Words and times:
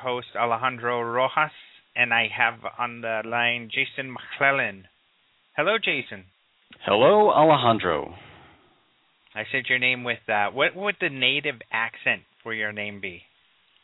host 0.00 0.28
Alejandro 0.36 1.02
Rojas, 1.02 1.52
and 1.94 2.14
I 2.14 2.28
have 2.36 2.60
on 2.78 3.00
the 3.00 3.22
line 3.24 3.70
Jason 3.72 4.12
McClellan. 4.12 4.86
Hello, 5.56 5.76
Jason. 5.78 6.24
Hello, 6.84 7.30
Alejandro. 7.30 8.14
I 9.34 9.42
said 9.50 9.64
your 9.68 9.78
name 9.78 10.04
with 10.04 10.28
uh, 10.28 10.50
what 10.50 10.74
would 10.74 10.96
the 11.00 11.10
native 11.10 11.56
accent 11.72 12.22
for 12.42 12.54
your 12.54 12.72
name 12.72 13.00
be? 13.00 13.22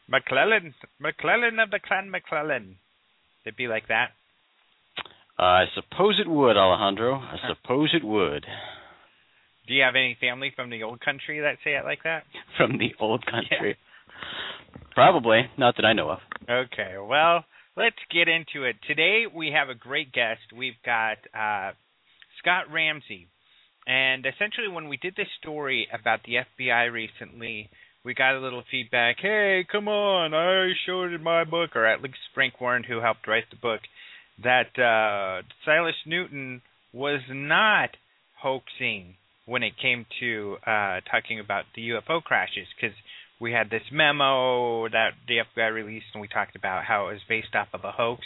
McClellan, 0.09 0.75
McClellan 1.01 1.59
of 1.59 1.71
the 1.71 1.81
clan 1.85 2.11
McClellan. 2.11 2.77
It'd 3.45 3.57
be 3.57 3.69
like 3.69 3.89
that. 3.89 4.11
I 5.39 5.65
suppose 5.75 6.21
it 6.25 6.29
would, 6.29 6.57
Alejandro. 6.57 7.15
I 7.17 7.37
suppose 7.49 7.91
it 7.95 8.05
would. 8.05 8.47
Do 9.67 9.75
you 9.75 9.83
have 9.83 9.97
any 9.97 10.17
family 10.21 10.53
from 10.55 10.71
the 10.71 10.83
old 10.83 11.01
country 11.01 11.41
that 11.41 11.57
say 11.65 11.75
it 11.75 11.85
like 11.85 12.03
that? 12.05 12.25
From 12.57 12.79
the 12.79 12.95
old 13.01 13.25
country. 13.27 13.77
Probably. 14.95 15.43
Not 15.59 15.77
that 15.77 15.85
I 15.85 15.93
know 15.93 16.11
of. 16.11 16.19
Okay, 16.49 16.95
well, 17.01 17.45
let's 17.77 17.97
get 18.13 18.29
into 18.29 18.67
it. 18.67 18.77
Today 18.87 19.25
we 19.33 19.51
have 19.51 19.69
a 19.69 19.75
great 19.75 20.13
guest. 20.13 20.41
We've 20.57 20.81
got 20.85 21.19
uh, 21.35 21.73
Scott 22.41 22.73
Ramsey. 22.73 23.29
And 23.87 24.25
essentially, 24.25 24.69
when 24.69 24.89
we 24.89 24.97
did 24.97 25.15
this 25.17 25.29
story 25.41 25.89
about 25.93 26.21
the 26.25 26.37
FBI 26.37 26.91
recently, 26.91 27.69
we 28.05 28.15
got 28.15 28.37
a 28.37 28.41
little 28.41 28.63
feedback. 28.71 29.17
Hey, 29.21 29.67
come 29.71 29.89
on! 29.89 30.33
I 30.33 30.73
showed 30.87 31.13
in 31.13 31.23
my 31.23 31.45
book, 31.45 31.77
or 31.77 31.85
at 31.85 32.03
least 32.03 32.17
Frank 32.35 32.61
Warren, 32.61 32.85
who 32.85 33.01
helped 33.01 33.29
write 33.29 33.45
the 33.51 33.57
book, 33.57 33.81
that 34.43 34.79
uh, 34.79 35.43
Silas 35.65 35.95
Newton 36.07 36.63
was 36.93 37.21
not 37.31 37.91
hoaxing 38.41 39.17
when 39.47 39.63
it 39.63 39.73
came 39.81 40.07
to 40.21 40.57
uh, 40.67 41.01
talking 41.11 41.41
about 41.41 41.65
the 41.77 41.91
UFO 41.91 42.23
crashes, 42.23 42.67
because 42.75 42.97
we 43.41 43.53
had 43.53 43.71
this 43.71 43.83
memo 43.93 44.89
that 44.89 45.11
the 45.29 45.39
FBI 45.39 45.73
released, 45.73 46.07
and 46.15 46.21
we 46.21 46.29
talked 46.29 46.57
about 46.57 46.85
how 46.85 47.09
it 47.09 47.13
was 47.13 47.23
based 47.29 47.55
off 47.55 47.69
of 47.73 47.85
a 47.85 47.93
hoax. 47.93 48.23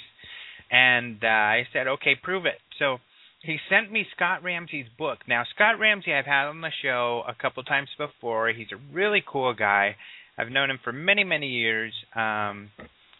And 0.70 1.18
uh, 1.22 1.26
I 1.26 1.66
said, 1.72 1.88
okay, 1.88 2.14
prove 2.22 2.44
it. 2.46 2.58
So 2.78 2.98
he 3.42 3.58
sent 3.70 3.90
me 3.90 4.06
Scott 4.14 4.42
Ramsey's 4.42 4.86
book. 4.98 5.18
Now, 5.28 5.44
Scott 5.54 5.78
Ramsey, 5.78 6.12
I've 6.12 6.26
had 6.26 6.48
on 6.48 6.60
the 6.60 6.70
show 6.82 7.22
a 7.26 7.34
couple 7.34 7.62
times 7.62 7.88
before. 7.96 8.48
He's 8.48 8.72
a 8.72 8.94
really 8.94 9.22
cool 9.26 9.54
guy. 9.54 9.96
I've 10.36 10.50
known 10.50 10.70
him 10.70 10.78
for 10.84 10.92
many, 10.92 11.24
many 11.24 11.48
years, 11.48 11.92
um, 12.14 12.70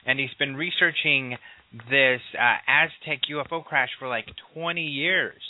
and 0.07 0.21
he's 0.21 0.35
been 0.39 0.55
researching 0.55 1.37
this 1.91 2.21
uh, 2.39 2.57
Aztec 2.69 3.23
UFO 3.31 3.65
crash 3.65 3.91
for 3.99 4.09
like 4.09 4.27
20 4.55 4.83
years, 4.83 5.41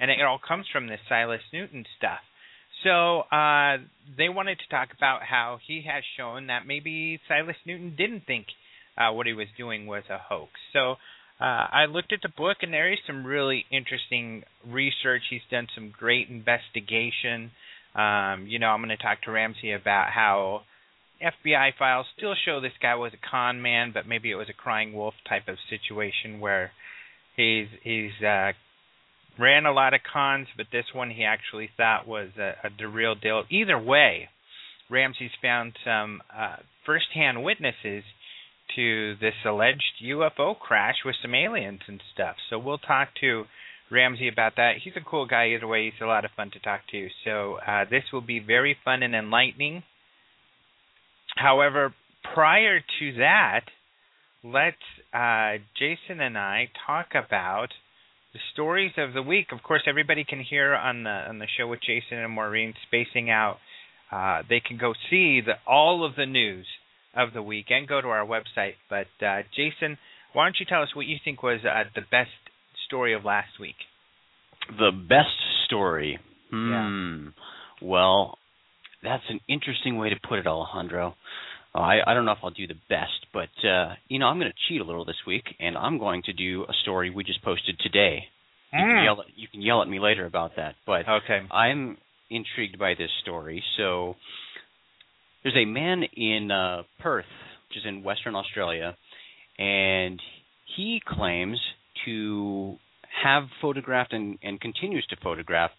and 0.00 0.10
it 0.10 0.20
all 0.20 0.38
comes 0.46 0.66
from 0.72 0.86
this 0.86 1.00
Silas 1.08 1.40
Newton 1.52 1.84
stuff. 1.96 2.20
So 2.84 3.20
uh, 3.20 3.78
they 4.16 4.28
wanted 4.28 4.58
to 4.58 4.68
talk 4.70 4.88
about 4.96 5.22
how 5.22 5.58
he 5.66 5.82
has 5.90 6.04
shown 6.16 6.48
that 6.48 6.66
maybe 6.66 7.18
Silas 7.26 7.56
Newton 7.66 7.94
didn't 7.96 8.26
think 8.26 8.46
uh, 8.96 9.12
what 9.12 9.26
he 9.26 9.32
was 9.32 9.48
doing 9.56 9.86
was 9.86 10.04
a 10.10 10.18
hoax. 10.18 10.50
So 10.72 10.96
uh, 11.40 11.66
I 11.72 11.86
looked 11.86 12.12
at 12.12 12.20
the 12.22 12.28
book, 12.28 12.58
and 12.60 12.72
there 12.72 12.92
is 12.92 12.98
some 13.06 13.24
really 13.24 13.64
interesting 13.72 14.44
research. 14.68 15.22
He's 15.30 15.40
done 15.50 15.66
some 15.74 15.92
great 15.98 16.28
investigation. 16.28 17.50
Um, 17.94 18.46
you 18.46 18.58
know, 18.58 18.68
I'm 18.68 18.80
going 18.80 18.96
to 18.96 19.02
talk 19.02 19.22
to 19.22 19.32
Ramsey 19.32 19.72
about 19.72 20.10
how 20.10 20.62
FBI 21.22 21.70
files 21.78 22.06
still 22.16 22.34
show 22.44 22.60
this 22.60 22.72
guy 22.82 22.94
was 22.96 23.12
a 23.14 23.30
con 23.30 23.62
man, 23.62 23.92
but 23.94 24.06
maybe 24.06 24.30
it 24.30 24.36
was 24.36 24.48
a 24.50 24.52
crying 24.52 24.92
wolf 24.92 25.14
type 25.28 25.48
of 25.48 25.56
situation 25.70 26.40
where 26.40 26.70
he's 27.36 27.68
he's 27.82 28.12
uh, 28.22 28.52
ran 29.38 29.66
a 29.66 29.72
lot 29.72 29.94
of 29.94 30.00
cons, 30.10 30.48
but 30.56 30.66
this 30.72 30.86
one 30.92 31.10
he 31.10 31.24
actually 31.24 31.70
thought 31.76 32.06
was 32.06 32.28
a, 32.38 32.54
a 32.64 32.70
the 32.78 32.88
real 32.88 33.14
deal. 33.14 33.44
Either 33.50 33.78
way, 33.78 34.28
Ramsey's 34.90 35.30
found 35.40 35.76
some 35.84 36.20
uh, 36.36 36.56
first-hand 36.86 37.42
witnesses 37.42 38.04
to 38.76 39.14
this 39.20 39.34
alleged 39.44 40.02
UFO 40.04 40.58
crash 40.58 40.96
with 41.04 41.16
some 41.20 41.34
aliens 41.34 41.80
and 41.86 42.00
stuff. 42.12 42.36
So 42.50 42.58
we'll 42.58 42.78
talk 42.78 43.08
to 43.20 43.44
Ramsey 43.90 44.28
about 44.28 44.56
that. 44.56 44.74
He's 44.82 44.94
a 44.96 45.08
cool 45.08 45.26
guy 45.26 45.48
either 45.48 45.66
way. 45.66 45.84
He's 45.84 46.00
a 46.02 46.06
lot 46.06 46.24
of 46.24 46.30
fun 46.36 46.50
to 46.52 46.58
talk 46.58 46.80
to. 46.90 47.08
So 47.24 47.58
uh, 47.66 47.84
this 47.90 48.04
will 48.12 48.22
be 48.22 48.40
very 48.40 48.76
fun 48.84 49.02
and 49.02 49.14
enlightening. 49.14 49.82
However, 51.36 51.94
prior 52.34 52.80
to 52.80 53.12
that, 53.18 53.62
let's 54.42 54.76
uh, 55.12 55.62
Jason 55.78 56.20
and 56.20 56.38
I 56.38 56.68
talk 56.86 57.08
about 57.14 57.68
the 58.34 58.40
stories 58.52 58.92
of 58.98 59.14
the 59.14 59.22
week. 59.22 59.46
Of 59.52 59.62
course, 59.62 59.82
everybody 59.86 60.24
can 60.24 60.42
hear 60.42 60.74
on 60.74 61.04
the 61.04 61.10
on 61.10 61.38
the 61.38 61.46
show 61.56 61.66
with 61.66 61.80
Jason 61.80 62.18
and 62.18 62.32
Maureen 62.32 62.74
spacing 62.86 63.30
out. 63.30 63.58
Uh, 64.12 64.42
they 64.48 64.60
can 64.60 64.76
go 64.76 64.92
see 65.08 65.40
the, 65.40 65.54
all 65.66 66.04
of 66.04 66.16
the 66.16 66.26
news 66.26 66.66
of 67.16 67.32
the 67.32 67.42
week 67.42 67.66
and 67.70 67.88
go 67.88 68.00
to 68.00 68.08
our 68.08 68.26
website. 68.26 68.74
But 68.90 69.06
uh, 69.24 69.42
Jason, 69.56 69.96
why 70.32 70.46
don't 70.46 70.56
you 70.58 70.66
tell 70.66 70.82
us 70.82 70.94
what 70.94 71.06
you 71.06 71.16
think 71.24 71.42
was 71.42 71.60
uh, 71.64 71.84
the 71.94 72.02
best 72.10 72.30
story 72.86 73.14
of 73.14 73.24
last 73.24 73.58
week? 73.60 73.76
The 74.68 74.90
best 74.92 75.38
story. 75.66 76.18
Hmm. 76.50 76.70
Yeah. 76.70 77.30
Well, 77.88 78.38
that's 79.02 79.24
an 79.28 79.40
interesting 79.48 79.96
way 79.96 80.10
to 80.10 80.16
put 80.28 80.38
it, 80.38 80.46
Alejandro. 80.46 81.14
I, 81.74 81.98
I 82.06 82.14
don't 82.14 82.24
know 82.24 82.32
if 82.32 82.38
I'll 82.42 82.50
do 82.50 82.66
the 82.66 82.76
best, 82.88 83.26
but 83.32 83.48
uh, 83.68 83.94
you 84.08 84.18
know 84.18 84.26
I'm 84.26 84.38
going 84.38 84.50
to 84.50 84.58
cheat 84.68 84.80
a 84.80 84.84
little 84.84 85.04
this 85.04 85.16
week, 85.26 85.44
and 85.58 85.76
I'm 85.76 85.98
going 85.98 86.22
to 86.24 86.32
do 86.32 86.62
a 86.64 86.72
story 86.82 87.10
we 87.10 87.24
just 87.24 87.42
posted 87.42 87.78
today. 87.80 88.24
You, 88.72 88.78
can 88.78 88.88
Mm. 88.88 89.04
yell 89.04 89.20
at, 89.20 89.26
you 89.36 89.48
can 89.48 89.62
yell 89.62 89.82
at 89.82 89.88
me 89.88 89.98
later 90.00 90.26
about 90.26 90.56
that, 90.56 90.74
but 90.86 91.08
Okay. 91.08 91.40
I'm 91.50 91.96
intrigued 92.30 92.78
by 92.78 92.94
this 92.94 93.10
story. 93.22 93.62
So 93.76 94.16
there's 95.42 95.56
a 95.56 95.64
man 95.64 96.02
in 96.16 96.50
uh, 96.50 96.82
Perth, 97.00 97.26
which 97.68 97.78
is 97.78 97.84
in 97.86 98.02
Western 98.02 98.34
Australia, 98.34 98.96
and 99.58 100.20
he 100.76 101.00
claims 101.06 101.58
to 102.04 102.76
have 103.22 103.44
photographed 103.60 104.12
and, 104.12 104.38
and 104.42 104.60
continues 104.60 105.06
to 105.10 105.16
photograph 105.22 105.70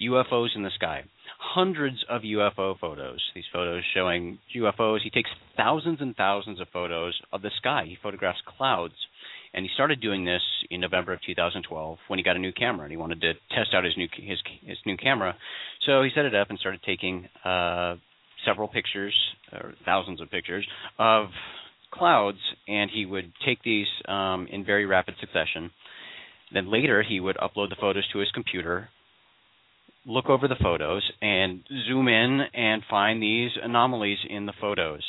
UFOs 0.00 0.48
in 0.54 0.62
the 0.62 0.70
sky. 0.74 1.04
Hundreds 1.38 2.04
of 2.08 2.22
UFO 2.22 2.78
photos. 2.78 3.20
These 3.34 3.44
photos 3.52 3.82
showing 3.94 4.38
UFOs. 4.56 5.00
He 5.02 5.10
takes 5.10 5.30
thousands 5.56 5.98
and 6.00 6.16
thousands 6.16 6.60
of 6.60 6.68
photos 6.72 7.18
of 7.32 7.42
the 7.42 7.50
sky. 7.58 7.84
He 7.86 7.96
photographs 8.02 8.40
clouds. 8.56 8.94
And 9.52 9.64
he 9.64 9.70
started 9.74 10.00
doing 10.00 10.24
this 10.24 10.42
in 10.70 10.80
November 10.80 11.12
of 11.12 11.20
2012 11.24 11.98
when 12.08 12.18
he 12.18 12.24
got 12.24 12.34
a 12.34 12.40
new 12.40 12.52
camera 12.52 12.84
and 12.84 12.90
he 12.90 12.96
wanted 12.96 13.20
to 13.20 13.34
test 13.50 13.72
out 13.72 13.84
his 13.84 13.96
new 13.96 14.08
his 14.16 14.38
his 14.66 14.78
new 14.84 14.96
camera. 14.96 15.36
So 15.86 16.02
he 16.02 16.10
set 16.14 16.24
it 16.24 16.34
up 16.34 16.50
and 16.50 16.58
started 16.58 16.80
taking 16.84 17.28
uh, 17.44 17.94
several 18.44 18.68
pictures, 18.68 19.14
or 19.52 19.74
thousands 19.84 20.20
of 20.20 20.30
pictures 20.30 20.66
of 20.98 21.26
clouds, 21.92 22.38
and 22.66 22.90
he 22.92 23.06
would 23.06 23.32
take 23.46 23.62
these 23.62 23.86
um, 24.08 24.48
in 24.50 24.64
very 24.64 24.86
rapid 24.86 25.14
succession. 25.20 25.70
Then 26.52 26.70
later 26.70 27.02
he 27.02 27.20
would 27.20 27.36
upload 27.36 27.70
the 27.70 27.76
photos 27.80 28.04
to 28.12 28.18
his 28.18 28.30
computer, 28.32 28.88
look 30.06 30.28
over 30.28 30.48
the 30.48 30.56
photos, 30.62 31.02
and 31.22 31.60
zoom 31.88 32.08
in 32.08 32.40
and 32.52 32.82
find 32.88 33.22
these 33.22 33.50
anomalies 33.62 34.18
in 34.28 34.46
the 34.46 34.52
photos. 34.60 35.02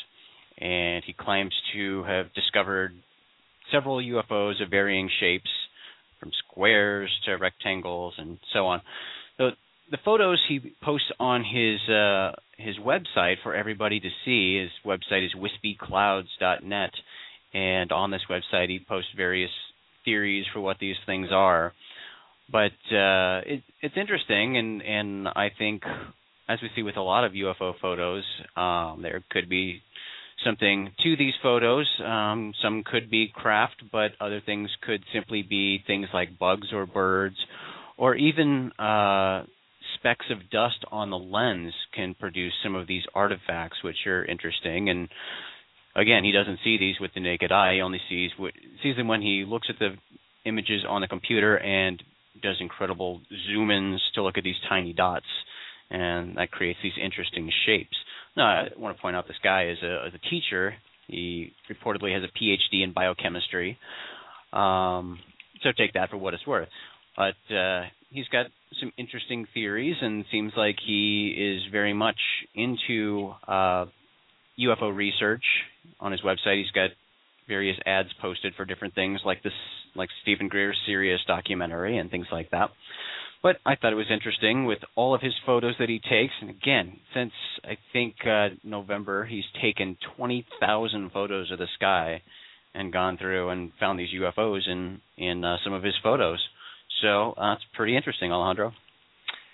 And 0.58 1.04
he 1.06 1.14
claims 1.14 1.54
to 1.74 2.04
have 2.04 2.34
discovered 2.34 2.94
several 3.72 3.98
UFOs 3.98 4.64
of 4.64 4.70
varying 4.70 5.10
shapes, 5.20 5.50
from 6.20 6.32
squares 6.48 7.10
to 7.26 7.34
rectangles 7.34 8.14
and 8.18 8.40
so 8.54 8.68
on. 8.68 8.82
So 9.38 9.50
the 9.92 9.98
photos 10.04 10.42
he 10.48 10.74
posts 10.82 11.12
on 11.20 11.44
his 11.44 11.80
uh, 11.90 12.32
his 12.58 12.76
website 12.78 13.36
for 13.44 13.54
everybody 13.54 14.00
to 14.00 14.10
see. 14.24 14.62
His 14.62 14.72
website 14.86 15.26
is 15.26 15.34
wispyclouds.net, 15.36 16.92
and 17.54 17.92
on 17.92 18.12
this 18.12 18.24
website 18.30 18.70
he 18.70 18.80
posts 18.80 19.12
various 19.16 19.52
theories 20.04 20.46
for 20.54 20.62
what 20.62 20.78
these 20.80 20.96
things 21.06 21.28
are. 21.32 21.74
But 22.52 22.74
uh, 22.96 23.42
it, 23.46 23.64
it's 23.82 23.96
interesting, 23.98 24.58
and 24.58 24.82
and 24.82 25.28
I 25.28 25.50
think 25.58 25.84
as 26.48 26.60
we 26.62 26.70
see 26.76 26.84
with 26.84 26.98
a 26.98 27.02
lot 27.02 27.24
of 27.24 27.32
UFO 27.32 27.74
photos, 27.82 28.24
um, 28.56 29.02
there 29.02 29.24
could 29.32 29.50
be 29.50 29.82
something 30.44 30.92
to 31.04 31.16
these 31.18 31.34
photos. 31.42 31.88
Um, 32.04 32.54
some 32.62 32.84
could 32.84 33.10
be 33.10 33.32
craft, 33.34 33.84
but 33.92 34.12
other 34.20 34.42
things 34.46 34.70
could 34.82 35.04
simply 35.14 35.42
be 35.42 35.84
things 35.88 36.08
like 36.14 36.38
bugs 36.38 36.68
or 36.72 36.86
birds, 36.86 37.36
or 37.98 38.16
even 38.16 38.72
uh, 38.78 39.44
specks 39.98 40.26
of 40.30 40.50
dust 40.52 40.86
on 40.92 41.10
the 41.10 41.18
lens 41.18 41.74
can 41.94 42.14
produce 42.14 42.54
some 42.64 42.76
of 42.76 42.88
these 42.88 43.04
artifacts, 43.16 43.84
which 43.84 44.06
are 44.06 44.24
interesting. 44.26 44.90
And 44.90 45.10
again, 45.96 46.24
he 46.24 46.32
doesn't 46.32 46.60
see 46.64 46.78
these 46.78 47.00
with 47.00 47.12
the 47.16 47.22
naked 47.22 47.52
eye. 47.52 47.76
He 47.76 47.82
only 47.82 48.02
sees 48.08 48.32
sees 48.84 48.96
them 48.98 49.08
when 49.08 49.22
he 49.22 49.46
looks 49.48 49.68
at 49.70 49.80
the 49.80 49.96
images 50.46 50.84
on 50.88 51.02
the 51.02 51.08
computer 51.08 51.58
and 51.58 52.02
does 52.42 52.58
incredible 52.60 53.22
zoom 53.48 53.72
ins 53.72 54.02
to 54.16 54.24
look 54.24 54.38
at 54.38 54.44
these 54.44 54.56
tiny 54.70 54.94
dots 54.94 55.26
and 55.90 56.38
that 56.38 56.52
creates 56.52 56.80
these 56.82 56.94
interesting 57.02 57.52
shapes. 57.66 57.96
Now, 58.36 58.46
I 58.46 58.68
want 58.78 58.96
to 58.96 59.02
point 59.02 59.16
out 59.16 59.28
this 59.28 59.38
guy 59.44 59.70
is 59.70 59.78
a, 59.84 60.08
is 60.08 60.14
a 60.14 60.30
teacher. 60.30 60.74
He 61.08 61.54
reportedly 61.70 62.14
has 62.14 62.24
a 62.24 62.44
PhD 62.44 62.84
in 62.84 62.92
biochemistry. 62.94 63.78
Um, 64.52 65.20
so 65.62 65.70
take 65.78 65.94
that 65.94 66.10
for 66.10 66.18
what 66.18 66.34
it's 66.34 66.46
worth. 66.46 66.70
But 67.16 67.56
uh, 67.56 67.84
he's 68.10 68.28
got 68.28 68.48
some 68.80 68.92
interesting 68.98 69.48
theories, 69.54 69.96
and 70.02 70.26
seems 70.32 70.52
like 70.58 70.76
he 70.86 71.34
is 71.38 71.72
very 71.72 71.94
much 71.94 72.18
into 72.54 73.32
uh, 73.48 73.86
UFO 74.60 74.94
research. 74.94 75.44
On 76.00 76.12
his 76.12 76.22
website, 76.22 76.62
he's 76.62 76.72
got 76.72 76.90
various 77.48 77.78
ads 77.86 78.10
posted 78.22 78.54
for 78.56 78.66
different 78.66 78.96
things, 78.96 79.20
like 79.26 79.44
this, 79.44 79.54
like 79.96 80.10
Steven 80.22 80.48
Greer's 80.48 80.78
Sirius 80.86 81.22
documentary 81.28 81.98
and 81.98 82.10
things 82.10 82.28
like 82.32 82.52
that. 82.52 82.70
But 83.44 83.58
I 83.66 83.76
thought 83.76 83.94
it 83.94 83.98
was 83.98 84.10
interesting 84.12 84.66
with 84.66 84.80
all 84.96 85.14
of 85.14 85.22
his 85.22 85.34
photos 85.46 85.76
that 85.78 85.90
he 85.90 86.00
takes. 86.00 86.34
And 86.42 86.50
again, 86.50 87.00
since 87.14 87.32
I 87.64 87.78
think 87.94 88.16
uh, 88.26 88.50
November, 88.64 89.24
he's 89.24 89.44
taken 89.62 89.98
20,000 90.18 91.12
photos 91.12 91.52
of 91.52 91.60
the 91.60 91.68
sky 91.76 92.24
and 92.74 92.92
gone 92.92 93.18
through 93.18 93.50
and 93.50 93.72
found 93.80 94.00
these 94.00 94.10
UFOs 94.20 94.68
in 94.68 95.00
in 95.18 95.46
uh, 95.46 95.58
some 95.64 95.74
of 95.74 95.84
his 95.84 95.94
photos. 96.02 96.40
So 97.02 97.34
uh, 97.38 97.54
it's 97.54 97.64
pretty 97.74 97.96
interesting, 97.96 98.32
Alejandro. 98.32 98.74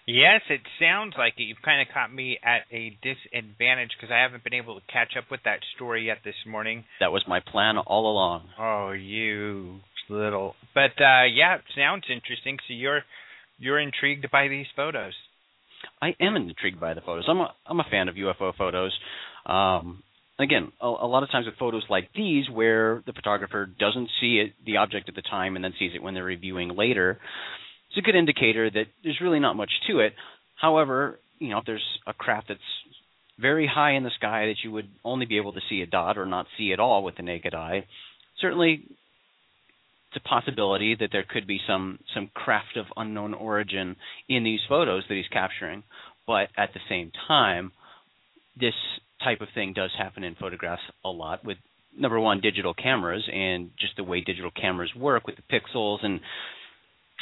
Yes, 0.08 0.42
it 0.50 0.62
sounds 0.80 1.14
like 1.18 1.34
it. 1.38 1.44
You've 1.44 1.62
kind 1.64 1.82
of 1.82 1.94
caught 1.94 2.14
me 2.14 2.40
at 2.44 2.62
a 2.72 2.98
disadvantage 3.02 3.92
because 3.96 4.12
I 4.12 4.22
haven't 4.22 4.44
been 4.44 4.54
able 4.54 4.80
to 4.80 4.86
catch 4.92 5.14
up 5.18 5.26
with 5.30 5.42
that 5.46 5.60
story 5.76 6.08
yet 6.08 6.18
this 6.26 6.36
morning. 6.48 6.84
That 7.00 7.12
was 7.12 7.24
my 7.28 7.40
plan 7.40 7.78
all 7.78 8.12
along. 8.12 8.50
Oh, 8.60 8.92
you 8.92 9.80
little. 10.10 10.56
But 10.74 11.00
uh 11.00 11.26
yeah, 11.32 11.56
it 11.56 11.62
sounds 11.76 12.04
interesting. 12.10 12.58
So 12.68 12.74
you're 12.74 13.02
you're 13.60 13.80
intrigued 13.80 14.30
by 14.32 14.48
these 14.48 14.66
photos. 14.76 15.14
I 16.02 16.16
am 16.20 16.36
intrigued 16.36 16.80
by 16.80 16.94
the 16.94 17.02
photos. 17.02 17.26
I'm 17.28 17.40
a 17.40 17.54
I'm 17.66 17.80
a 17.80 17.86
fan 17.90 18.08
of 18.10 18.16
UFO 18.16 18.56
photos. 18.58 18.92
Um, 19.46 20.04
again, 20.40 20.72
a, 20.82 20.86
a, 20.88 21.08
lot 21.08 21.24
of 21.24 21.32
times 21.32 21.46
with 21.46 21.56
photos 21.58 21.84
like 21.90 22.10
these, 22.16 22.50
where 22.50 23.02
the 23.06 23.14
photographer 23.14 23.66
doesn't 23.66 24.10
see 24.20 24.38
it, 24.38 24.54
the 24.66 24.78
object 24.78 25.10
at 25.10 25.16
the 25.16 25.24
time, 25.24 25.56
and 25.56 25.66
then 25.66 25.74
sees 25.80 25.92
it 25.96 26.04
when 26.04 26.14
they're 26.14 26.24
reviewing 26.24 26.76
later, 26.76 27.20
it's 27.92 27.98
a 27.98 28.02
good 28.02 28.16
indicator 28.16 28.70
that 28.70 28.86
there's 29.04 29.20
really 29.22 29.40
not 29.40 29.56
much 29.56 29.72
to 29.88 30.00
it. 30.00 30.14
However, 30.60 31.20
you 31.40 31.50
know, 31.50 31.58
if 31.58 31.66
there's 31.66 31.86
a 32.08 32.14
craft 32.14 32.48
that's 32.48 32.60
very 33.40 33.68
high 33.68 33.94
in 33.94 34.04
the 34.04 34.12
sky 34.16 34.48
that 34.48 34.64
you 34.64 34.72
would 34.72 34.88
only 35.04 35.26
be 35.26 35.38
able 35.38 35.54
to 35.54 35.60
see 35.70 35.82
a 35.82 35.86
dot 35.86 36.18
or 36.18 36.26
not 36.26 36.46
see 36.58 36.72
at 36.72 36.80
all 36.80 37.04
with 37.04 37.18
the 37.18 37.24
naked 37.24 37.54
eye, 37.54 37.86
certainly 38.40 38.84
it's 40.14 40.24
a 40.26 40.28
possibility 40.28 40.96
that 41.00 41.10
there 41.12 41.26
could 41.28 41.48
be 41.48 41.60
some 41.68 42.00
some 42.14 42.30
craft 42.34 42.78
of 42.78 42.86
unknown 42.96 43.34
origin 43.34 43.96
in 44.30 44.44
these 44.44 44.60
photos 44.70 45.04
that 45.10 45.16
he's 45.16 45.28
capturing. 45.32 45.84
But 46.28 46.50
at 46.58 46.74
the 46.74 46.80
same 46.88 47.12
time, 47.28 47.72
this 48.58 48.74
type 49.24 49.42
of 49.42 49.48
thing 49.54 49.74
does 49.74 49.92
happen 49.98 50.24
in 50.24 50.36
photographs 50.36 50.82
a 51.04 51.10
lot 51.10 51.44
with 51.44 51.58
number 51.98 52.20
one 52.20 52.40
digital 52.40 52.74
cameras 52.74 53.28
and 53.32 53.72
just 53.80 53.98
the 53.98 54.04
way 54.04 54.22
digital 54.22 54.52
cameras 54.52 54.92
work 54.96 55.28
with 55.28 55.36
the 55.36 55.60
pixels 55.60 56.06
and 56.06 56.22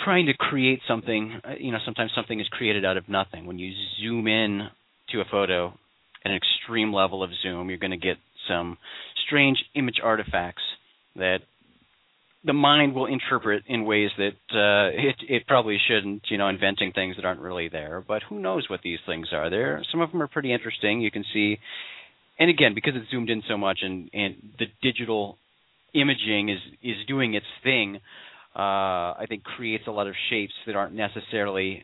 trying 0.04 0.28
to 0.28 0.34
create 0.34 0.80
something 0.88 1.40
uh, 1.44 1.54
you 1.60 1.72
know 1.72 1.80
sometimes 1.86 2.12
something 2.16 2.40
is 2.40 2.48
created 2.50 2.86
out 2.86 2.98
of 2.98 3.08
nothing 3.10 3.46
when 3.46 3.60
you 3.60 3.74
zoom 4.02 4.28
in 4.28 4.68
to 5.10 5.22
a 5.22 5.26
photo 5.30 5.74
at 6.26 6.32
an 6.32 6.38
extreme 6.38 6.94
level 6.94 7.24
of 7.24 7.30
zoom 7.42 7.70
you're 7.70 7.78
going 7.78 7.92
to 7.92 7.98
get 7.98 8.18
some 8.48 8.78
strange 9.26 9.58
image 9.76 10.00
artifacts 10.04 10.64
that 11.16 11.40
the 12.44 12.54
mind 12.54 12.96
will 12.96 13.06
interpret 13.06 13.64
in 13.68 13.86
ways 13.86 14.10
that 14.18 14.32
uh, 14.54 14.90
it 14.94 15.16
it 15.28 15.48
probably 15.48 15.78
shouldn't. 15.88 16.24
You 16.30 16.38
know, 16.38 16.48
inventing 16.48 16.94
things 16.94 17.16
that 17.18 17.26
aren't 17.26 17.42
really 17.42 17.70
there. 17.70 18.04
But 18.06 18.24
who 18.24 18.40
knows 18.40 18.70
what 18.70 18.82
these 18.82 19.00
things 19.06 19.28
are? 19.34 19.50
There, 19.50 19.84
some 19.92 20.02
of 20.02 20.12
them 20.12 20.22
are 20.22 20.28
pretty 20.28 20.54
interesting. 20.54 21.02
You 21.02 21.12
can 21.12 21.26
see, 21.34 21.58
and 22.40 22.50
again, 22.50 22.74
because 22.74 22.94
it's 22.96 23.12
zoomed 23.12 23.30
in 23.30 23.44
so 23.48 23.58
much, 23.58 23.80
and 23.82 24.10
and 24.14 24.36
the 24.58 24.68
digital 24.82 25.38
imaging 25.94 26.50
is 26.50 26.60
is 26.82 27.06
doing 27.08 27.34
its 27.34 27.46
thing. 27.64 28.00
Uh, 28.56 29.14
I 29.16 29.26
think 29.28 29.44
creates 29.44 29.86
a 29.88 29.92
lot 29.92 30.08
of 30.08 30.16
shapes 30.30 30.54
that 30.66 30.76
aren't 30.76 30.94
necessarily 30.94 31.84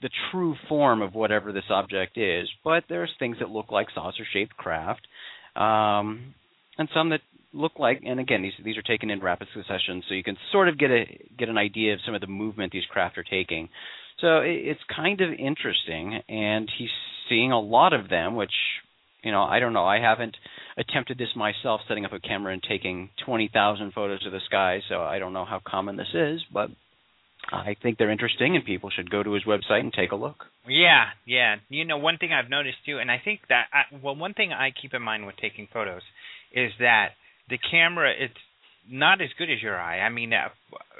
the 0.00 0.10
true 0.30 0.54
form 0.68 1.02
of 1.02 1.14
whatever 1.14 1.52
this 1.52 1.64
object 1.70 2.16
is. 2.16 2.48
But 2.64 2.84
there's 2.88 3.10
things 3.18 3.36
that 3.40 3.50
look 3.50 3.70
like 3.70 3.88
saucer-shaped 3.94 4.56
craft, 4.56 5.06
um, 5.56 6.34
and 6.78 6.88
some 6.94 7.10
that 7.10 7.20
look 7.54 7.72
like 7.78 8.02
and 8.06 8.18
again 8.18 8.42
these 8.42 8.52
these 8.64 8.76
are 8.76 8.82
taken 8.82 9.10
in 9.10 9.20
rapid 9.20 9.46
succession 9.54 10.02
so 10.08 10.14
you 10.14 10.22
can 10.22 10.36
sort 10.50 10.68
of 10.68 10.78
get 10.78 10.90
a 10.90 11.04
get 11.38 11.48
an 11.48 11.58
idea 11.58 11.92
of 11.92 12.00
some 12.04 12.14
of 12.14 12.20
the 12.20 12.26
movement 12.26 12.72
these 12.72 12.86
craft 12.88 13.18
are 13.18 13.22
taking 13.22 13.68
so 14.20 14.38
it, 14.38 14.52
it's 14.52 14.80
kind 14.94 15.20
of 15.20 15.30
interesting 15.32 16.20
and 16.28 16.70
he's 16.78 16.88
seeing 17.28 17.52
a 17.52 17.60
lot 17.60 17.92
of 17.92 18.08
them 18.08 18.36
which 18.36 18.52
you 19.22 19.30
know 19.30 19.42
i 19.42 19.60
don't 19.60 19.74
know 19.74 19.84
i 19.84 20.00
haven't 20.00 20.34
attempted 20.76 21.18
this 21.18 21.34
myself 21.36 21.80
setting 21.88 22.04
up 22.04 22.12
a 22.12 22.20
camera 22.20 22.52
and 22.52 22.62
taking 22.62 23.10
20,000 23.24 23.92
photos 23.92 24.24
of 24.26 24.32
the 24.32 24.40
sky 24.46 24.80
so 24.88 25.00
i 25.00 25.18
don't 25.18 25.32
know 25.32 25.44
how 25.44 25.60
common 25.66 25.96
this 25.96 26.14
is 26.14 26.40
but 26.52 26.70
I 27.50 27.76
think 27.82 27.98
they're 27.98 28.10
interesting, 28.10 28.54
and 28.54 28.64
people 28.64 28.90
should 28.90 29.10
go 29.10 29.22
to 29.22 29.32
his 29.32 29.42
website 29.44 29.80
and 29.80 29.92
take 29.92 30.12
a 30.12 30.16
look. 30.16 30.44
Yeah, 30.68 31.06
yeah. 31.26 31.56
You 31.68 31.84
know, 31.84 31.98
one 31.98 32.18
thing 32.18 32.32
I've 32.32 32.48
noticed 32.48 32.78
too, 32.86 32.98
and 32.98 33.10
I 33.10 33.20
think 33.22 33.40
that 33.48 33.64
I, 33.72 33.96
well, 34.02 34.14
one 34.14 34.34
thing 34.34 34.52
I 34.52 34.70
keep 34.70 34.94
in 34.94 35.02
mind 35.02 35.26
with 35.26 35.36
taking 35.40 35.66
photos 35.72 36.02
is 36.54 36.70
that 36.78 37.10
the 37.48 37.58
camera 37.58 38.12
it's 38.16 38.34
not 38.88 39.20
as 39.20 39.28
good 39.38 39.50
as 39.50 39.62
your 39.62 39.78
eye. 39.78 40.00
I 40.00 40.08
mean, 40.08 40.32
uh, 40.32 40.48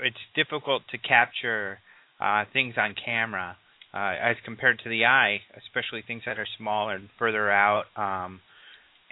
it's 0.03 0.17
difficult 0.35 0.83
to 0.91 0.99
capture 0.99 1.79
uh, 2.21 2.45
things 2.53 2.75
on 2.77 2.95
camera 3.05 3.57
uh, 3.95 4.15
as 4.21 4.37
compared 4.45 4.81
to 4.85 4.89
the 4.89 5.05
eye, 5.05 5.41
especially 5.57 6.03
things 6.07 6.23
that 6.27 6.39
are 6.39 6.47
smaller 6.59 6.95
and 6.95 7.09
further 7.19 7.51
out. 7.51 7.85
Um, 7.97 8.41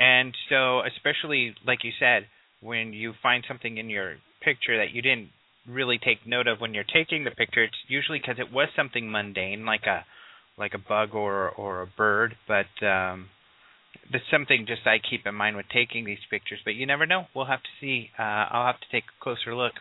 and 0.01 0.35
so, 0.49 0.81
especially 0.81 1.55
like 1.67 1.85
you 1.85 1.93
said, 2.01 2.27
when 2.63 2.93
you 2.95 3.13
find 3.23 3.45
something 3.47 3.77
in 3.77 3.91
your 3.91 4.15
picture 4.43 4.79
that 4.79 4.93
you 4.93 5.03
didn't 5.03 5.29
really 5.69 5.99
take 5.99 6.27
note 6.27 6.47
of 6.47 6.59
when 6.59 6.73
you're 6.73 6.85
taking 6.85 7.25
the 7.25 7.31
picture, 7.31 7.63
it's 7.63 7.77
usually 7.87 8.19
because 8.19 8.39
it 8.39 8.51
was 8.51 8.69
something 8.75 9.11
mundane, 9.11 9.67
like 9.67 9.85
a 9.85 10.05
like 10.57 10.73
a 10.75 10.79
bug 10.79 11.15
or 11.15 11.51
or 11.51 11.83
a 11.83 11.87
bird, 11.87 12.35
but 12.49 12.87
um, 12.87 13.29
that's 14.11 14.25
something 14.31 14.65
just 14.67 14.87
I 14.87 14.99
keep 14.99 15.27
in 15.27 15.35
mind 15.35 15.57
with 15.57 15.67
taking 15.73 16.07
these 16.07 16.19
pictures. 16.31 16.61
But 16.65 16.75
you 16.75 16.87
never 16.87 17.05
know. 17.07 17.27
We'll 17.35 17.45
have 17.45 17.63
to 17.63 17.69
see. 17.79 18.11
Uh, 18.19 18.23
I'll 18.23 18.67
have 18.67 18.81
to 18.81 18.91
take 18.91 19.05
a 19.05 19.23
closer 19.23 19.55
look. 19.55 19.75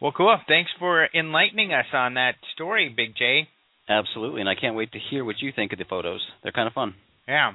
Well, 0.00 0.12
cool. 0.12 0.38
Thanks 0.46 0.70
for 0.78 1.08
enlightening 1.12 1.72
us 1.72 1.86
on 1.92 2.14
that 2.14 2.36
story, 2.54 2.92
Big 2.94 3.16
J. 3.16 3.48
Absolutely, 3.88 4.40
and 4.40 4.48
I 4.48 4.54
can't 4.54 4.76
wait 4.76 4.92
to 4.92 4.98
hear 4.98 5.24
what 5.24 5.40
you 5.40 5.52
think 5.54 5.72
of 5.72 5.78
the 5.78 5.84
photos. 5.84 6.20
They're 6.42 6.52
kind 6.52 6.66
of 6.68 6.74
fun. 6.74 6.94
Yeah. 7.26 7.52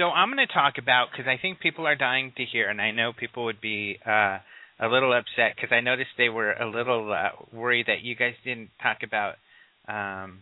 So 0.00 0.06
I'm 0.06 0.32
going 0.32 0.46
to 0.46 0.50
talk 0.50 0.78
about 0.78 1.08
because 1.12 1.28
I 1.28 1.36
think 1.36 1.60
people 1.60 1.86
are 1.86 1.94
dying 1.94 2.32
to 2.38 2.44
hear, 2.50 2.70
and 2.70 2.80
I 2.80 2.90
know 2.90 3.12
people 3.12 3.44
would 3.44 3.60
be 3.60 3.98
uh, 4.06 4.38
a 4.80 4.88
little 4.88 5.12
upset 5.12 5.54
because 5.54 5.76
I 5.76 5.80
noticed 5.80 6.08
they 6.16 6.30
were 6.30 6.52
a 6.52 6.64
little 6.66 7.12
uh, 7.12 7.36
worried 7.52 7.84
that 7.88 8.00
you 8.00 8.16
guys 8.16 8.32
didn't 8.42 8.70
talk 8.82 9.04
about 9.04 9.34
um, 9.86 10.38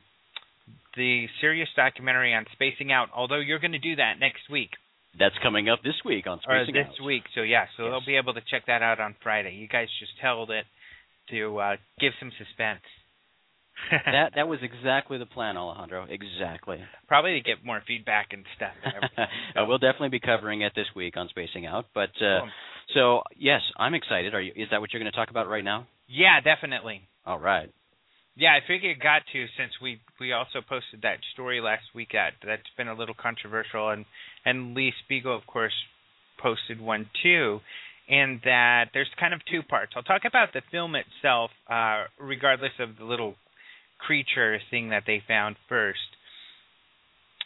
the 0.95 1.27
Sirius 1.41 1.69
documentary 1.75 2.35
on 2.35 2.47
spacing 2.53 2.93
out. 2.93 3.09
Although 3.13 3.41
you're 3.41 3.59
going 3.59 3.73
to 3.73 3.81
do 3.81 3.97
that 3.97 4.21
next 4.21 4.49
week. 4.49 4.71
That's 5.19 5.35
coming 5.43 5.69
up 5.69 5.81
this 5.83 5.99
week 6.05 6.29
on 6.29 6.39
spacing 6.39 6.77
or 6.77 6.85
this 6.85 6.95
out. 7.01 7.05
week. 7.05 7.25
So 7.35 7.43
yeah, 7.43 7.65
so 7.77 7.83
yes. 7.83 7.91
they'll 7.91 8.07
be 8.07 8.17
able 8.17 8.35
to 8.35 8.43
check 8.49 8.67
that 8.69 8.83
out 8.83 9.01
on 9.01 9.17
Friday. 9.25 9.57
You 9.57 9.67
guys 9.67 9.89
just 9.99 10.13
held 10.23 10.53
it 10.53 10.67
to 11.31 11.59
uh, 11.59 11.77
give 11.99 12.13
some 12.21 12.31
suspense. 12.39 12.87
that 13.91 14.33
that 14.37 14.49
was 14.49 14.59
exactly 14.63 15.19
the 15.19 15.27
plan, 15.27 15.57
Alejandro. 15.57 16.07
Exactly. 16.09 16.79
Probably 17.07 17.35
to 17.35 17.41
get 17.41 17.65
more 17.65 17.83
feedback 17.87 18.29
and 18.33 18.45
stuff. 18.57 18.73
uh, 19.19 19.65
we'll 19.67 19.79
definitely 19.79 20.11
be 20.11 20.21
covering 20.21 20.63
it 20.63 20.73
this 20.75 20.87
week 20.95 21.17
on 21.17 21.29
spacing 21.29 21.67
out. 21.67 21.87
But 21.95 22.11
uh, 22.21 22.41
cool. 22.41 22.49
so 22.95 23.23
yes, 23.37 23.61
I'm 23.77 23.95
excited. 23.95 24.35
Are 24.35 24.41
you? 24.41 24.53
Is 24.57 24.69
that 24.71 24.81
what 24.81 24.93
you're 24.93 25.01
going 25.01 25.11
to 25.11 25.17
talk 25.17 25.31
about 25.31 25.49
right 25.49 25.65
now? 25.65 25.87
Yeah, 26.09 26.41
definitely. 26.41 27.03
All 27.27 27.39
right. 27.39 27.71
Yeah, 28.39 28.51
I 28.51 28.61
figured 28.67 28.97
it 28.97 29.03
got 29.03 29.23
to 29.33 29.47
since 29.57 29.73
we 29.83 30.01
we 30.21 30.33
also 30.33 30.61
posted 30.67 31.03
that 31.03 31.19
story 31.33 31.61
last 31.61 31.83
week 31.93 32.15
at 32.15 32.35
that's 32.47 32.63
been 32.77 32.87
a 32.87 32.95
little 32.95 33.15
controversial 33.15 33.91
and 33.91 34.05
and 34.45 34.75
Lee 34.75 34.93
Spiegel 35.05 35.37
of 35.37 35.45
course 35.47 35.75
posted 36.41 36.81
one 36.81 37.11
too 37.21 37.59
and 38.09 38.41
that 38.45 38.91
there's 38.95 39.11
kind 39.19 39.35
of 39.35 39.41
two 39.51 39.63
parts. 39.63 39.93
I'll 39.97 40.05
talk 40.05 40.23
about 40.25 40.53
the 40.53 40.63
film 40.71 40.95
itself 40.95 41.51
uh 41.69 42.05
regardless 42.21 42.73
of 42.79 42.91
the 42.97 43.05
little 43.05 43.35
creature 43.99 44.59
thing 44.71 44.91
that 44.91 45.05
they 45.07 45.23
found 45.27 45.57
first. 45.69 45.99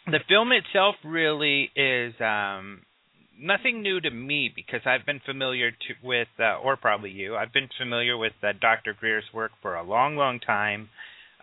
the 0.07 0.19
film 0.27 0.51
itself 0.51 0.95
really 1.03 1.71
is 1.75 2.13
um, 2.19 2.81
nothing 3.39 3.81
new 3.81 3.99
to 4.01 4.09
me 4.09 4.51
because 4.53 4.81
I've 4.85 5.05
been 5.05 5.21
familiar 5.25 5.71
to, 5.71 5.93
with, 6.03 6.27
uh, 6.39 6.57
or 6.63 6.77
probably 6.77 7.11
you, 7.11 7.35
I've 7.35 7.53
been 7.53 7.69
familiar 7.77 8.17
with 8.17 8.33
uh, 8.43 8.53
Dr. 8.59 8.95
Greer's 8.99 9.23
work 9.33 9.51
for 9.61 9.75
a 9.75 9.83
long, 9.83 10.15
long 10.15 10.39
time. 10.39 10.89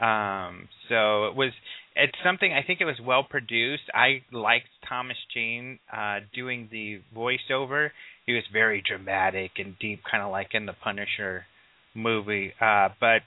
Um, 0.00 0.68
so 0.88 1.26
it 1.26 1.36
was, 1.36 1.52
it's 1.94 2.16
something 2.24 2.52
I 2.52 2.62
think 2.66 2.80
it 2.80 2.86
was 2.86 3.00
well 3.04 3.24
produced. 3.28 3.82
I 3.92 4.22
liked 4.32 4.68
Thomas 4.88 5.16
Jane 5.34 5.78
uh, 5.94 6.20
doing 6.34 6.68
the 6.70 7.00
voiceover. 7.14 7.90
He 8.26 8.32
was 8.32 8.44
very 8.52 8.82
dramatic 8.86 9.52
and 9.58 9.76
deep, 9.78 10.00
kind 10.10 10.22
of 10.22 10.30
like 10.30 10.50
in 10.54 10.66
the 10.66 10.72
Punisher 10.72 11.44
movie. 11.94 12.52
Uh, 12.60 12.88
but 13.00 13.22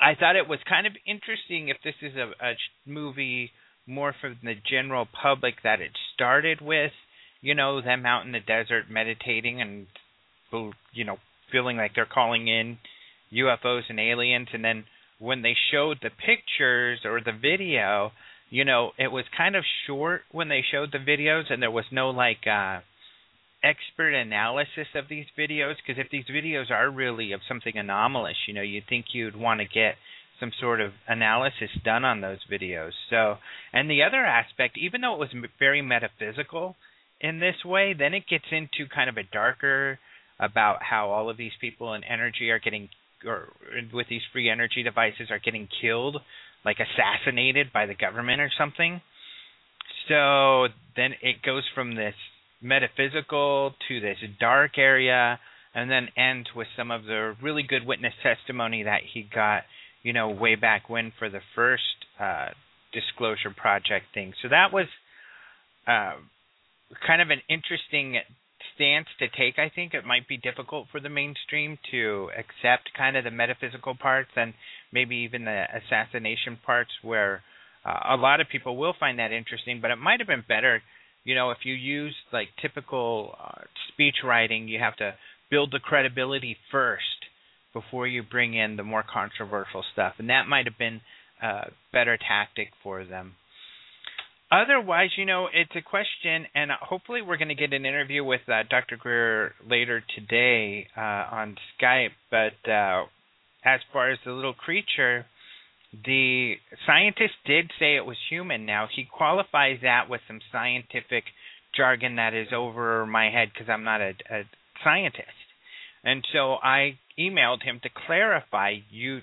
I 0.00 0.14
thought 0.14 0.36
it 0.36 0.48
was 0.48 0.60
kind 0.68 0.86
of 0.86 0.92
interesting 1.06 1.68
if 1.68 1.78
this 1.82 1.94
is 2.02 2.14
a, 2.16 2.30
a 2.44 2.54
movie 2.86 3.50
more 3.86 4.14
for 4.20 4.34
the 4.42 4.54
general 4.70 5.08
public 5.22 5.54
that 5.64 5.80
it 5.80 5.90
started 6.14 6.60
with, 6.60 6.92
you 7.40 7.54
know, 7.54 7.80
them 7.80 8.06
out 8.06 8.26
in 8.26 8.32
the 8.32 8.40
desert 8.40 8.84
meditating 8.90 9.60
and, 9.60 9.86
you 10.92 11.04
know, 11.04 11.16
feeling 11.50 11.76
like 11.76 11.92
they're 11.94 12.06
calling 12.06 12.48
in 12.48 12.78
UFOs 13.32 13.82
and 13.88 13.98
aliens, 13.98 14.48
and 14.52 14.64
then 14.64 14.84
when 15.18 15.42
they 15.42 15.54
showed 15.72 15.98
the 16.02 16.10
pictures 16.10 17.00
or 17.04 17.20
the 17.20 17.32
video, 17.32 18.12
you 18.50 18.64
know, 18.64 18.92
it 18.98 19.08
was 19.08 19.24
kind 19.36 19.56
of 19.56 19.64
short 19.86 20.22
when 20.32 20.48
they 20.48 20.62
showed 20.70 20.92
the 20.92 20.98
videos, 20.98 21.50
and 21.50 21.60
there 21.60 21.70
was 21.70 21.84
no 21.90 22.10
like 22.10 22.46
uh 22.46 22.80
expert 23.62 24.14
analysis 24.14 24.86
of 24.94 25.04
these 25.08 25.26
videos 25.38 25.74
because 25.84 26.02
if 26.02 26.10
these 26.10 26.24
videos 26.26 26.70
are 26.70 26.90
really 26.90 27.32
of 27.32 27.40
something 27.48 27.76
anomalous, 27.76 28.36
you 28.46 28.54
know, 28.54 28.62
you'd 28.62 28.86
think 28.88 29.06
you'd 29.12 29.36
want 29.36 29.60
to 29.60 29.66
get 29.66 29.94
some 30.40 30.52
sort 30.60 30.80
of 30.80 30.92
analysis 31.08 31.70
done 31.84 32.04
on 32.04 32.20
those 32.20 32.38
videos. 32.50 32.92
So, 33.10 33.36
and 33.72 33.90
the 33.90 34.02
other 34.02 34.24
aspect, 34.24 34.78
even 34.78 35.00
though 35.00 35.14
it 35.14 35.18
was 35.18 35.34
very 35.58 35.82
metaphysical 35.82 36.76
in 37.20 37.40
this 37.40 37.64
way, 37.64 37.94
then 37.98 38.14
it 38.14 38.24
gets 38.30 38.44
into 38.52 38.88
kind 38.94 39.10
of 39.10 39.16
a 39.16 39.24
darker 39.24 39.98
about 40.38 40.78
how 40.82 41.10
all 41.10 41.28
of 41.28 41.36
these 41.36 41.52
people 41.60 41.94
in 41.94 42.04
energy 42.04 42.50
are 42.50 42.60
getting 42.60 42.88
or 43.26 43.48
with 43.92 44.06
these 44.08 44.22
free 44.32 44.48
energy 44.48 44.84
devices 44.84 45.28
are 45.30 45.40
getting 45.40 45.68
killed, 45.82 46.18
like 46.64 46.76
assassinated 46.78 47.72
by 47.72 47.86
the 47.86 47.94
government 47.94 48.40
or 48.40 48.50
something. 48.56 49.00
So 50.06 50.68
then 50.94 51.14
it 51.20 51.42
goes 51.44 51.64
from 51.74 51.96
this 51.96 52.14
metaphysical 52.60 53.74
to 53.88 54.00
this 54.00 54.18
dark 54.40 54.78
area 54.78 55.38
and 55.74 55.90
then 55.90 56.08
ends 56.16 56.48
with 56.56 56.66
some 56.76 56.90
of 56.90 57.04
the 57.04 57.34
really 57.42 57.62
good 57.62 57.86
witness 57.86 58.14
testimony 58.22 58.82
that 58.84 59.00
he 59.12 59.22
got, 59.22 59.62
you 60.02 60.12
know, 60.12 60.30
way 60.30 60.54
back 60.54 60.88
when 60.88 61.12
for 61.18 61.28
the 61.28 61.40
first 61.54 61.82
uh, 62.20 62.48
disclosure 62.92 63.54
project 63.56 64.06
thing. 64.14 64.32
So 64.42 64.48
that 64.48 64.72
was 64.72 64.86
uh, 65.86 66.14
kind 67.06 67.22
of 67.22 67.30
an 67.30 67.40
interesting 67.48 68.18
stance 68.74 69.06
to 69.18 69.26
take. 69.28 69.58
I 69.58 69.70
think 69.72 69.94
it 69.94 70.04
might 70.04 70.26
be 70.26 70.36
difficult 70.36 70.86
for 70.90 71.00
the 71.00 71.08
mainstream 71.08 71.78
to 71.90 72.30
accept 72.36 72.90
kind 72.96 73.16
of 73.16 73.24
the 73.24 73.30
metaphysical 73.30 73.94
parts 73.94 74.30
and 74.36 74.54
maybe 74.92 75.16
even 75.16 75.44
the 75.44 75.64
assassination 75.74 76.58
parts, 76.64 76.90
where 77.02 77.42
uh, 77.84 78.14
a 78.14 78.16
lot 78.16 78.40
of 78.40 78.48
people 78.50 78.76
will 78.76 78.94
find 78.98 79.18
that 79.18 79.32
interesting. 79.32 79.80
But 79.80 79.90
it 79.90 79.96
might 79.96 80.20
have 80.20 80.26
been 80.26 80.44
better 80.46 80.82
you 81.28 81.34
know, 81.34 81.50
if 81.50 81.58
you 81.64 81.74
use 81.74 82.14
like 82.32 82.48
typical 82.62 83.34
uh, 83.38 83.60
speech 83.92 84.16
writing, 84.24 84.66
you 84.66 84.78
have 84.78 84.96
to 84.96 85.12
build 85.50 85.70
the 85.70 85.78
credibility 85.78 86.56
first 86.72 87.02
before 87.74 88.06
you 88.06 88.22
bring 88.22 88.54
in 88.54 88.76
the 88.76 88.82
more 88.82 89.04
controversial 89.04 89.84
stuff, 89.92 90.14
and 90.18 90.30
that 90.30 90.48
might 90.48 90.64
have 90.64 90.78
been 90.78 91.02
a 91.42 91.66
better 91.92 92.16
tactic 92.16 92.68
for 92.82 93.04
them. 93.04 93.34
Otherwise, 94.50 95.10
you 95.18 95.26
know, 95.26 95.48
it's 95.52 95.70
a 95.76 95.82
question, 95.82 96.46
and 96.54 96.70
hopefully, 96.80 97.20
we're 97.20 97.36
going 97.36 97.48
to 97.48 97.54
get 97.54 97.74
an 97.74 97.84
interview 97.84 98.24
with 98.24 98.40
uh, 98.48 98.62
Dr. 98.70 98.96
Greer 98.96 99.52
later 99.68 100.02
today 100.14 100.86
uh, 100.96 101.00
on 101.30 101.56
Skype. 101.78 102.16
But 102.30 102.70
uh, 102.70 103.04
as 103.66 103.80
far 103.92 104.10
as 104.10 104.18
the 104.24 104.32
little 104.32 104.54
creature, 104.54 105.26
the 105.92 106.54
scientist 106.86 107.34
did 107.46 107.70
say 107.78 107.96
it 107.96 108.04
was 108.04 108.16
human. 108.28 108.66
Now 108.66 108.88
he 108.94 109.04
qualifies 109.04 109.78
that 109.82 110.08
with 110.08 110.20
some 110.26 110.40
scientific 110.52 111.24
jargon 111.74 112.16
that 112.16 112.34
is 112.34 112.48
over 112.54 113.06
my 113.06 113.30
head 113.30 113.48
because 113.52 113.68
I'm 113.68 113.84
not 113.84 114.00
a, 114.00 114.12
a 114.30 114.42
scientist, 114.84 115.28
and 116.04 116.24
so 116.32 116.54
I 116.62 116.98
emailed 117.18 117.62
him 117.62 117.80
to 117.82 117.88
clarify 118.06 118.74
you 118.90 119.20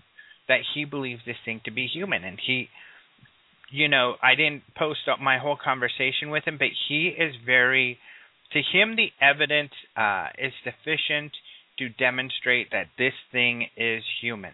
that 0.48 0.62
he 0.74 0.86
believes 0.86 1.22
this 1.26 1.38
thing 1.44 1.62
to 1.66 1.72
be 1.72 1.88
human, 1.88 2.24
and 2.24 2.40
he, 2.46 2.68
you 3.72 3.88
know, 3.88 4.16
I 4.22 4.36
didn't 4.36 4.64
post 4.78 5.08
up 5.12 5.20
my 5.20 5.38
whole 5.38 5.58
conversation 5.62 6.30
with 6.30 6.44
him, 6.46 6.58
but 6.58 6.68
he 6.88 7.08
is 7.08 7.34
very, 7.46 7.98
to 8.54 8.60
him 8.60 8.96
the 8.96 9.10
evidence 9.22 9.72
uh, 9.98 10.28
is 10.38 10.54
sufficient 10.64 11.32
to 11.80 11.90
demonstrate 11.90 12.72
that 12.72 12.88
this 12.98 13.14
thing 13.32 13.68
is 13.76 14.04
human. 14.22 14.54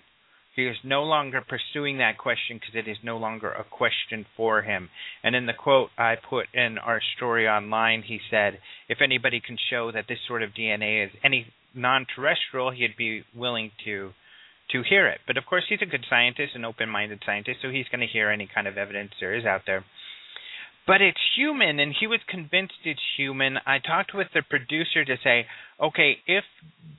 He 0.56 0.68
is 0.68 0.78
no 0.84 1.04
longer 1.04 1.42
pursuing 1.42 2.00
that 2.00 2.18
question 2.18 2.60
because 2.60 2.76
it 2.76 2.90
is 2.90 2.98
no 3.04 3.18
longer 3.18 3.52
a 3.52 3.64
question 3.64 4.26
for 4.36 4.62
him. 4.62 4.90
And 5.24 5.36
in 5.36 5.46
the 5.46 5.54
quote 5.54 5.92
I 5.98 6.16
put 6.16 6.48
in 6.54 6.78
our 6.78 7.02
story 7.16 7.48
online, 7.48 8.04
he 8.04 8.20
said, 8.30 8.60
if 8.90 9.00
anybody 9.02 9.40
can 9.40 9.58
show 9.70 9.92
that 9.92 10.06
this 10.10 10.20
sort 10.28 10.44
of 10.44 10.54
DNA 10.54 11.06
is 11.06 11.12
any 11.24 11.48
non-terrestrial, 11.74 12.72
he'd 12.72 12.98
be 12.98 13.24
willing 13.36 13.72
to 13.86 14.12
to 14.72 14.84
hear 14.88 15.08
it. 15.08 15.20
But 15.28 15.38
of 15.38 15.46
course, 15.46 15.66
he's 15.68 15.82
a 15.82 15.86
good 15.86 16.06
scientist, 16.10 16.56
an 16.56 16.64
open-minded 16.64 17.24
scientist, 17.26 17.60
so 17.62 17.70
he's 17.70 17.90
going 17.92 18.00
to 18.00 18.08
hear 18.08 18.30
any 18.30 18.48
kind 18.54 18.68
of 18.68 18.78
evidence 18.78 19.12
there 19.20 19.36
is 19.36 19.46
out 19.46 19.64
there 19.66 19.84
but 20.92 21.02
it's 21.02 21.22
human 21.38 21.80
and 21.80 21.96
he 21.98 22.06
was 22.06 22.20
convinced 22.28 22.74
it's 22.84 23.00
human 23.16 23.56
i 23.66 23.80
talked 23.80 24.14
with 24.14 24.28
the 24.34 24.42
producer 24.50 25.06
to 25.06 25.16
say 25.24 25.46
okay 25.82 26.18
if 26.28 26.44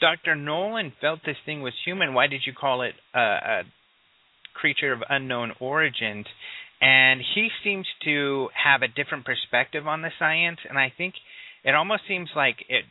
dr 0.01 0.35
nolan 0.35 0.95
felt 0.99 1.21
this 1.27 1.37
thing 1.45 1.61
was 1.61 1.75
human 1.85 2.15
why 2.15 2.27
did 2.27 2.41
you 2.47 2.55
call 2.59 2.81
it 2.81 2.95
a, 3.15 3.21
a 3.21 3.63
creature 4.55 4.95
of 4.95 5.01
unknown 5.11 5.53
origins 5.61 6.25
and 6.81 7.21
he 7.35 7.51
seems 7.63 7.87
to 8.03 8.49
have 8.55 8.81
a 8.81 8.89
different 8.89 9.27
perspective 9.27 9.87
on 9.87 10.01
the 10.01 10.11
science 10.19 10.61
and 10.67 10.79
i 10.79 10.91
think 10.97 11.13
it 11.63 11.75
almost 11.75 12.01
seems 12.09 12.31
like 12.35 12.57
it 12.71 12.87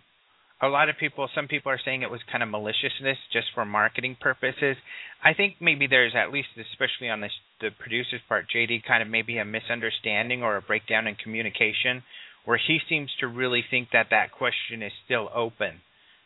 a 0.61 0.67
lot 0.67 0.89
of 0.89 0.97
people, 0.99 1.27
some 1.33 1.47
people 1.47 1.71
are 1.71 1.79
saying 1.83 2.03
it 2.03 2.11
was 2.11 2.21
kind 2.31 2.43
of 2.43 2.49
maliciousness 2.49 3.17
just 3.33 3.47
for 3.55 3.65
marketing 3.65 4.15
purposes. 4.19 4.77
I 5.23 5.33
think 5.33 5.55
maybe 5.59 5.87
there's 5.87 6.13
at 6.15 6.31
least, 6.31 6.49
especially 6.53 7.09
on 7.09 7.19
this, 7.19 7.31
the 7.61 7.69
producer's 7.79 8.21
part, 8.27 8.45
JD, 8.53 8.83
kind 8.87 9.01
of 9.01 9.09
maybe 9.09 9.37
a 9.37 9.45
misunderstanding 9.45 10.43
or 10.43 10.57
a 10.57 10.61
breakdown 10.61 11.07
in 11.07 11.15
communication, 11.15 12.03
where 12.45 12.59
he 12.59 12.79
seems 12.89 13.09
to 13.19 13.27
really 13.27 13.63
think 13.69 13.89
that 13.93 14.07
that 14.09 14.31
question 14.31 14.81
is 14.81 14.91
still 15.05 15.29
open 15.33 15.81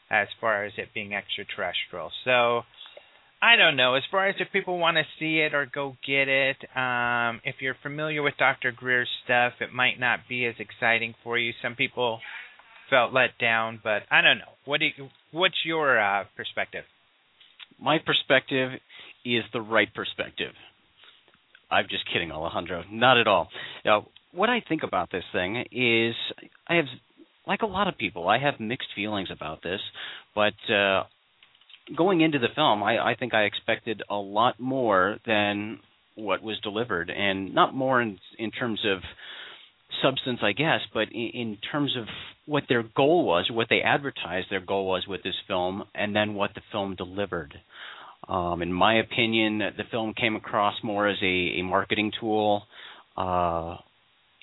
as 0.10 0.28
far 0.40 0.66
as 0.66 0.74
it 0.78 0.90
being 0.94 1.14
extraterrestrial. 1.14 2.12
So 2.24 2.62
I 3.42 3.58
don't 3.58 3.76
know. 3.76 3.96
As 3.96 4.04
far 4.10 4.28
as 4.28 4.36
if 4.40 4.52
people 4.52 4.80
want 4.80 4.98
to 4.98 5.04
see 5.20 5.40
it 5.40 5.54
or 5.54 5.66
go 5.66 5.98
get 6.06 6.28
it, 6.28 6.58
um, 6.76 7.42
if 7.44 7.56
you're 7.60 7.78
familiar 7.84 8.24
with 8.24 8.36
Dr. 8.38 8.72
Greer's 8.72 9.10
stuff, 9.24 9.54
it 9.60 9.74
might 9.74 10.00
not 10.00 10.20
be 10.30 10.46
as 10.46 10.56
exciting 10.60 11.14
for 11.24 11.38
you. 11.38 11.52
Some 11.62 11.76
people 11.76 12.20
felt 12.90 13.14
let 13.14 13.38
down, 13.40 13.80
but 13.84 14.04
I 14.10 14.22
don't 14.22 14.38
know. 14.38 14.54
What 14.66 14.80
do 14.80 14.86
you, 14.86 15.10
what's 15.32 15.66
your 15.66 16.00
uh, 16.00 16.26
perspective? 16.38 16.86
My 17.80 17.98
perspective 18.04 18.80
is 19.26 19.44
the 19.54 19.62
right 19.62 19.94
perspective. 19.94 20.54
I'm 21.72 21.86
just 21.90 22.04
kidding, 22.12 22.32
Alejandro. 22.32 22.84
Not 22.92 23.18
at 23.18 23.28
all. 23.28 23.50
Now, 23.84 24.08
what 24.32 24.50
I 24.50 24.62
think 24.68 24.84
about 24.84 25.12
this 25.12 25.24
thing 25.32 25.66
is, 25.72 26.16
I 26.68 26.76
have, 26.76 26.86
like 27.48 27.62
a 27.62 27.68
lot 27.68 27.88
of 27.88 27.98
people, 27.98 28.28
I 28.28 28.38
have 28.40 28.60
mixed 28.60 28.90
feelings 28.96 29.30
about 29.32 29.64
this. 29.64 29.80
But 30.34 30.54
uh, 30.72 31.04
going 31.98 32.22
into 32.22 32.40
the 32.40 32.50
film, 32.54 32.84
I, 32.84 32.98
I 32.98 33.16
think 33.16 33.34
I 33.34 33.44
expected 33.44 34.04
a 34.10 34.16
lot 34.16 34.60
more 34.60 35.18
than 35.26 35.80
what 36.16 36.42
was 36.42 36.60
delivered, 36.62 37.10
and 37.10 37.54
not 37.54 37.74
more 37.76 38.02
in 38.02 38.18
in 38.38 38.52
terms 38.52 38.80
of 38.86 39.00
substance, 40.02 40.40
I 40.42 40.52
guess, 40.54 40.80
but 40.94 41.10
in, 41.12 41.30
in 41.34 41.58
terms 41.72 41.96
of 41.98 42.06
what 42.46 42.64
their 42.70 42.84
goal 42.84 43.26
was, 43.26 43.50
what 43.52 43.68
they 43.70 43.82
advertised 43.82 44.48
their 44.50 44.60
goal 44.60 44.88
was 44.88 45.06
with 45.08 45.24
this 45.24 45.36
film, 45.48 45.84
and 45.94 46.16
then 46.16 46.36
what 46.36 46.54
the 46.54 46.62
film 46.72 46.96
delivered. 46.96 47.54
Um, 48.28 48.62
in 48.62 48.74
my 48.74 49.00
opinion, 49.00 49.60
the 49.60 49.84
film 49.92 50.14
came 50.14 50.36
across 50.36 50.76
more 50.84 51.08
as 51.08 51.18
a, 51.22 51.60
a 51.60 51.62
marketing 51.62 52.12
tool 52.20 52.64
uh, 53.18 53.78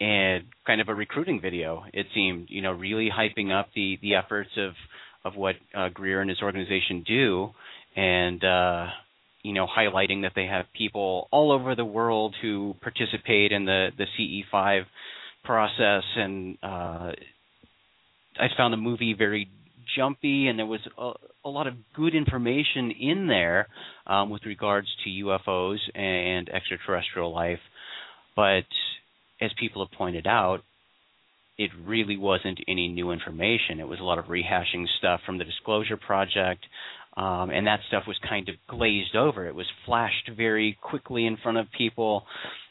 and 0.00 0.44
kind 0.66 0.80
of 0.80 0.88
a 0.88 0.94
recruiting 0.94 1.40
video. 1.40 1.84
It 1.92 2.06
seemed, 2.14 2.48
you 2.48 2.62
know, 2.62 2.72
really 2.72 3.10
hyping 3.10 3.52
up 3.52 3.68
the 3.74 3.98
the 4.02 4.14
efforts 4.14 4.50
of 4.56 4.72
of 5.24 5.36
what 5.36 5.56
uh, 5.74 5.88
Greer 5.88 6.20
and 6.20 6.30
his 6.30 6.40
organization 6.42 7.04
do, 7.06 7.50
and 7.96 8.42
uh, 8.44 8.86
you 9.42 9.52
know, 9.52 9.66
highlighting 9.66 10.22
that 10.22 10.32
they 10.34 10.46
have 10.46 10.66
people 10.76 11.28
all 11.30 11.52
over 11.52 11.74
the 11.74 11.84
world 11.84 12.34
who 12.40 12.74
participate 12.82 13.52
in 13.52 13.64
the 13.64 13.88
the 13.98 14.06
CE5 14.18 14.84
process 15.44 16.04
and 16.16 16.56
uh 16.62 17.12
I 18.38 18.46
found 18.56 18.72
the 18.72 18.76
movie 18.78 19.14
very 19.16 19.48
jumpy 19.96 20.46
and 20.46 20.58
there 20.58 20.66
was 20.66 20.80
a, 20.96 21.12
a 21.44 21.48
lot 21.48 21.66
of 21.66 21.74
good 21.94 22.14
information 22.14 22.90
in 22.90 23.26
there 23.26 23.68
um 24.06 24.30
with 24.30 24.44
regards 24.46 24.88
to 25.04 25.10
UFOs 25.10 25.78
and 25.94 26.48
extraterrestrial 26.48 27.32
life 27.34 27.60
but 28.34 28.64
as 29.40 29.50
people 29.58 29.84
have 29.84 29.96
pointed 29.96 30.26
out, 30.26 30.60
it 31.58 31.70
really 31.84 32.16
wasn't 32.16 32.60
any 32.66 32.88
new 32.88 33.10
information. 33.10 33.80
It 33.80 33.88
was 33.88 34.00
a 34.00 34.04
lot 34.04 34.18
of 34.18 34.26
rehashing 34.26 34.86
stuff 34.98 35.20
from 35.26 35.38
the 35.38 35.44
Disclosure 35.44 35.96
Project, 35.96 36.64
um, 37.16 37.50
and 37.50 37.66
that 37.66 37.80
stuff 37.88 38.04
was 38.06 38.16
kind 38.26 38.48
of 38.48 38.54
glazed 38.68 39.14
over. 39.14 39.46
It 39.46 39.54
was 39.54 39.66
flashed 39.84 40.30
very 40.34 40.78
quickly 40.80 41.26
in 41.26 41.36
front 41.42 41.58
of 41.58 41.66
people, 41.76 42.24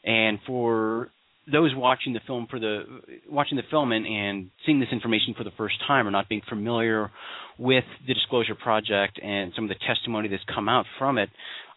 and 0.04 0.40
for 0.48 1.10
those 1.52 1.74
watching 1.76 2.14
the 2.14 2.20
film 2.28 2.48
for 2.50 2.60
the 2.60 2.84
watching 3.30 3.58
the 3.58 3.64
film 3.70 3.92
and, 3.92 4.06
and 4.06 4.52
seeing 4.66 4.80
this 4.80 4.90
information 4.92 5.34
for 5.36 5.44
the 5.44 5.52
first 5.58 5.76
time 5.88 6.08
or 6.08 6.12
not 6.12 6.30
being 6.30 6.42
familiar 6.48 7.10
with 7.58 7.84
the 8.08 8.14
Disclosure 8.14 8.56
Project 8.56 9.20
and 9.22 9.52
some 9.56 9.66
of 9.66 9.70
the 9.70 9.76
testimony 9.88 10.28
that's 10.28 10.44
come 10.54 10.70
out 10.70 10.86
from 11.00 11.18
it, 11.18 11.30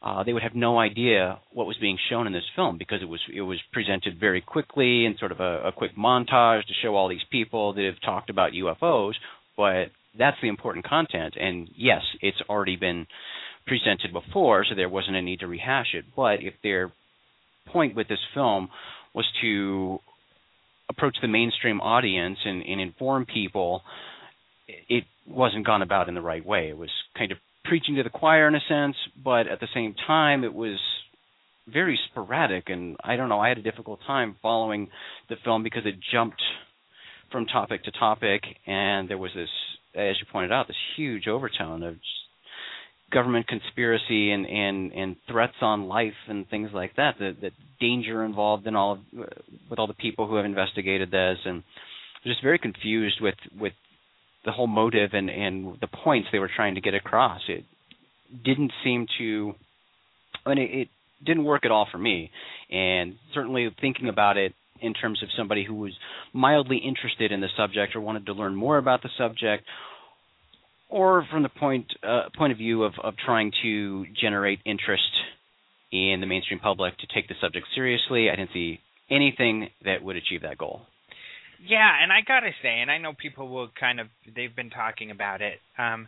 uh, 0.03 0.23
they 0.23 0.33
would 0.33 0.43
have 0.43 0.55
no 0.55 0.79
idea 0.79 1.39
what 1.53 1.67
was 1.67 1.77
being 1.81 1.99
shown 2.11 2.27
in 2.27 2.33
this 2.33 2.45
film 2.55 2.77
because 2.77 3.01
it 3.01 3.07
was 3.07 3.21
it 3.35 3.41
was 3.41 3.59
presented 3.73 4.21
very 4.21 4.43
quickly 4.43 5.07
and 5.07 5.19
sort 5.19 5.33
of 5.33 5.41
a, 5.41 5.69
a 5.69 5.73
quick 5.73 5.97
montage 5.97 6.67
to 6.67 6.75
show 6.83 6.95
all 6.95 7.09
these 7.09 7.25
people 7.31 7.73
that 7.73 7.85
have 7.85 8.01
talked 8.05 8.29
about 8.29 8.53
UFOs. 8.53 9.15
But 9.57 9.87
that's 10.19 10.37
the 10.43 10.49
important 10.49 10.85
content, 10.87 11.35
and 11.41 11.69
yes, 11.77 12.03
it's 12.21 12.41
already 12.49 12.77
been 12.77 13.07
presented 13.67 14.13
before, 14.13 14.65
so 14.69 14.75
there 14.75 14.89
wasn't 14.89 15.17
a 15.17 15.23
need 15.23 15.41
to 15.41 15.47
rehash 15.47 15.95
it. 15.95 16.05
But 16.15 16.43
if 16.43 16.55
their 16.63 16.93
point 17.67 17.97
with 17.97 18.09
this 18.09 18.19
film 18.35 18.69
was 19.15 19.27
to 19.41 19.99
approach 20.89 21.17
the 21.23 21.29
mainstream 21.29 21.81
audience 21.81 22.39
and, 22.45 22.63
and 22.63 22.81
inform 22.81 23.27
people, 23.27 23.83
it 24.67 25.05
wasn't 25.27 25.67
gone 25.67 25.83
about 25.83 26.09
in 26.09 26.15
the 26.15 26.21
right 26.21 26.45
way. 26.45 26.69
It 26.69 26.77
was 26.77 26.91
kind 27.17 27.33
of 27.33 27.39
preaching 27.65 27.97
to 27.97 28.03
the 28.03 28.11
choir 28.11 28.47
in 28.49 28.55
a 28.55 28.61
sense, 28.69 28.97
but 29.23 29.47
at 29.47 29.61
the 29.61 29.69
same 29.75 29.95
time, 30.07 30.45
it 30.45 30.53
was 30.53 30.79
very 31.67 31.99
sporadic. 32.11 32.69
And 32.69 32.97
I 33.03 33.17
don't 33.17 33.29
know, 33.29 33.41
I 33.41 33.49
had 33.49 33.59
a 33.59 33.63
difficult 33.63 34.01
time 34.07 34.37
following 34.43 34.89
the 35.29 35.37
film 35.45 35.63
because 35.63 35.87
it 35.87 35.95
jumped 36.13 36.43
from 37.33 37.47
topic 37.47 37.85
to 37.85 37.91
topic, 37.91 38.43
and 38.67 39.09
there 39.09 39.19
was 39.19 39.33
this, 39.35 39.49
as 39.95 40.17
you 40.21 40.27
pointed 40.31 40.53
out, 40.53 40.69
this 40.69 40.77
huge 40.97 41.27
overtone 41.27 41.83
of 41.83 41.97
government 43.13 43.47
conspiracy 43.47 44.31
and 44.31 44.47
and 44.47 44.93
and 44.93 45.17
threats 45.31 45.55
on 45.61 45.89
life 45.89 46.15
and 46.29 46.49
things 46.49 46.71
like 46.73 46.97
that 46.97 47.15
the 47.19 47.35
the 47.41 47.51
danger 47.81 48.25
involved 48.25 48.67
in 48.67 48.75
all 48.75 48.93
of, 48.93 48.99
with 49.71 49.79
all 49.79 49.87
the 49.87 49.95
people 49.95 50.27
who 50.27 50.37
have 50.37 50.45
investigated 50.45 51.11
this. 51.11 51.39
And 51.45 51.63
just 52.25 52.43
very 52.43 52.59
confused 52.59 53.21
with 53.21 53.35
with 53.59 53.73
the 54.45 54.53
whole 54.53 54.67
motive 54.67 55.11
and 55.13 55.31
and 55.31 55.77
the 55.81 55.87
points 55.87 56.29
they 56.33 56.39
were 56.39 56.51
trying 56.55 56.75
to 56.75 56.81
get 56.81 56.95
across. 56.95 57.41
It 57.49 57.65
didn't 58.45 58.73
seem 58.83 59.07
to 59.19 59.55
I 60.45 60.51
mean 60.51 60.59
it, 60.59 60.71
it 60.73 60.89
didn't 61.25 61.45
work 61.45 61.65
at 61.65 61.71
all 61.71 61.87
for 61.91 61.99
me. 61.99 62.31
And 62.71 63.15
certainly 63.33 63.69
thinking 63.81 64.09
about 64.09 64.37
it 64.37 64.55
in 64.81 64.93
terms 64.93 65.23
of 65.23 65.29
somebody 65.37 65.65
who 65.65 65.75
was 65.75 65.93
mildly 66.33 66.79
interested 66.79 67.33
in 67.33 67.41
the 67.41 67.49
subject 67.57 67.95
or 67.95 68.01
wanted 68.01 68.27
to 68.27 68.33
learn 68.33 68.55
more 68.55 68.77
about 68.77 69.03
the 69.03 69.09
subject 69.17 69.65
or 70.95 71.27
from 71.29 71.43
the 71.43 71.49
point 71.49 71.87
uh, 72.05 72.29
point 72.39 72.53
of 72.53 72.59
view 72.59 72.85
of, 72.85 72.93
of 73.03 73.15
trying 73.17 73.51
to 73.65 74.07
generate 74.19 74.61
interest 74.65 75.03
in 75.91 76.19
the 76.21 76.27
mainstream 76.27 76.61
public 76.61 76.97
to 76.99 77.07
take 77.13 77.27
the 77.27 77.35
subject 77.41 77.67
seriously, 77.75 78.31
I 78.31 78.37
didn't 78.37 78.53
see 78.55 78.79
anything 79.11 79.71
that 79.85 80.05
would 80.05 80.15
achieve 80.15 80.43
that 80.43 80.57
goal. 80.57 80.83
Yeah, 81.67 81.91
and 82.01 82.13
I 82.13 82.21
gotta 82.27 82.51
say, 82.63 82.81
and 82.81 82.93
I 82.93 82.99
know 82.99 83.13
people 83.13 83.49
will 83.49 83.71
kind 83.79 83.99
of 83.99 84.07
they've 84.37 84.55
been 84.55 84.71
talking 84.71 85.11
about 85.11 85.43
it, 85.43 85.59
um, 85.77 86.07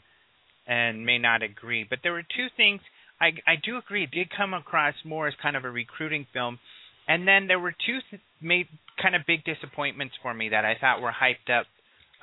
and 0.69 1.05
may 1.05 1.19
not 1.19 1.43
agree, 1.43 1.85
but 1.89 1.99
there 2.05 2.13
were 2.13 2.23
two 2.23 2.47
things 2.57 2.81
I 3.21 3.33
I 3.45 3.57
do 3.61 3.79
agree 3.79 4.05
it 4.05 4.13
did 4.13 4.29
come 4.37 4.55
across 4.55 4.95
more 5.05 5.27
as 5.27 5.35
kind 5.43 5.57
of 5.57 5.65
a 5.65 5.71
recruiting 5.71 6.29
film, 6.33 6.61
and 7.09 7.27
then 7.27 7.49
there 7.49 7.59
were 7.59 7.73
two 7.73 7.99
th- 8.09 8.23
made 8.41 8.69
kind 9.03 9.17
of 9.17 9.23
big 9.27 9.43
disappointments 9.43 10.15
for 10.23 10.33
me 10.33 10.51
that 10.51 10.65
I 10.65 10.77
thought 10.81 11.03
were 11.03 11.11
hyped 11.13 11.51
up 11.53 11.67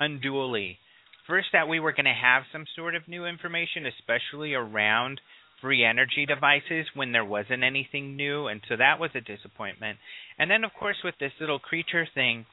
unduly 0.00 0.78
first 1.26 1.48
that 1.52 1.68
we 1.68 1.80
were 1.80 1.92
going 1.92 2.04
to 2.04 2.12
have 2.12 2.42
some 2.52 2.64
sort 2.76 2.94
of 2.94 3.08
new 3.08 3.26
information, 3.26 3.86
especially 3.86 4.54
around 4.54 5.20
free 5.60 5.84
energy 5.84 6.26
devices 6.26 6.86
when 6.94 7.12
there 7.12 7.24
wasn't 7.24 7.64
anything 7.64 8.16
new, 8.16 8.48
and 8.48 8.60
so 8.68 8.76
that 8.76 9.00
was 9.00 9.10
a 9.14 9.20
disappointment. 9.20 9.98
And 10.38 10.50
then, 10.50 10.64
of 10.64 10.72
course, 10.78 10.96
with 11.02 11.14
this 11.18 11.32
little 11.40 11.58
creature 11.58 12.06
thing, 12.14 12.44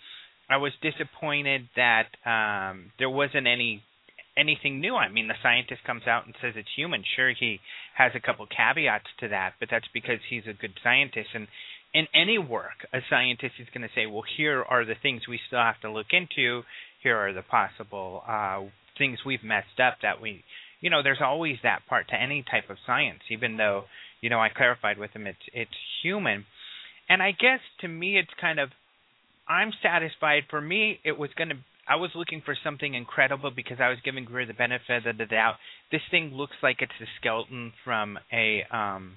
I 0.49 0.57
was 0.57 0.71
disappointed 0.81 1.69
that 1.75 2.07
um, 2.25 2.91
there 2.99 3.09
wasn't 3.09 3.47
any 3.47 3.83
anything 4.37 4.79
new. 4.79 4.95
I 4.95 5.09
mean, 5.09 5.27
the 5.27 5.35
scientist 5.43 5.83
comes 5.85 6.07
out 6.07 6.25
and 6.25 6.33
says 6.41 6.53
it's 6.55 6.69
human. 6.75 7.03
Sure, 7.15 7.33
he 7.37 7.59
has 7.97 8.13
a 8.15 8.19
couple 8.19 8.47
caveats 8.47 9.07
to 9.19 9.27
that, 9.27 9.53
but 9.59 9.67
that's 9.69 9.87
because 9.93 10.19
he's 10.29 10.47
a 10.47 10.53
good 10.53 10.73
scientist. 10.81 11.29
And 11.33 11.47
in 11.93 12.07
any 12.15 12.37
work, 12.37 12.87
a 12.93 12.99
scientist 13.09 13.55
is 13.59 13.67
going 13.73 13.83
to 13.83 13.93
say, 13.93 14.05
well, 14.05 14.23
here 14.37 14.63
are 14.63 14.85
the 14.85 14.95
things 15.01 15.27
we 15.27 15.39
still 15.47 15.59
have 15.59 15.81
to 15.81 15.91
look 15.91 16.07
into 16.11 16.63
here 17.03 17.17
are 17.17 17.33
the 17.33 17.41
possible 17.41 18.23
uh, 18.27 18.61
things 18.97 19.19
we've 19.25 19.43
messed 19.43 19.79
up 19.83 19.97
that 20.01 20.21
we, 20.21 20.43
you 20.81 20.89
know, 20.89 21.03
there's 21.03 21.21
always 21.23 21.57
that 21.63 21.81
part 21.87 22.09
to 22.09 22.21
any 22.21 22.43
type 22.49 22.69
of 22.69 22.77
science, 22.85 23.21
even 23.29 23.57
though, 23.57 23.83
you 24.21 24.29
know, 24.29 24.39
I 24.39 24.49
clarified 24.49 24.97
with 24.97 25.11
him 25.11 25.27
it's 25.27 25.37
it's 25.53 25.71
human, 26.03 26.45
and 27.09 27.21
I 27.21 27.31
guess 27.31 27.59
to 27.81 27.87
me 27.87 28.17
it's 28.17 28.29
kind 28.39 28.59
of, 28.59 28.69
I'm 29.47 29.71
satisfied. 29.81 30.43
For 30.49 30.61
me, 30.61 30.99
it 31.03 31.17
was 31.17 31.29
going 31.37 31.49
to. 31.49 31.55
I 31.89 31.95
was 31.95 32.11
looking 32.15 32.41
for 32.45 32.55
something 32.63 32.93
incredible 32.93 33.51
because 33.53 33.77
I 33.81 33.89
was 33.89 33.97
giving 34.05 34.23
Greer 34.23 34.45
the 34.45 34.53
benefit 34.53 35.05
of 35.07 35.17
the 35.17 35.25
doubt. 35.25 35.55
This 35.91 36.01
thing 36.11 36.31
looks 36.33 36.55
like 36.61 36.77
it's 36.79 36.91
a 37.01 37.05
skeleton 37.19 37.73
from 37.83 38.17
a 38.31 38.61
um 38.71 39.13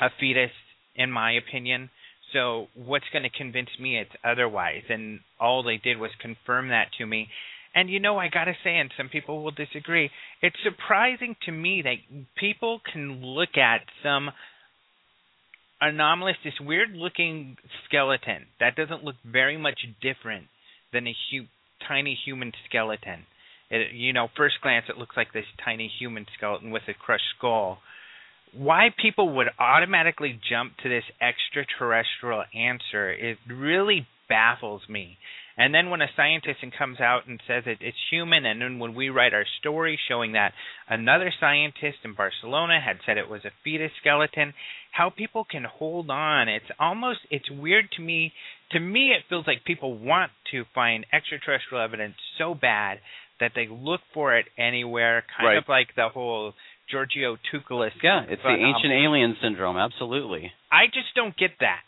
a 0.00 0.08
fetus, 0.18 0.50
in 0.96 1.10
my 1.10 1.32
opinion. 1.32 1.90
So 2.34 2.66
what's 2.74 3.04
going 3.12 3.22
to 3.22 3.30
convince 3.30 3.70
me 3.80 3.96
it's 3.96 4.10
otherwise? 4.24 4.82
And 4.90 5.20
all 5.40 5.62
they 5.62 5.78
did 5.78 5.98
was 5.98 6.10
confirm 6.20 6.68
that 6.68 6.88
to 6.98 7.06
me. 7.06 7.28
And 7.74 7.88
you 7.88 8.00
know, 8.00 8.18
I 8.18 8.28
got 8.28 8.44
to 8.44 8.54
say, 8.62 8.76
and 8.76 8.90
some 8.96 9.08
people 9.08 9.42
will 9.42 9.52
disagree, 9.52 10.10
it's 10.42 10.56
surprising 10.62 11.36
to 11.46 11.52
me 11.52 11.82
that 11.82 12.26
people 12.36 12.80
can 12.92 13.24
look 13.24 13.56
at 13.56 13.80
some 14.02 14.30
anomalous, 15.80 16.36
this 16.44 16.54
weird 16.60 16.90
looking 16.92 17.56
skeleton 17.86 18.46
that 18.60 18.76
doesn't 18.76 19.04
look 19.04 19.16
very 19.24 19.56
much 19.56 19.80
different 20.02 20.46
than 20.92 21.06
a 21.06 21.14
hu- 21.30 21.46
tiny 21.86 22.18
human 22.24 22.52
skeleton. 22.68 23.26
It, 23.70 23.92
you 23.92 24.12
know, 24.12 24.28
first 24.36 24.56
glance, 24.62 24.86
it 24.88 24.98
looks 24.98 25.16
like 25.16 25.32
this 25.32 25.46
tiny 25.64 25.90
human 25.98 26.26
skeleton 26.36 26.70
with 26.70 26.82
a 26.88 26.94
crushed 26.94 27.24
skull 27.36 27.78
why 28.56 28.88
people 29.00 29.36
would 29.36 29.48
automatically 29.58 30.38
jump 30.48 30.76
to 30.82 30.88
this 30.88 31.04
extraterrestrial 31.20 32.44
answer 32.54 33.10
it 33.10 33.38
really 33.48 34.06
baffles 34.28 34.82
me. 34.88 35.18
And 35.56 35.72
then 35.72 35.90
when 35.90 36.02
a 36.02 36.08
scientist 36.16 36.58
comes 36.76 37.00
out 37.00 37.28
and 37.28 37.40
says 37.46 37.62
it, 37.66 37.78
it's 37.80 37.96
human, 38.10 38.44
and 38.44 38.60
then 38.60 38.80
when 38.80 38.94
we 38.94 39.08
write 39.08 39.32
our 39.32 39.44
story 39.60 39.98
showing 40.08 40.32
that 40.32 40.52
another 40.88 41.32
scientist 41.38 41.98
in 42.02 42.14
Barcelona 42.14 42.80
had 42.84 42.98
said 43.06 43.18
it 43.18 43.28
was 43.28 43.44
a 43.44 43.52
fetus 43.62 43.92
skeleton, 44.00 44.52
how 44.90 45.10
people 45.10 45.46
can 45.48 45.62
hold 45.62 46.10
on, 46.10 46.48
it's 46.48 46.70
almost 46.80 47.20
it's 47.30 47.48
weird 47.50 47.84
to 47.92 48.02
me. 48.02 48.32
To 48.72 48.80
me, 48.80 49.10
it 49.10 49.22
feels 49.28 49.46
like 49.46 49.64
people 49.64 49.96
want 49.96 50.32
to 50.50 50.64
find 50.74 51.06
extraterrestrial 51.12 51.84
evidence 51.84 52.14
so 52.36 52.54
bad 52.54 52.98
that 53.38 53.52
they 53.54 53.68
look 53.70 54.00
for 54.12 54.36
it 54.36 54.46
anywhere, 54.58 55.22
kind 55.36 55.48
right. 55.48 55.58
of 55.58 55.64
like 55.68 55.88
the 55.94 56.08
whole 56.08 56.54
Giorgio 56.90 57.36
Tsoukalos. 57.36 57.90
Yeah, 58.02 58.22
it's 58.28 58.42
the 58.42 58.48
um, 58.48 58.60
ancient 58.60 58.92
alien 58.92 59.36
syndrome. 59.42 59.76
Absolutely. 59.76 60.52
I 60.70 60.86
just 60.86 61.14
don't 61.14 61.36
get 61.36 61.50
that. 61.60 61.80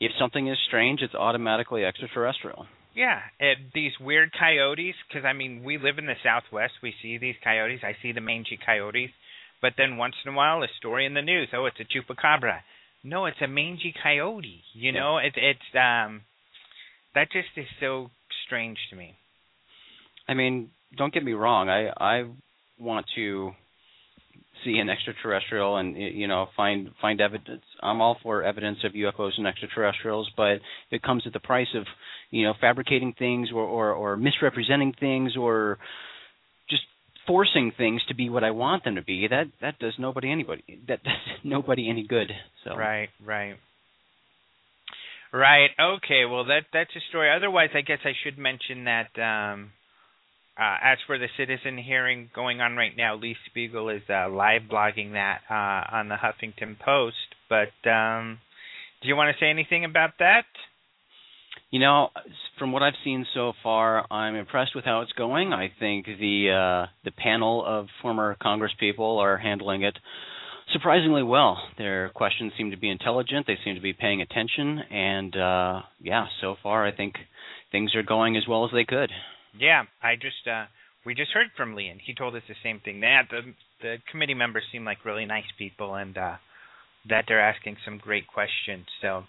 If 0.00 0.12
something 0.18 0.48
is 0.48 0.58
strange, 0.66 1.00
it's 1.00 1.14
automatically 1.14 1.84
extraterrestrial. 1.84 2.66
Yeah, 2.94 3.20
these 3.74 3.92
weird 4.00 4.32
coyotes. 4.38 4.94
Because 5.08 5.24
I 5.24 5.32
mean, 5.32 5.62
we 5.64 5.78
live 5.78 5.98
in 5.98 6.06
the 6.06 6.18
Southwest. 6.22 6.74
We 6.82 6.94
see 7.02 7.18
these 7.18 7.36
coyotes. 7.42 7.80
I 7.82 7.96
see 8.02 8.12
the 8.12 8.20
mangy 8.20 8.58
coyotes. 8.64 9.10
But 9.60 9.74
then 9.78 9.96
once 9.96 10.14
in 10.24 10.32
a 10.32 10.36
while, 10.36 10.62
a 10.62 10.68
story 10.78 11.06
in 11.06 11.14
the 11.14 11.22
news. 11.22 11.48
Oh, 11.54 11.66
it's 11.66 11.78
a 11.80 11.84
chupacabra. 11.84 12.58
No, 13.04 13.26
it's 13.26 13.40
a 13.40 13.48
mangy 13.48 13.94
coyote. 14.02 14.62
You 14.74 14.92
know, 14.92 15.18
yeah. 15.18 15.28
it, 15.28 15.34
it's 15.36 15.74
um, 15.74 16.22
that 17.14 17.30
just 17.30 17.48
is 17.56 17.66
so 17.80 18.10
strange 18.46 18.78
to 18.90 18.96
me. 18.96 19.16
I 20.28 20.34
mean, 20.34 20.70
don't 20.96 21.12
get 21.12 21.24
me 21.24 21.32
wrong. 21.32 21.68
I 21.68 21.90
I 21.96 22.24
want 22.78 23.06
to 23.14 23.52
see 24.64 24.78
an 24.78 24.88
extraterrestrial 24.88 25.76
and 25.76 25.96
you 25.96 26.26
know 26.28 26.46
find 26.56 26.90
find 27.00 27.20
evidence. 27.20 27.62
I'm 27.82 28.00
all 28.00 28.18
for 28.22 28.42
evidence 28.42 28.78
of 28.84 28.92
UFOs 28.92 29.32
and 29.36 29.46
extraterrestrials, 29.46 30.30
but 30.36 30.58
it 30.90 31.02
comes 31.02 31.24
at 31.26 31.32
the 31.32 31.40
price 31.40 31.68
of 31.74 31.84
you 32.30 32.44
know 32.44 32.54
fabricating 32.60 33.14
things 33.18 33.50
or 33.52 33.62
or, 33.62 33.92
or 33.92 34.16
misrepresenting 34.16 34.94
things 34.98 35.36
or 35.36 35.78
just 36.68 36.82
forcing 37.26 37.72
things 37.76 38.02
to 38.08 38.14
be 38.14 38.28
what 38.28 38.44
I 38.44 38.50
want 38.50 38.84
them 38.84 38.96
to 38.96 39.02
be, 39.02 39.28
that 39.28 39.46
that 39.60 39.78
does 39.78 39.94
nobody 39.98 40.30
anybody 40.30 40.64
that 40.88 41.02
does 41.04 41.14
nobody 41.44 41.88
any 41.88 42.06
good. 42.06 42.30
So 42.64 42.76
right, 42.76 43.08
right. 43.24 43.56
Right. 45.32 45.70
Okay. 45.80 46.26
Well, 46.26 46.44
that 46.44 46.64
that's 46.74 46.90
a 46.94 47.00
story. 47.08 47.34
Otherwise, 47.34 47.70
I 47.74 47.80
guess 47.80 48.00
I 48.04 48.12
should 48.22 48.36
mention 48.36 48.84
that 48.84 49.18
um, 49.18 49.70
uh, 50.58 50.76
as 50.82 50.98
for 51.06 51.18
the 51.18 51.28
citizen 51.36 51.78
hearing 51.78 52.30
going 52.34 52.60
on 52.60 52.76
right 52.76 52.92
now, 52.96 53.16
Lee 53.16 53.36
Spiegel 53.46 53.88
is 53.88 54.02
uh, 54.08 54.28
live 54.28 54.62
blogging 54.70 55.12
that 55.12 55.40
uh, 55.50 55.96
on 55.96 56.08
the 56.08 56.16
Huffington 56.16 56.78
Post. 56.78 57.16
But 57.48 57.88
um, 57.88 58.38
do 59.00 59.08
you 59.08 59.16
want 59.16 59.34
to 59.34 59.44
say 59.44 59.48
anything 59.48 59.84
about 59.84 60.10
that? 60.18 60.44
You 61.70 61.80
know, 61.80 62.10
from 62.58 62.70
what 62.72 62.82
I've 62.82 62.92
seen 63.02 63.26
so 63.32 63.54
far, 63.62 64.06
I'm 64.12 64.34
impressed 64.34 64.74
with 64.74 64.84
how 64.84 65.00
it's 65.00 65.12
going. 65.12 65.54
I 65.54 65.72
think 65.80 66.04
the 66.04 66.50
uh, 66.50 66.90
the 67.04 67.12
panel 67.12 67.64
of 67.66 67.86
former 68.02 68.36
Congress 68.42 68.72
people 68.78 69.18
are 69.18 69.38
handling 69.38 69.82
it 69.82 69.96
surprisingly 70.72 71.22
well. 71.22 71.58
Their 71.78 72.10
questions 72.10 72.52
seem 72.58 72.70
to 72.72 72.76
be 72.76 72.90
intelligent. 72.90 73.46
They 73.46 73.58
seem 73.64 73.74
to 73.74 73.80
be 73.80 73.94
paying 73.94 74.20
attention, 74.20 74.80
and 74.90 75.34
uh, 75.34 75.80
yeah, 76.00 76.26
so 76.42 76.56
far 76.62 76.86
I 76.86 76.92
think 76.92 77.14
things 77.70 77.94
are 77.94 78.02
going 78.02 78.36
as 78.36 78.44
well 78.46 78.66
as 78.66 78.70
they 78.72 78.84
could. 78.84 79.10
Yeah, 79.58 79.84
I 80.02 80.14
just 80.14 80.46
uh, 80.50 80.64
we 81.04 81.14
just 81.14 81.32
heard 81.32 81.48
from 81.56 81.74
Lee, 81.74 81.88
and 81.88 82.00
he 82.04 82.14
told 82.14 82.34
us 82.34 82.42
the 82.48 82.54
same 82.62 82.80
thing. 82.80 83.00
That 83.00 83.24
the 83.30 83.40
the 83.80 83.96
committee 84.10 84.34
members 84.34 84.64
seem 84.72 84.84
like 84.84 85.04
really 85.04 85.26
nice 85.26 85.50
people, 85.58 85.94
and 85.94 86.16
uh, 86.16 86.36
that 87.08 87.24
they're 87.28 87.40
asking 87.40 87.76
some 87.84 87.98
great 87.98 88.26
questions. 88.26 88.86
So 89.00 89.24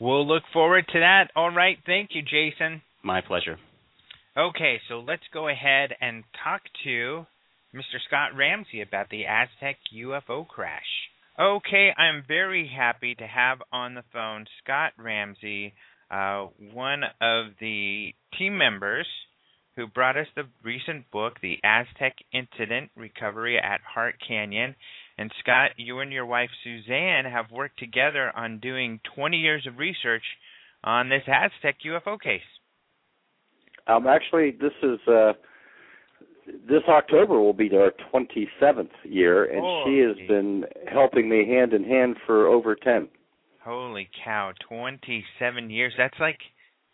we'll 0.00 0.26
look 0.26 0.44
forward 0.52 0.86
to 0.92 1.00
that. 1.00 1.30
All 1.34 1.50
right, 1.50 1.78
thank 1.86 2.10
you, 2.12 2.22
Jason. 2.22 2.82
My 3.02 3.20
pleasure. 3.20 3.58
Okay, 4.36 4.80
so 4.88 5.00
let's 5.00 5.22
go 5.32 5.48
ahead 5.48 5.90
and 6.00 6.22
talk 6.44 6.60
to 6.84 7.26
Mr. 7.74 7.98
Scott 8.06 8.36
Ramsey 8.36 8.82
about 8.82 9.08
the 9.10 9.24
Aztec 9.26 9.76
UFO 9.94 10.46
crash. 10.46 10.82
Okay, 11.38 11.90
I'm 11.96 12.24
very 12.26 12.70
happy 12.74 13.14
to 13.14 13.26
have 13.26 13.58
on 13.72 13.94
the 13.94 14.04
phone 14.12 14.46
Scott 14.62 14.92
Ramsey, 14.98 15.74
uh, 16.10 16.46
one 16.72 17.02
of 17.20 17.46
the 17.60 18.14
team 18.38 18.58
members 18.58 19.06
who 19.76 19.86
brought 19.86 20.16
us 20.16 20.26
the 20.34 20.44
recent 20.64 21.10
book, 21.10 21.34
The 21.42 21.58
Aztec 21.62 22.16
Incident 22.32 22.90
Recovery 22.96 23.58
at 23.58 23.80
Hart 23.82 24.14
Canyon. 24.26 24.74
And 25.18 25.30
Scott, 25.40 25.72
you 25.76 26.00
and 26.00 26.12
your 26.12 26.26
wife 26.26 26.50
Suzanne 26.64 27.24
have 27.26 27.50
worked 27.50 27.78
together 27.78 28.32
on 28.34 28.58
doing 28.58 29.00
20 29.14 29.36
years 29.36 29.66
of 29.66 29.78
research 29.78 30.22
on 30.82 31.08
this 31.08 31.22
Aztec 31.26 31.76
UFO 31.86 32.18
case. 32.20 32.40
Um, 33.86 34.06
actually, 34.06 34.50
this 34.50 34.72
is 34.82 34.98
uh, 35.06 35.32
this 36.68 36.82
October 36.88 37.40
will 37.40 37.52
be 37.52 37.70
our 37.74 37.92
27th 38.12 38.90
year, 39.04 39.44
and 39.44 39.62
she 39.84 39.98
has 39.98 40.28
been 40.28 40.64
helping 40.92 41.28
me 41.28 41.46
hand 41.46 41.72
in 41.72 41.84
hand 41.84 42.16
for 42.26 42.46
over 42.46 42.74
10. 42.74 43.08
Holy 43.66 44.08
cow, 44.24 44.52
27 44.68 45.70
years. 45.70 45.92
That's 45.98 46.14
like 46.20 46.38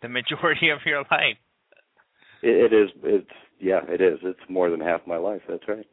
the 0.01 0.09
majority 0.09 0.69
of 0.73 0.79
your 0.87 1.03
life. 1.11 1.37
It, 2.41 2.71
it 2.71 2.75
is. 2.75 2.89
It's 3.03 3.29
yeah. 3.59 3.81
It 3.87 4.01
is. 4.01 4.19
It's 4.23 4.39
more 4.49 4.71
than 4.71 4.79
half 4.79 5.01
my 5.05 5.17
life. 5.17 5.41
That's 5.47 5.67
right. 5.67 5.85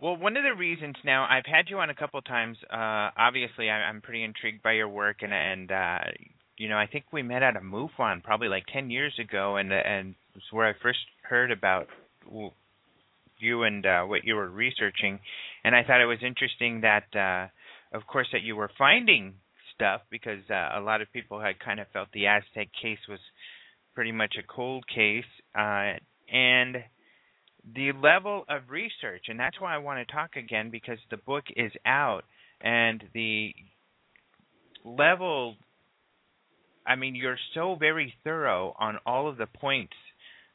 Well, 0.00 0.16
one 0.16 0.36
of 0.36 0.44
the 0.44 0.54
reasons 0.54 0.96
now 1.04 1.26
I've 1.28 1.46
had 1.46 1.66
you 1.68 1.78
on 1.78 1.88
a 1.88 1.94
couple 1.94 2.20
times. 2.20 2.58
Uh, 2.70 3.10
obviously, 3.18 3.70
I, 3.70 3.88
I'm 3.88 4.02
pretty 4.02 4.22
intrigued 4.22 4.62
by 4.62 4.72
your 4.72 4.88
work, 4.88 5.22
and 5.22 5.32
and 5.32 5.72
uh, 5.72 5.98
you 6.58 6.68
know 6.68 6.76
I 6.76 6.86
think 6.86 7.06
we 7.12 7.22
met 7.22 7.42
at 7.42 7.56
a 7.56 7.60
MUFON 7.60 8.22
probably 8.22 8.48
like 8.48 8.64
ten 8.70 8.90
years 8.90 9.14
ago, 9.18 9.56
and 9.56 9.72
and 9.72 10.14
it's 10.34 10.52
where 10.52 10.68
I 10.68 10.74
first 10.82 10.98
heard 11.22 11.50
about 11.50 11.88
you 13.38 13.62
and 13.62 13.86
uh, 13.86 14.02
what 14.02 14.24
you 14.24 14.34
were 14.34 14.50
researching, 14.50 15.18
and 15.64 15.74
I 15.74 15.82
thought 15.82 16.02
it 16.02 16.06
was 16.06 16.18
interesting 16.22 16.82
that, 16.82 17.04
uh, 17.16 17.96
of 17.96 18.06
course, 18.06 18.28
that 18.32 18.42
you 18.42 18.54
were 18.54 18.70
finding 18.76 19.34
stuff 19.80 20.02
because 20.10 20.42
uh, 20.50 20.78
a 20.78 20.80
lot 20.80 21.00
of 21.00 21.10
people 21.12 21.40
had 21.40 21.58
kind 21.58 21.80
of 21.80 21.86
felt 21.92 22.08
the 22.12 22.26
Aztec 22.26 22.68
case 22.80 22.98
was 23.08 23.18
pretty 23.94 24.12
much 24.12 24.34
a 24.38 24.46
cold 24.46 24.84
case, 24.94 25.24
uh, 25.58 25.92
and 26.32 26.76
the 27.74 27.92
level 27.92 28.44
of 28.48 28.62
research, 28.70 29.24
and 29.28 29.40
that's 29.40 29.60
why 29.60 29.74
I 29.74 29.78
want 29.78 30.06
to 30.06 30.12
talk 30.12 30.36
again 30.36 30.70
because 30.70 30.98
the 31.10 31.16
book 31.16 31.44
is 31.56 31.72
out, 31.86 32.24
and 32.60 33.02
the 33.14 33.52
level. 34.84 35.56
I 36.86 36.96
mean, 36.96 37.14
you're 37.14 37.38
so 37.54 37.76
very 37.78 38.14
thorough 38.24 38.74
on 38.78 38.98
all 39.06 39.28
of 39.28 39.36
the 39.36 39.46
points 39.46 39.92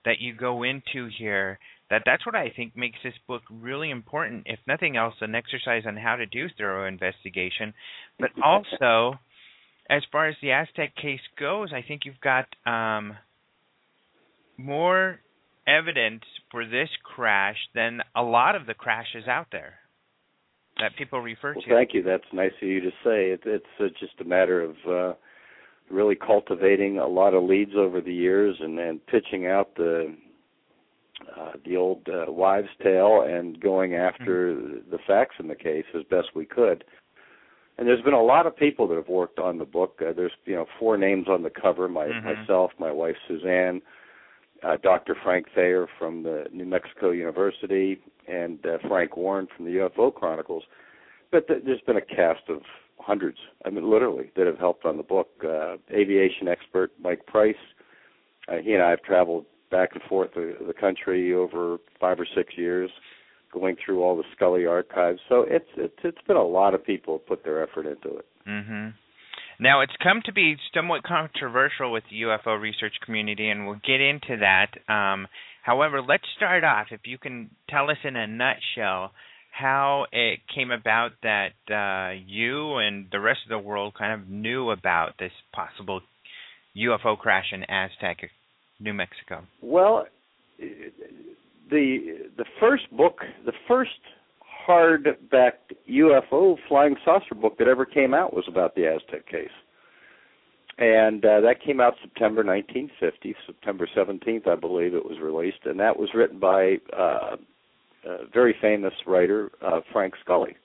that 0.05 0.19
you 0.19 0.33
go 0.33 0.63
into 0.63 1.09
here 1.17 1.59
that 1.89 2.03
that's 2.05 2.25
what 2.25 2.35
I 2.35 2.51
think 2.55 2.75
makes 2.75 2.97
this 3.03 3.13
book 3.27 3.43
really 3.49 3.91
important. 3.91 4.43
If 4.47 4.59
nothing 4.67 4.97
else, 4.97 5.15
an 5.21 5.35
exercise 5.35 5.83
on 5.85 5.97
how 5.97 6.15
to 6.15 6.25
do 6.25 6.47
thorough 6.57 6.87
investigation, 6.87 7.73
but 8.19 8.31
also 8.43 9.19
as 9.89 10.01
far 10.11 10.27
as 10.27 10.35
the 10.41 10.51
Aztec 10.51 10.95
case 10.95 11.19
goes, 11.39 11.71
I 11.73 11.83
think 11.87 12.01
you've 12.05 12.21
got 12.21 12.47
um, 12.65 13.15
more 14.57 15.19
evidence 15.67 16.23
for 16.51 16.65
this 16.65 16.89
crash 17.03 17.57
than 17.73 18.01
a 18.15 18.23
lot 18.23 18.55
of 18.55 18.65
the 18.65 18.73
crashes 18.73 19.27
out 19.27 19.47
there 19.51 19.75
that 20.79 20.95
people 20.97 21.19
refer 21.19 21.53
well, 21.53 21.63
to. 21.63 21.69
Thank 21.69 21.93
you. 21.93 22.03
That's 22.03 22.23
nice 22.33 22.51
of 22.61 22.67
you 22.67 22.81
to 22.81 22.89
say. 23.03 23.29
It, 23.31 23.41
it's 23.45 23.65
uh, 23.79 23.85
just 23.99 24.19
a 24.19 24.25
matter 24.25 24.61
of 24.61 24.75
uh, 24.89 25.13
really 25.89 26.15
cultivating 26.15 26.97
a 26.97 27.07
lot 27.07 27.33
of 27.33 27.43
leads 27.43 27.71
over 27.77 28.01
the 28.01 28.13
years 28.13 28.57
and 28.59 28.77
then 28.77 28.99
pitching 29.09 29.47
out 29.47 29.75
the 29.75 30.15
uh, 31.37 31.51
the 31.65 31.77
old 31.77 32.07
uh, 32.09 32.31
wives' 32.31 32.67
tale 32.83 33.25
and 33.27 33.59
going 33.59 33.95
after 33.95 34.53
mm-hmm. 34.53 34.91
the 34.91 34.97
facts 35.07 35.35
in 35.39 35.47
the 35.47 35.55
case 35.55 35.85
as 35.95 36.03
best 36.09 36.27
we 36.35 36.45
could. 36.45 36.83
And 37.77 37.87
there's 37.87 38.01
been 38.01 38.13
a 38.13 38.23
lot 38.23 38.45
of 38.45 38.55
people 38.55 38.87
that 38.87 38.95
have 38.95 39.09
worked 39.09 39.39
on 39.39 39.57
the 39.57 39.65
book. 39.65 40.01
Uh, 40.01 40.13
there's 40.15 40.31
you 40.45 40.55
know 40.55 40.65
four 40.79 40.97
names 40.97 41.27
on 41.27 41.43
the 41.43 41.49
cover: 41.49 41.87
my 41.87 42.05
mm-hmm. 42.05 42.41
myself, 42.41 42.71
my 42.79 42.91
wife 42.91 43.15
Suzanne, 43.27 43.81
uh, 44.63 44.77
Dr. 44.81 45.15
Frank 45.21 45.47
Thayer 45.53 45.87
from 45.99 46.23
the 46.23 46.45
New 46.51 46.65
Mexico 46.65 47.11
University, 47.11 47.99
and 48.27 48.65
uh, 48.65 48.77
Frank 48.87 49.17
Warren 49.17 49.47
from 49.55 49.65
the 49.65 49.71
UFO 49.71 50.13
Chronicles. 50.13 50.63
But 51.31 51.47
th- 51.47 51.63
there's 51.65 51.81
been 51.81 51.97
a 51.97 52.01
cast 52.01 52.49
of 52.49 52.61
hundreds. 52.99 53.37
I 53.65 53.69
mean, 53.69 53.89
literally, 53.89 54.31
that 54.35 54.47
have 54.47 54.57
helped 54.57 54.85
on 54.85 54.97
the 54.97 55.03
book. 55.03 55.29
Uh, 55.43 55.75
aviation 55.91 56.47
expert 56.47 56.91
Mike 57.01 57.25
Price. 57.25 57.55
Uh, 58.47 58.57
he 58.63 58.73
and 58.73 58.83
I 58.83 58.91
have 58.91 59.01
traveled 59.01 59.45
back 59.71 59.89
and 59.93 60.01
forth 60.03 60.31
the, 60.35 60.55
the 60.65 60.73
country 60.73 61.33
over 61.33 61.77
five 61.99 62.19
or 62.19 62.27
six 62.35 62.53
years, 62.57 62.89
going 63.53 63.75
through 63.83 64.03
all 64.03 64.15
the 64.15 64.23
Scully 64.35 64.65
archives. 64.65 65.19
So 65.29 65.45
it's 65.47 65.69
it's 65.77 65.97
it's 66.03 66.21
been 66.27 66.37
a 66.37 66.43
lot 66.43 66.73
of 66.73 66.85
people 66.85 67.19
put 67.19 67.43
their 67.43 67.63
effort 67.63 67.85
into 67.85 68.17
it. 68.17 68.25
Mm-hmm. 68.47 68.89
Now 69.59 69.81
it's 69.81 69.93
come 70.03 70.21
to 70.25 70.33
be 70.33 70.57
somewhat 70.73 71.03
controversial 71.03 71.91
with 71.91 72.03
the 72.09 72.21
UFO 72.23 72.59
research 72.59 72.93
community, 73.05 73.49
and 73.49 73.65
we'll 73.65 73.79
get 73.85 74.01
into 74.01 74.37
that. 74.41 74.71
Um, 74.91 75.27
however, 75.63 76.01
let's 76.01 76.25
start 76.35 76.63
off. 76.63 76.87
If 76.91 77.01
you 77.05 77.17
can 77.17 77.51
tell 77.69 77.89
us 77.89 77.97
in 78.03 78.15
a 78.15 78.27
nutshell 78.27 79.11
how 79.51 80.05
it 80.11 80.39
came 80.53 80.71
about 80.71 81.11
that 81.23 81.53
uh, 81.71 82.13
you 82.27 82.75
and 82.75 83.07
the 83.11 83.19
rest 83.21 83.39
of 83.45 83.49
the 83.49 83.65
world 83.65 83.93
kind 83.97 84.21
of 84.21 84.27
knew 84.27 84.69
about 84.69 85.13
this 85.17 85.31
possible 85.53 86.01
UFO 86.75 87.17
crash 87.17 87.53
in 87.53 87.63
Aztec 87.63 88.29
New 88.79 88.93
Mexico? 88.93 89.43
Well, 89.61 90.05
the 90.59 92.29
the 92.37 92.45
first 92.59 92.89
book, 92.95 93.19
the 93.45 93.53
first 93.67 93.91
hardback 94.67 95.53
UFO 95.89 96.57
flying 96.67 96.95
saucer 97.03 97.35
book 97.35 97.57
that 97.57 97.67
ever 97.67 97.85
came 97.85 98.13
out 98.13 98.33
was 98.33 98.45
about 98.47 98.75
the 98.75 98.87
Aztec 98.87 99.27
case. 99.27 99.49
And 100.77 101.23
uh, 101.23 101.39
that 101.41 101.63
came 101.63 101.79
out 101.79 101.93
September 102.01 102.43
1950, 102.43 103.35
September 103.45 103.87
17th, 103.95 104.45
I 104.47 104.55
believe 104.55 104.93
it 104.93 105.05
was 105.05 105.19
released, 105.21 105.65
and 105.65 105.79
that 105.79 105.97
was 105.97 106.09
written 106.13 106.37
by 106.37 106.77
uh, 106.97 107.37
a 108.05 108.25
very 108.33 108.53
famous 108.61 108.93
writer, 109.07 109.51
uh, 109.65 109.79
Frank 109.93 110.15
Scully. 110.21 110.57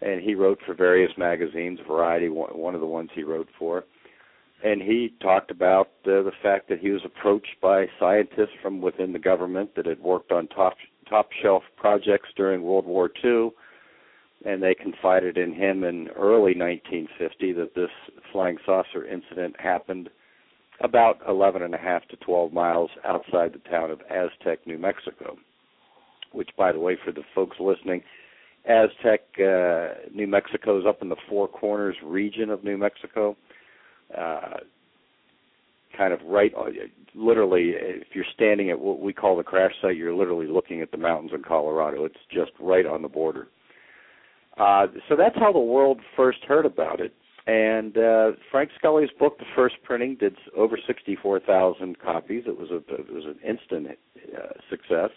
And 0.00 0.20
he 0.20 0.34
wrote 0.34 0.58
for 0.66 0.74
various 0.74 1.12
magazines, 1.16 1.78
Variety, 1.86 2.28
one 2.28 2.74
of 2.74 2.80
the 2.80 2.86
ones 2.86 3.10
he 3.14 3.22
wrote 3.22 3.48
for 3.56 3.84
and 4.62 4.80
he 4.80 5.12
talked 5.20 5.50
about 5.50 5.88
uh, 6.06 6.22
the 6.22 6.32
fact 6.42 6.68
that 6.68 6.78
he 6.78 6.90
was 6.90 7.02
approached 7.04 7.56
by 7.60 7.86
scientists 7.98 8.54
from 8.62 8.80
within 8.80 9.12
the 9.12 9.18
government 9.18 9.74
that 9.74 9.86
had 9.86 10.00
worked 10.00 10.30
on 10.30 10.46
top 10.48 10.74
top 11.08 11.30
shelf 11.42 11.62
projects 11.76 12.28
during 12.36 12.62
World 12.62 12.86
War 12.86 13.10
II, 13.24 13.50
and 14.46 14.62
they 14.62 14.74
confided 14.74 15.36
in 15.36 15.52
him 15.52 15.84
in 15.84 16.08
early 16.16 16.54
1950 16.54 17.52
that 17.52 17.74
this 17.74 17.90
flying 18.30 18.56
saucer 18.64 19.04
incident 19.04 19.54
happened 19.58 20.08
about 20.80 21.18
11 21.28 21.62
and 21.62 21.74
a 21.74 21.78
half 21.78 22.06
to 22.08 22.16
12 22.16 22.52
miles 22.52 22.90
outside 23.04 23.52
the 23.52 23.70
town 23.70 23.90
of 23.90 24.00
Aztec, 24.10 24.66
New 24.66 24.78
Mexico. 24.78 25.36
Which, 26.32 26.48
by 26.56 26.72
the 26.72 26.80
way, 26.80 26.96
for 27.04 27.12
the 27.12 27.22
folks 27.34 27.58
listening, 27.60 28.02
Aztec, 28.64 29.20
uh, 29.38 30.08
New 30.14 30.26
Mexico 30.26 30.80
is 30.80 30.86
up 30.86 31.02
in 31.02 31.08
the 31.08 31.16
Four 31.28 31.46
Corners 31.46 31.96
region 32.02 32.48
of 32.48 32.64
New 32.64 32.78
Mexico 32.78 33.36
uh, 34.16 34.58
kind 35.96 36.12
of 36.12 36.20
right, 36.26 36.52
literally, 37.14 37.72
if 37.74 38.08
you're 38.14 38.24
standing 38.34 38.70
at 38.70 38.78
what 38.78 39.00
we 39.00 39.12
call 39.12 39.36
the 39.36 39.42
crash 39.42 39.72
site, 39.80 39.96
you're 39.96 40.14
literally 40.14 40.46
looking 40.46 40.80
at 40.80 40.90
the 40.90 40.96
mountains 40.96 41.32
in 41.34 41.42
Colorado. 41.42 42.04
It's 42.04 42.16
just 42.30 42.52
right 42.60 42.86
on 42.86 43.02
the 43.02 43.08
border. 43.08 43.48
Uh, 44.58 44.86
so 45.08 45.16
that's 45.16 45.36
how 45.36 45.52
the 45.52 45.58
world 45.58 46.00
first 46.16 46.38
heard 46.46 46.66
about 46.66 47.00
it. 47.00 47.14
And 47.46 47.98
uh, 47.98 48.32
Frank 48.50 48.70
Scully's 48.78 49.10
book, 49.18 49.38
the 49.38 49.44
first 49.56 49.76
printing, 49.82 50.16
did 50.16 50.36
over 50.56 50.78
64,000 50.86 51.98
copies. 51.98 52.44
It 52.46 52.56
was 52.56 52.70
a 52.70 52.76
it 52.94 53.12
was 53.12 53.24
an 53.24 53.38
instant 53.44 53.98
uh, 54.32 54.60
success, 54.70 55.10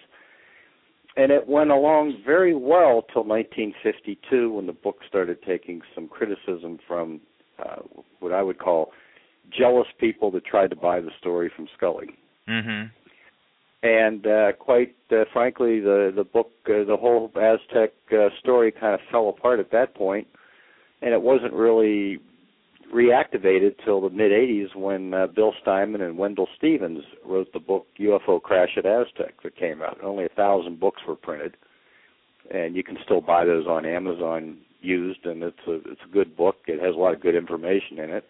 and 1.15 1.31
it 1.31 1.47
went 1.47 1.69
along 1.69 2.17
very 2.25 2.55
well 2.55 3.03
till 3.13 3.23
1952 3.25 4.53
when 4.53 4.65
the 4.65 4.73
book 4.73 4.97
started 5.07 5.37
taking 5.43 5.81
some 5.93 6.07
criticism 6.07 6.79
from 6.87 7.21
uh, 7.59 7.81
what 8.19 8.33
I 8.33 8.41
would 8.41 8.59
call 8.59 8.91
jealous 9.57 9.87
people 9.99 10.31
that 10.31 10.45
tried 10.45 10.69
to 10.71 10.75
buy 10.75 10.99
the 10.99 11.11
story 11.19 11.49
from 11.55 11.67
Scully. 11.75 12.09
Mhm. 12.47 12.91
And 13.83 14.25
uh, 14.25 14.53
quite 14.53 14.95
uh, 15.11 15.25
frankly, 15.31 15.79
the 15.79 16.11
the 16.15 16.23
book, 16.23 16.51
uh, 16.67 16.83
the 16.83 16.97
whole 16.97 17.31
Aztec 17.35 17.93
uh, 18.11 18.29
story, 18.39 18.71
kind 18.71 18.95
of 18.95 19.01
fell 19.11 19.29
apart 19.29 19.59
at 19.59 19.71
that 19.71 19.93
point, 19.93 20.27
and 21.01 21.13
it 21.13 21.21
wasn't 21.21 21.53
really 21.53 22.19
reactivated 22.93 23.75
till 23.83 24.01
the 24.01 24.09
mid 24.09 24.31
'80s 24.31 24.75
when 24.75 25.13
uh, 25.13 25.27
Bill 25.27 25.53
Steinman 25.61 26.01
and 26.01 26.17
Wendell 26.17 26.47
Stevens 26.57 27.03
wrote 27.25 27.51
the 27.53 27.59
book 27.59 27.85
UFO 27.99 28.41
Crash 28.41 28.77
at 28.77 28.85
Aztec 28.85 29.41
that 29.43 29.55
came 29.55 29.81
out. 29.81 30.03
Only 30.03 30.25
a 30.25 30.29
thousand 30.29 30.79
books 30.79 31.01
were 31.07 31.15
printed, 31.15 31.55
and 32.49 32.75
you 32.75 32.83
can 32.83 32.97
still 33.03 33.21
buy 33.21 33.45
those 33.45 33.67
on 33.67 33.85
Amazon 33.85 34.57
used, 34.85 35.25
and 35.25 35.43
it's 35.43 35.67
a 35.67 35.75
it's 35.91 36.01
a 36.07 36.13
good 36.13 36.35
book. 36.37 36.57
It 36.67 36.81
has 36.81 36.95
a 36.95 36.97
lot 36.97 37.13
of 37.13 37.21
good 37.21 37.35
information 37.35 37.99
in 37.99 38.09
it. 38.09 38.25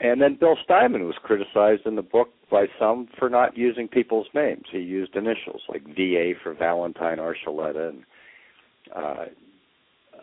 And 0.00 0.22
then 0.22 0.36
Bill 0.38 0.56
Steinman 0.64 1.06
was 1.06 1.16
criticized 1.22 1.86
in 1.86 1.96
the 1.96 2.02
book 2.02 2.28
by 2.50 2.66
some 2.78 3.08
for 3.18 3.28
not 3.28 3.56
using 3.56 3.88
people's 3.88 4.28
names. 4.32 4.64
He 4.70 4.78
used 4.78 5.16
initials 5.16 5.62
like 5.68 5.82
VA 5.84 6.32
for 6.42 6.54
Valentine 6.54 7.18
Archuleta 7.18 7.88
and 7.88 8.04
uh, 8.94 9.24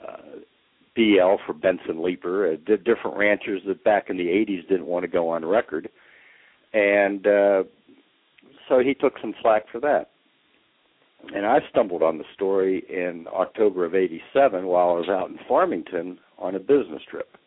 uh, 0.02 0.40
BL 0.96 1.42
for 1.46 1.54
Benson 1.54 2.02
Leeper, 2.02 2.54
uh, 2.54 2.76
different 2.86 3.18
ranchers 3.18 3.62
that 3.68 3.84
back 3.84 4.10
in 4.10 4.18
the 4.18 4.28
80s 4.28 4.68
didn't 4.70 4.86
want 4.86 5.04
to 5.04 5.10
go 5.10 5.30
on 5.30 5.44
record. 5.44 5.90
And 6.74 7.28
uh, 7.28 7.64
so 8.70 8.80
he 8.80 8.94
took 8.94 9.20
some 9.20 9.34
slack 9.42 9.64
for 9.72 9.80
that. 9.82 10.12
And 11.34 11.46
I 11.46 11.60
stumbled 11.70 12.04
on 12.04 12.18
the 12.18 12.24
story 12.34 12.84
in 12.90 13.26
October 13.34 13.86
of 13.86 13.96
87 13.96 14.68
while 14.68 14.90
I 14.90 14.94
was 14.94 15.10
out 15.10 15.30
in 15.30 15.40
Farmington 15.48 16.20
on 16.38 16.56
a 16.56 16.60
business 16.60 17.02
trip 17.10 17.38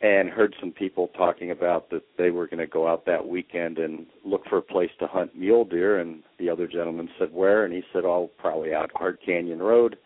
and 0.00 0.28
heard 0.28 0.54
some 0.58 0.72
people 0.72 1.08
talking 1.16 1.52
about 1.52 1.88
that 1.90 2.02
they 2.18 2.30
were 2.30 2.48
going 2.48 2.58
to 2.58 2.66
go 2.66 2.88
out 2.88 3.06
that 3.06 3.26
weekend 3.26 3.78
and 3.78 4.06
look 4.24 4.42
for 4.48 4.58
a 4.58 4.62
place 4.62 4.90
to 4.98 5.06
hunt 5.06 5.36
mule 5.36 5.64
deer. 5.64 6.00
And 6.00 6.22
the 6.38 6.50
other 6.50 6.66
gentleman 6.66 7.08
said 7.18 7.32
where? 7.32 7.64
And 7.64 7.72
he 7.72 7.82
said 7.92 8.04
oh 8.04 8.30
probably 8.38 8.74
out 8.74 8.90
Hart 8.94 9.20
Canyon 9.24 9.60
Road. 9.60 9.96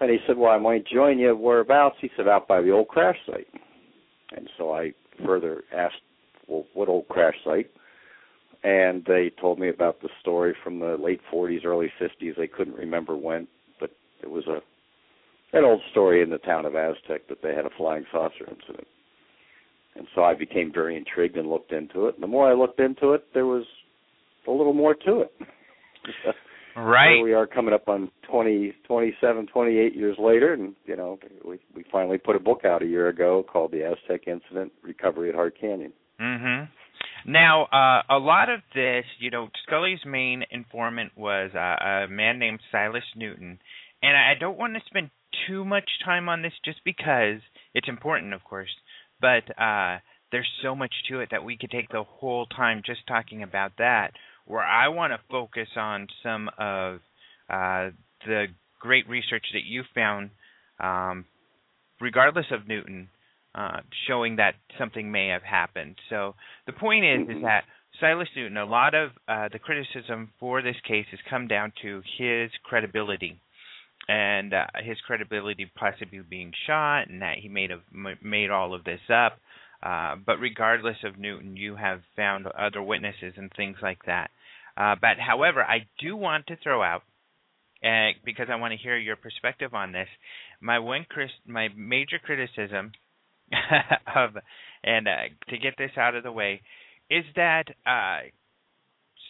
And 0.00 0.10
he 0.10 0.18
said 0.26 0.38
well 0.38 0.52
I 0.52 0.58
might 0.58 0.86
join 0.86 1.18
you 1.18 1.36
whereabouts. 1.36 1.96
He 2.00 2.10
said 2.16 2.26
out 2.26 2.48
by 2.48 2.62
the 2.62 2.70
old 2.70 2.88
crash 2.88 3.18
site. 3.26 3.48
And 4.34 4.48
so 4.56 4.72
I 4.72 4.92
further 5.24 5.64
asked 5.74 5.96
well 6.46 6.64
what 6.72 6.88
old 6.88 7.08
crash 7.08 7.36
site 7.44 7.70
and 8.66 9.04
they 9.04 9.30
told 9.40 9.60
me 9.60 9.68
about 9.68 10.02
the 10.02 10.08
story 10.20 10.52
from 10.62 10.80
the 10.80 10.96
late 10.96 11.20
40s 11.32 11.64
early 11.64 11.90
50s 12.00 12.36
they 12.36 12.48
couldn't 12.48 12.74
remember 12.74 13.16
when 13.16 13.46
but 13.78 13.90
it 14.22 14.30
was 14.30 14.46
a 14.48 14.60
an 15.52 15.64
old 15.64 15.80
story 15.90 16.22
in 16.22 16.30
the 16.30 16.38
town 16.38 16.66
of 16.66 16.74
Aztec 16.74 17.28
that 17.28 17.38
they 17.42 17.54
had 17.54 17.64
a 17.64 17.70
flying 17.76 18.04
saucer 18.12 18.44
incident. 18.48 18.86
And 19.94 20.06
so 20.14 20.24
I 20.24 20.34
became 20.34 20.72
very 20.72 20.96
intrigued 20.96 21.36
and 21.36 21.48
looked 21.48 21.72
into 21.72 22.06
it. 22.06 22.14
And 22.14 22.22
the 22.22 22.26
more 22.26 22.50
I 22.50 22.52
looked 22.52 22.80
into 22.80 23.12
it, 23.12 23.24
there 23.32 23.46
was 23.46 23.64
a 24.46 24.50
little 24.50 24.74
more 24.74 24.94
to 24.94 25.20
it. 25.20 25.32
right. 26.76 27.14
Here 27.14 27.24
we 27.24 27.32
are 27.32 27.46
coming 27.46 27.72
up 27.72 27.88
on 27.88 28.10
20, 28.30 28.74
27, 28.86 29.46
28 29.46 29.94
years 29.94 30.16
later, 30.18 30.52
and 30.52 30.74
you 30.84 30.96
know 30.96 31.18
we 31.44 31.58
we 31.74 31.84
finally 31.90 32.18
put 32.18 32.36
a 32.36 32.40
book 32.40 32.64
out 32.64 32.82
a 32.82 32.86
year 32.86 33.08
ago 33.08 33.44
called 33.50 33.72
"The 33.72 33.84
Aztec 33.84 34.28
Incident: 34.28 34.72
Recovery 34.82 35.30
at 35.30 35.34
Hart 35.34 35.58
Canyon." 35.58 35.92
Mhm. 36.20 36.68
Now, 37.26 37.64
uh, 37.64 38.02
a 38.08 38.18
lot 38.18 38.48
of 38.48 38.60
this, 38.74 39.04
you 39.18 39.30
know, 39.30 39.48
Scully's 39.66 40.04
main 40.06 40.44
informant 40.50 41.12
was 41.16 41.50
uh, 41.54 42.04
a 42.04 42.06
man 42.08 42.38
named 42.38 42.60
Silas 42.70 43.04
Newton, 43.16 43.58
and 44.02 44.16
I 44.16 44.34
don't 44.38 44.58
want 44.58 44.74
to 44.74 44.80
spend 44.86 45.10
too 45.48 45.64
much 45.64 45.88
time 46.04 46.28
on 46.28 46.42
this 46.42 46.52
just 46.64 46.78
because 46.84 47.40
it's 47.74 47.88
important, 47.88 48.32
of 48.32 48.44
course, 48.44 48.70
but 49.20 49.42
uh, 49.60 49.98
there's 50.30 50.48
so 50.62 50.74
much 50.74 50.92
to 51.08 51.20
it 51.20 51.28
that 51.30 51.44
we 51.44 51.56
could 51.56 51.70
take 51.70 51.88
the 51.88 52.04
whole 52.04 52.46
time 52.46 52.82
just 52.84 53.06
talking 53.06 53.42
about 53.42 53.72
that. 53.78 54.12
Where 54.44 54.62
I 54.62 54.88
want 54.88 55.12
to 55.12 55.18
focus 55.30 55.68
on 55.76 56.06
some 56.22 56.48
of 56.58 57.00
uh, 57.50 57.90
the 58.24 58.46
great 58.80 59.08
research 59.08 59.44
that 59.52 59.64
you 59.64 59.82
found, 59.94 60.30
um, 60.78 61.24
regardless 62.00 62.46
of 62.52 62.68
Newton, 62.68 63.08
uh, 63.56 63.80
showing 64.06 64.36
that 64.36 64.54
something 64.78 65.10
may 65.10 65.28
have 65.28 65.42
happened. 65.42 65.96
So 66.10 66.34
the 66.66 66.72
point 66.72 67.04
is, 67.04 67.20
mm-hmm. 67.20 67.38
is 67.38 67.42
that 67.42 67.64
Silas 68.00 68.28
Newton, 68.36 68.58
a 68.58 68.66
lot 68.66 68.94
of 68.94 69.10
uh, 69.26 69.48
the 69.50 69.58
criticism 69.58 70.30
for 70.38 70.60
this 70.60 70.76
case 70.86 71.06
has 71.10 71.20
come 71.30 71.48
down 71.48 71.72
to 71.82 72.02
his 72.18 72.50
credibility 72.64 73.40
and 74.08 74.52
uh, 74.52 74.66
his 74.84 74.98
credibility 75.06 75.70
possibly 75.74 76.20
being 76.28 76.52
shot, 76.66 77.08
and 77.08 77.22
that 77.22 77.38
he 77.38 77.48
made 77.48 77.70
a, 77.70 77.80
made 78.22 78.50
all 78.50 78.74
of 78.74 78.84
this 78.84 79.00
up. 79.12 79.38
Uh, 79.82 80.16
but 80.24 80.38
regardless 80.38 80.96
of 81.04 81.18
Newton, 81.18 81.56
you 81.56 81.76
have 81.76 82.00
found 82.14 82.46
other 82.46 82.82
witnesses 82.82 83.34
and 83.36 83.50
things 83.56 83.76
like 83.82 83.98
that. 84.06 84.30
Uh, 84.76 84.94
but 85.00 85.18
however, 85.18 85.62
I 85.62 85.86
do 85.98 86.16
want 86.16 86.46
to 86.48 86.56
throw 86.62 86.82
out, 86.82 87.02
uh, 87.82 88.10
because 88.24 88.46
I 88.50 88.56
want 88.56 88.72
to 88.72 88.78
hear 88.78 88.96
your 88.96 89.16
perspective 89.16 89.74
on 89.74 89.92
this, 89.92 90.08
my 90.60 90.78
one 90.78 91.06
my 91.46 91.68
major 91.74 92.18
criticism 92.22 92.92
and 94.84 95.08
uh, 95.08 95.10
to 95.48 95.58
get 95.58 95.74
this 95.78 95.92
out 95.96 96.14
of 96.14 96.22
the 96.22 96.32
way, 96.32 96.60
is 97.10 97.24
that 97.36 97.64
uh, 97.86 98.28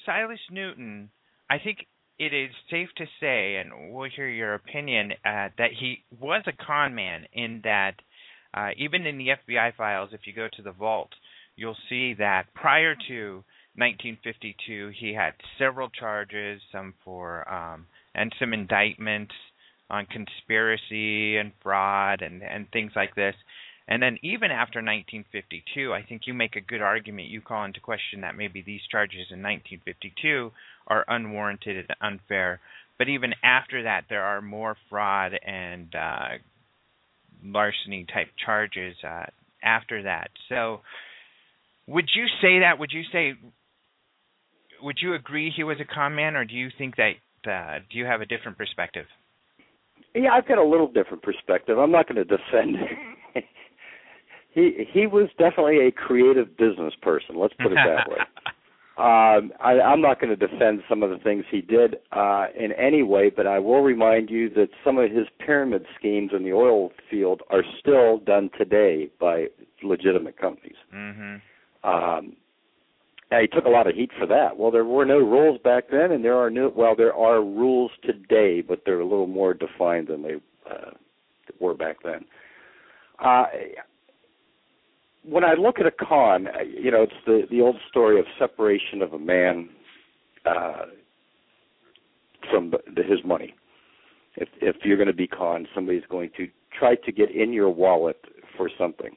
Silas 0.05 0.41
Newton, 0.51 1.11
I 1.51 1.59
think 1.59 1.87
it 2.19 2.33
is 2.33 2.51
safe 2.71 2.89
to 2.97 3.05
say, 3.21 3.57
and 3.57 3.93
we'll 3.93 4.11
hear 4.15 4.29
your 4.29 4.55
opinion, 4.55 5.13
uh, 5.25 5.49
that 5.59 5.71
he 5.79 6.05
was 6.19 6.43
a 6.47 6.65
con 6.65 6.95
man 6.95 7.27
in 7.33 7.61
that 7.65 7.95
uh, 8.55 8.71
even 8.79 9.07
in 9.07 9.19
the 9.19 9.29
FBI 9.29 9.77
files, 9.77 10.11
if 10.13 10.21
you 10.25 10.33
go 10.33 10.49
to 10.57 10.63
the 10.63 10.73
vault, 10.73 11.11
you'll 11.57 11.77
see 11.89 12.15
that 12.15 12.45
prior 12.55 12.95
to 13.09 13.45
1952, 13.77 14.93
he 14.99 15.13
had 15.13 15.35
several 15.59 15.91
charges, 15.91 16.61
some 16.73 16.95
for 17.05 17.47
um, 17.53 17.87
and 18.15 18.33
some 18.41 18.55
indictments 18.55 19.35
on 19.91 20.07
conspiracy 20.07 21.37
and 21.37 21.53
fraud 21.63 22.23
and 22.23 22.43
and 22.43 22.67
things 22.73 22.93
like 22.97 23.15
this. 23.15 23.35
And 23.88 24.03
then 24.03 24.18
even 24.22 24.51
after 24.51 24.81
1952, 24.81 25.92
I 25.92 26.03
think 26.03 26.22
you 26.27 26.35
make 26.35 26.57
a 26.57 26.61
good 26.61 26.83
argument. 26.83 27.29
You 27.29 27.40
call 27.40 27.64
into 27.64 27.81
question 27.81 28.22
that 28.22 28.37
maybe 28.37 28.62
these 28.62 28.81
charges 28.90 29.27
in 29.31 29.42
1952 29.42 30.51
are 30.88 31.05
unwarranted 31.07 31.77
and 31.77 31.96
unfair. 32.01 32.61
But 32.99 33.09
even 33.09 33.33
after 33.44 33.85
that, 33.85 34.05
there 34.09 34.22
are 34.22 34.42
more 34.42 34.77
fraud 34.90 35.33
and 35.44 35.94
uh, 35.94 36.38
larceny 37.44 38.07
type 38.12 38.29
charges 38.44 38.96
uh, 39.07 39.27
after 39.62 40.03
that. 40.03 40.31
So, 40.49 40.81
would 41.87 42.09
you 42.14 42.27
say 42.42 42.61
that? 42.61 42.79
Would 42.79 42.90
you 42.92 43.03
say? 43.12 43.35
Would 44.83 44.99
you 45.01 45.14
agree 45.14 45.53
he 45.55 45.62
was 45.62 45.79
a 45.81 45.85
con 45.85 46.14
man, 46.14 46.35
or 46.35 46.44
do 46.44 46.55
you 46.55 46.70
think 46.77 46.96
that? 46.96 47.12
Uh, 47.49 47.79
do 47.90 47.99
you 47.99 48.05
have 48.07 48.22
a 48.22 48.27
different 48.27 48.59
perspective? 48.59 49.07
Yeah, 50.14 50.31
I've 50.33 50.49
got 50.49 50.59
a 50.59 50.64
little 50.64 50.90
different 50.90 51.22
perspective. 51.22 51.79
I'm 51.79 51.92
not 51.92 52.09
going 52.09 52.16
to 52.16 52.25
defend. 52.25 52.77
he 54.57 54.88
he 54.90 55.07
was 55.07 55.29
definitely 55.38 55.87
a 55.87 55.92
creative 55.92 56.57
business 56.57 56.95
person. 57.03 57.37
Let's 57.37 57.55
put 57.55 57.73
it 57.73 57.77
that 57.77 58.11
way. 58.11 58.19
Um, 58.99 59.53
I, 59.61 59.73
I'm 59.73 60.01
not 60.01 60.23
going 60.23 60.35
to 60.35 60.37
defend 60.37 60.81
some 60.88 61.03
of 61.03 61.11
the 61.11 61.19
things 61.19 61.45
he 61.51 61.61
did 61.61 61.97
uh, 62.12 62.47
in 62.59 62.73
any 62.73 63.03
way, 63.03 63.29
but 63.29 63.47
I 63.47 63.59
will 63.59 63.83
remind 63.83 64.31
you 64.31 64.49
that 64.55 64.69
some 64.83 64.97
of 64.97 65.11
his 65.11 65.27
pyramid 65.45 65.85
schemes 65.99 66.31
in 66.35 66.45
the 66.45 66.55
oil 66.55 66.92
field 67.11 67.42
are 67.51 67.62
still 67.79 68.16
done 68.21 68.49
today 68.57 69.11
by 69.21 69.49
legitimate 69.83 70.38
companies. 70.38 70.77
Mm-hmm. 70.95 71.87
Um, 71.87 72.37
and 73.31 73.42
he 73.42 73.49
took 73.49 73.66
a 73.66 73.69
lot 73.69 73.87
of 73.87 73.95
heat 73.95 74.12
for 74.19 74.27
that. 74.27 74.57
Well, 74.57 74.71
there 74.71 74.87
were 74.87 75.05
no 75.05 75.19
rules 75.19 75.61
back 75.62 75.90
then, 75.90 76.11
and 76.11 76.25
there 76.25 76.38
are 76.38 76.49
new. 76.49 76.73
Well, 76.75 76.97
there 76.97 77.14
are 77.14 77.42
rules 77.42 77.90
today, 78.03 78.62
but 78.62 78.85
they're 78.87 79.01
a 79.01 79.05
little 79.05 79.27
more 79.27 79.53
defined 79.53 80.09
than 80.09 80.23
they 80.23 80.37
uh, 80.71 80.92
were 81.61 81.75
back 81.75 81.99
then. 82.03 82.25
Uh, 83.23 83.45
when 85.29 85.45
I 85.45 85.55
look 85.55 85.81
at 85.81 85.87
a 85.87 85.91
con, 85.91 86.49
you 86.69 86.91
know, 86.91 87.03
it's 87.03 87.12
the 87.27 87.43
the 87.51 87.61
old 87.61 87.77
story 87.89 88.19
of 88.19 88.27
separation 88.39 89.03
of 89.03 89.12
a 89.12 89.19
man 89.19 89.69
uh, 90.45 90.85
from 92.51 92.71
the, 92.71 93.03
his 93.03 93.19
money. 93.25 93.55
If 94.37 94.49
if 94.61 94.77
you're 94.85 94.97
going 94.97 95.09
to 95.09 95.12
be 95.12 95.27
conned, 95.27 95.69
somebody's 95.75 96.05
going 96.09 96.31
to 96.37 96.49
try 96.79 96.95
to 96.95 97.12
get 97.12 97.31
in 97.35 97.53
your 97.53 97.71
wallet 97.71 98.21
for 98.57 98.71
something. 98.79 99.17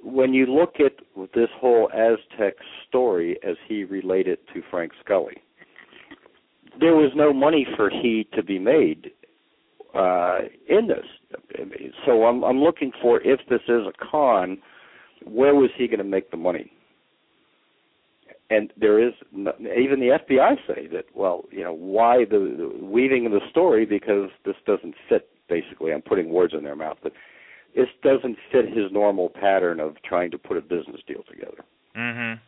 When 0.00 0.32
you 0.32 0.46
look 0.46 0.74
at 0.78 0.92
this 1.34 1.48
whole 1.56 1.90
Aztec 1.92 2.54
story 2.88 3.36
as 3.46 3.56
he 3.66 3.82
related 3.82 4.38
to 4.54 4.62
Frank 4.70 4.92
Scully, 5.04 5.38
there 6.78 6.94
was 6.94 7.10
no 7.16 7.32
money 7.32 7.66
for 7.76 7.90
he 7.90 8.28
to 8.34 8.42
be 8.44 8.60
made 8.60 9.10
uh, 9.96 10.38
in 10.68 10.86
this. 10.86 11.06
So 12.06 12.24
I'm 12.26 12.44
I'm 12.44 12.60
looking 12.60 12.92
for 13.02 13.20
if 13.22 13.40
this 13.50 13.62
is 13.66 13.82
a 13.86 13.92
con 14.10 14.58
where 15.24 15.54
was 15.54 15.70
he 15.76 15.86
going 15.86 15.98
to 15.98 16.04
make 16.04 16.30
the 16.30 16.36
money? 16.36 16.72
And 18.50 18.72
there 18.78 18.98
is 18.98 19.12
even 19.32 20.00
the 20.00 20.18
FBI 20.26 20.56
say 20.66 20.86
that. 20.88 21.04
Well, 21.14 21.44
you 21.50 21.62
know, 21.62 21.74
why 21.74 22.24
the, 22.24 22.38
the 22.78 22.84
weaving 22.84 23.26
of 23.26 23.32
the 23.32 23.40
story 23.50 23.84
because 23.84 24.30
this 24.44 24.56
doesn't 24.66 24.94
fit. 25.08 25.28
Basically, 25.48 25.92
I'm 25.92 26.02
putting 26.02 26.30
words 26.30 26.52
in 26.52 26.62
their 26.62 26.76
mouth, 26.76 26.98
but 27.02 27.12
this 27.74 27.88
doesn't 28.02 28.36
fit 28.52 28.66
his 28.66 28.90
normal 28.92 29.30
pattern 29.30 29.80
of 29.80 29.96
trying 30.02 30.30
to 30.30 30.38
put 30.38 30.56
a 30.56 30.60
business 30.60 31.00
deal 31.06 31.22
together. 31.28 31.64
Mhm. 31.96 32.40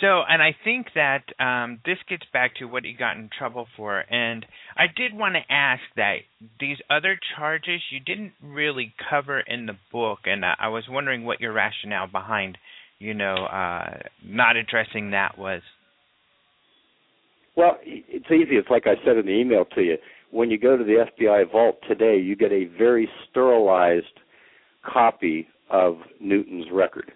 So, 0.00 0.22
and 0.28 0.40
I 0.40 0.54
think 0.64 0.88
that 0.94 1.24
um, 1.40 1.80
this 1.84 1.98
gets 2.08 2.22
back 2.32 2.54
to 2.56 2.66
what 2.66 2.84
he 2.84 2.92
got 2.92 3.16
in 3.16 3.30
trouble 3.36 3.66
for. 3.76 3.98
And 3.98 4.46
I 4.76 4.84
did 4.86 5.12
want 5.12 5.34
to 5.34 5.52
ask 5.52 5.82
that 5.96 6.18
these 6.60 6.76
other 6.88 7.18
charges 7.36 7.80
you 7.90 7.98
didn't 7.98 8.32
really 8.42 8.94
cover 9.10 9.40
in 9.40 9.66
the 9.66 9.76
book, 9.90 10.20
and 10.26 10.44
I 10.44 10.68
was 10.68 10.84
wondering 10.88 11.24
what 11.24 11.40
your 11.40 11.52
rationale 11.52 12.06
behind, 12.06 12.58
you 13.00 13.12
know, 13.12 13.34
uh, 13.34 13.98
not 14.24 14.56
addressing 14.56 15.10
that 15.10 15.36
was. 15.36 15.62
Well, 17.56 17.78
it's 17.82 18.26
easy. 18.26 18.56
It's 18.56 18.70
like 18.70 18.86
I 18.86 18.94
said 19.04 19.16
in 19.16 19.26
the 19.26 19.32
email 19.32 19.64
to 19.74 19.80
you. 19.80 19.96
When 20.30 20.48
you 20.48 20.58
go 20.58 20.76
to 20.76 20.84
the 20.84 21.06
FBI 21.18 21.50
vault 21.50 21.78
today, 21.88 22.18
you 22.18 22.36
get 22.36 22.52
a 22.52 22.66
very 22.78 23.08
sterilized 23.28 24.06
copy 24.84 25.48
of 25.70 25.96
Newton's 26.20 26.66
record. 26.72 27.10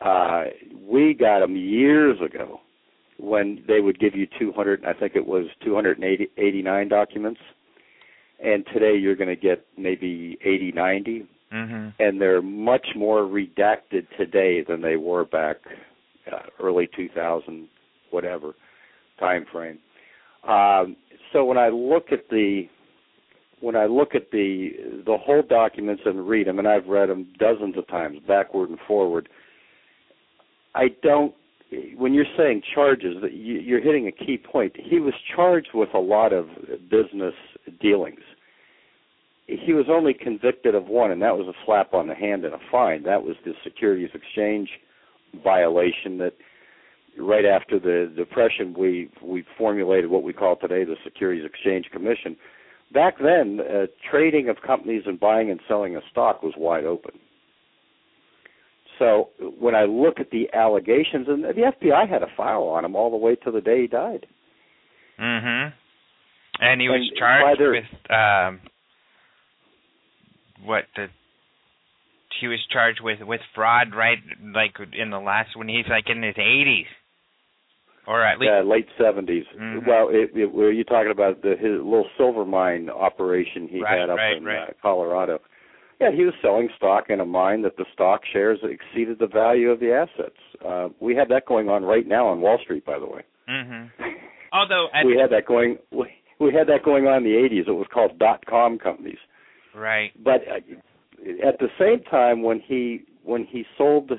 Uh, 0.00 0.44
we 0.86 1.14
got 1.14 1.40
them 1.40 1.56
years 1.56 2.18
ago 2.20 2.60
when 3.18 3.64
they 3.66 3.80
would 3.80 3.98
give 3.98 4.14
you 4.14 4.26
200, 4.38 4.84
I 4.84 4.92
think 4.92 5.16
it 5.16 5.26
was 5.26 5.46
289 5.64 6.88
documents, 6.88 7.40
and 8.42 8.64
today 8.72 8.96
you're 8.96 9.16
going 9.16 9.28
to 9.28 9.36
get 9.36 9.66
maybe 9.76 10.38
80, 10.44 10.72
90, 10.72 11.26
mm-hmm. 11.52 11.88
and 11.98 12.20
they're 12.20 12.40
much 12.40 12.86
more 12.94 13.22
redacted 13.22 14.06
today 14.16 14.62
than 14.62 14.80
they 14.80 14.96
were 14.96 15.24
back 15.24 15.56
uh, 16.32 16.42
early 16.62 16.88
2000, 16.94 17.68
whatever 18.10 18.54
time 19.18 19.44
frame. 19.50 19.78
Um, 20.46 20.96
so 21.32 21.44
when 21.44 21.58
I 21.58 21.68
look 21.68 22.12
at 22.12 22.28
the 22.30 22.68
when 23.60 23.74
I 23.74 23.86
look 23.86 24.14
at 24.14 24.30
the 24.30 25.02
the 25.04 25.16
whole 25.16 25.42
documents 25.42 26.02
and 26.06 26.28
read 26.28 26.46
them, 26.46 26.60
and 26.60 26.68
I've 26.68 26.86
read 26.86 27.08
them 27.08 27.26
dozens 27.40 27.76
of 27.76 27.88
times, 27.88 28.18
backward 28.26 28.70
and 28.70 28.78
forward, 28.86 29.28
I 30.78 30.88
don't. 31.02 31.34
When 31.96 32.14
you're 32.14 32.24
saying 32.36 32.62
charges, 32.74 33.16
you're 33.30 33.82
hitting 33.82 34.06
a 34.06 34.12
key 34.12 34.38
point. 34.38 34.74
He 34.78 35.00
was 35.00 35.12
charged 35.34 35.70
with 35.74 35.90
a 35.92 35.98
lot 35.98 36.32
of 36.32 36.46
business 36.88 37.34
dealings. 37.80 38.20
He 39.46 39.74
was 39.74 39.86
only 39.90 40.14
convicted 40.14 40.74
of 40.74 40.86
one, 40.86 41.10
and 41.10 41.20
that 41.20 41.36
was 41.36 41.46
a 41.46 41.58
slap 41.66 41.92
on 41.92 42.06
the 42.06 42.14
hand 42.14 42.44
and 42.44 42.54
a 42.54 42.58
fine. 42.70 43.02
That 43.02 43.22
was 43.22 43.36
the 43.44 43.52
Securities 43.64 44.10
Exchange 44.14 44.70
violation 45.42 46.16
that 46.18 46.34
right 47.18 47.44
after 47.44 47.78
the 47.78 48.10
depression 48.16 48.74
we 48.78 49.10
we 49.22 49.44
formulated 49.58 50.08
what 50.08 50.22
we 50.22 50.32
call 50.32 50.56
today 50.56 50.84
the 50.84 50.96
Securities 51.04 51.44
Exchange 51.44 51.86
Commission. 51.92 52.36
Back 52.94 53.16
then, 53.18 53.60
uh, 53.60 53.86
trading 54.10 54.48
of 54.48 54.56
companies 54.64 55.02
and 55.06 55.20
buying 55.20 55.50
and 55.50 55.60
selling 55.68 55.96
a 55.96 56.00
stock 56.10 56.42
was 56.42 56.54
wide 56.56 56.84
open. 56.84 57.12
So 58.98 59.30
when 59.60 59.74
I 59.74 59.84
look 59.84 60.18
at 60.20 60.30
the 60.30 60.48
allegations, 60.54 61.28
and 61.28 61.44
the 61.44 61.72
FBI 61.80 62.08
had 62.08 62.22
a 62.22 62.28
file 62.36 62.64
on 62.64 62.84
him 62.84 62.96
all 62.96 63.10
the 63.10 63.16
way 63.16 63.36
to 63.36 63.50
the 63.50 63.60
day 63.60 63.82
he 63.82 63.86
died. 63.86 64.26
Mm-hmm. 65.20 65.74
And 66.60 66.80
he 66.80 66.88
was 66.88 67.08
And 67.08 67.18
charged 67.18 67.60
with 67.60 68.10
um 68.10 68.60
what 70.64 70.84
the 70.96 71.06
he 72.40 72.46
was 72.48 72.58
charged 72.72 73.00
with 73.02 73.20
with 73.22 73.40
fraud 73.54 73.94
right 73.94 74.18
like 74.54 74.74
in 74.92 75.10
the 75.10 75.18
last 75.18 75.56
when 75.56 75.68
he's 75.68 75.86
like 75.88 76.08
in 76.08 76.22
his 76.22 76.34
80s 76.36 76.86
or 78.06 78.24
at 78.24 78.38
least 78.38 78.50
Yeah, 78.50 78.62
late 78.62 78.86
70s. 78.98 79.44
Mhm. 79.56 79.86
Well, 79.86 80.08
it, 80.10 80.30
it, 80.34 80.52
were 80.52 80.72
you 80.72 80.84
talking 80.84 81.10
about 81.10 81.42
the 81.42 81.50
his 81.50 81.78
little 81.82 82.08
silver 82.16 82.44
mine 82.44 82.88
operation 82.90 83.68
he 83.68 83.82
Right, 83.82 84.00
had 84.00 84.10
up 84.10 84.16
right, 84.16 84.36
in 84.36 84.44
right. 84.44 84.68
Uh, 84.70 84.72
Colorado? 84.80 85.40
Yeah, 86.00 86.12
he 86.14 86.24
was 86.24 86.34
selling 86.40 86.68
stock 86.76 87.06
in 87.10 87.18
a 87.20 87.24
mine 87.24 87.62
that 87.62 87.76
the 87.76 87.84
stock 87.92 88.20
shares 88.32 88.60
exceeded 88.62 89.18
the 89.18 89.26
value 89.26 89.70
of 89.70 89.80
the 89.80 89.92
assets. 89.92 90.36
Uh, 90.64 90.88
we 91.00 91.16
have 91.16 91.28
that 91.28 91.46
going 91.46 91.68
on 91.68 91.84
right 91.84 92.06
now 92.06 92.26
on 92.28 92.40
Wall 92.40 92.58
Street, 92.62 92.84
by 92.84 92.98
the 92.98 93.06
way. 93.06 93.22
mhm 93.48 93.90
although 94.52 94.88
at 94.94 95.04
we 95.04 95.16
had 95.16 95.30
that 95.30 95.46
going. 95.46 95.78
We, 95.90 96.06
we 96.40 96.52
had 96.54 96.68
that 96.68 96.84
going 96.84 97.06
on 97.08 97.18
in 97.18 97.24
the 97.24 97.30
80s. 97.30 97.66
It 97.68 97.72
was 97.72 97.88
called 97.92 98.18
dot 98.18 98.46
com 98.46 98.78
companies. 98.78 99.18
right 99.74 100.12
But 100.22 100.42
uh, 100.48 101.46
at 101.46 101.58
the 101.58 101.68
same 101.78 102.02
time, 102.04 102.42
when 102.42 102.60
he 102.60 103.02
when 103.24 103.44
he 103.44 103.64
sold 103.76 104.12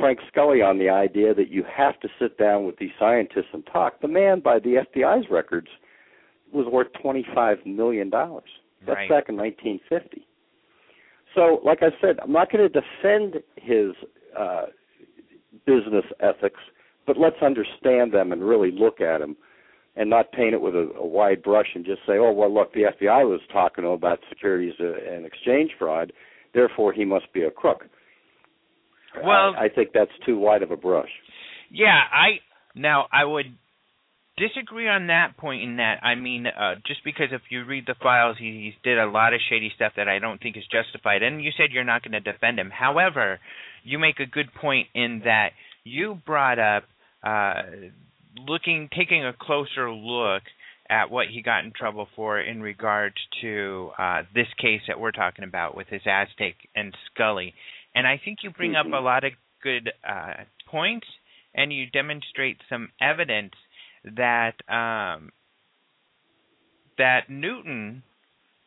Frank 0.00 0.18
Scully 0.26 0.60
on 0.60 0.78
the 0.78 0.88
idea 0.90 1.32
that 1.34 1.48
you 1.50 1.62
have 1.64 2.00
to 2.00 2.08
sit 2.18 2.36
down 2.36 2.66
with 2.66 2.78
these 2.78 2.90
scientists 2.98 3.52
and 3.52 3.64
talk, 3.72 4.00
the 4.00 4.08
man, 4.08 4.40
by 4.40 4.58
the 4.58 4.84
FBI's 4.92 5.30
records, 5.30 5.68
was 6.52 6.66
worth 6.66 6.88
twenty 7.00 7.24
five 7.32 7.58
million 7.64 8.10
dollars. 8.10 8.50
That's 8.84 8.96
Right. 8.96 9.08
back 9.08 9.28
in 9.28 9.36
1950. 9.36 10.25
So, 11.36 11.60
like 11.64 11.78
I 11.82 11.90
said, 12.00 12.16
I'm 12.22 12.32
not 12.32 12.50
going 12.50 12.68
to 12.68 12.80
defend 12.80 13.42
his 13.56 13.92
uh, 14.36 14.66
business 15.66 16.04
ethics, 16.20 16.60
but 17.06 17.16
let's 17.18 17.36
understand 17.42 18.12
them 18.12 18.32
and 18.32 18.42
really 18.42 18.72
look 18.72 19.00
at 19.00 19.18
them 19.18 19.36
and 19.96 20.10
not 20.10 20.32
paint 20.32 20.54
it 20.54 20.60
with 20.60 20.74
a, 20.74 20.90
a 20.98 21.06
wide 21.06 21.42
brush 21.42 21.68
and 21.74 21.84
just 21.84 22.00
say, 22.06 22.14
oh, 22.18 22.32
well, 22.32 22.52
look, 22.52 22.72
the 22.72 22.82
FBI 22.82 23.28
was 23.28 23.40
talking 23.52 23.84
about 23.84 24.18
securities 24.28 24.74
uh, 24.80 25.14
and 25.14 25.24
exchange 25.24 25.70
fraud, 25.78 26.12
therefore 26.54 26.92
he 26.92 27.04
must 27.04 27.32
be 27.32 27.42
a 27.42 27.50
crook. 27.50 27.84
Well- 29.22 29.54
I, 29.56 29.66
I 29.66 29.68
think 29.68 29.90
that's 29.94 30.10
too 30.24 30.38
wide 30.38 30.62
of 30.62 30.70
a 30.70 30.76
brush. 30.76 31.10
Yeah, 31.70 32.00
I 32.12 32.38
now 32.74 33.06
I 33.12 33.24
would 33.24 33.56
disagree 34.36 34.88
on 34.88 35.06
that 35.08 35.36
point 35.36 35.62
in 35.62 35.76
that 35.76 36.00
I 36.02 36.14
mean 36.14 36.46
uh 36.46 36.74
just 36.86 37.02
because 37.04 37.28
if 37.32 37.42
you 37.50 37.64
read 37.64 37.84
the 37.86 37.94
files 38.02 38.36
he, 38.38 38.44
he 38.44 38.74
did 38.82 38.98
a 38.98 39.06
lot 39.06 39.32
of 39.34 39.40
shady 39.48 39.72
stuff 39.74 39.92
that 39.96 40.08
I 40.08 40.18
don't 40.18 40.40
think 40.40 40.56
is 40.56 40.64
justified 40.70 41.22
and 41.22 41.42
you 41.42 41.50
said 41.56 41.70
you're 41.72 41.84
not 41.84 42.02
going 42.02 42.12
to 42.12 42.20
defend 42.32 42.58
him. 42.58 42.70
However, 42.70 43.40
you 43.84 43.98
make 43.98 44.20
a 44.20 44.26
good 44.26 44.52
point 44.52 44.88
in 44.94 45.22
that 45.24 45.50
you 45.84 46.18
brought 46.26 46.58
up 46.58 46.84
uh 47.22 47.62
looking 48.46 48.88
taking 48.94 49.24
a 49.24 49.32
closer 49.32 49.90
look 49.90 50.42
at 50.88 51.10
what 51.10 51.26
he 51.28 51.42
got 51.42 51.64
in 51.64 51.72
trouble 51.72 52.06
for 52.14 52.38
in 52.38 52.60
regards 52.60 53.16
to 53.40 53.90
uh 53.98 54.22
this 54.34 54.48
case 54.60 54.82
that 54.86 55.00
we're 55.00 55.12
talking 55.12 55.44
about 55.44 55.76
with 55.76 55.88
his 55.88 56.02
Aztec 56.06 56.54
and 56.74 56.94
Scully. 57.06 57.54
And 57.94 58.06
I 58.06 58.20
think 58.22 58.38
you 58.42 58.50
bring 58.50 58.76
up 58.76 58.86
Mhm. 58.86 58.98
a 58.98 59.00
lot 59.00 59.24
of 59.24 59.32
good 59.62 59.92
uh 60.06 60.44
points 60.68 61.06
and 61.54 61.72
you 61.72 61.86
demonstrate 61.86 62.58
some 62.68 62.90
evidence 63.00 63.54
that 64.14 64.54
um, 64.68 65.30
that 66.98 67.28
Newton, 67.28 68.02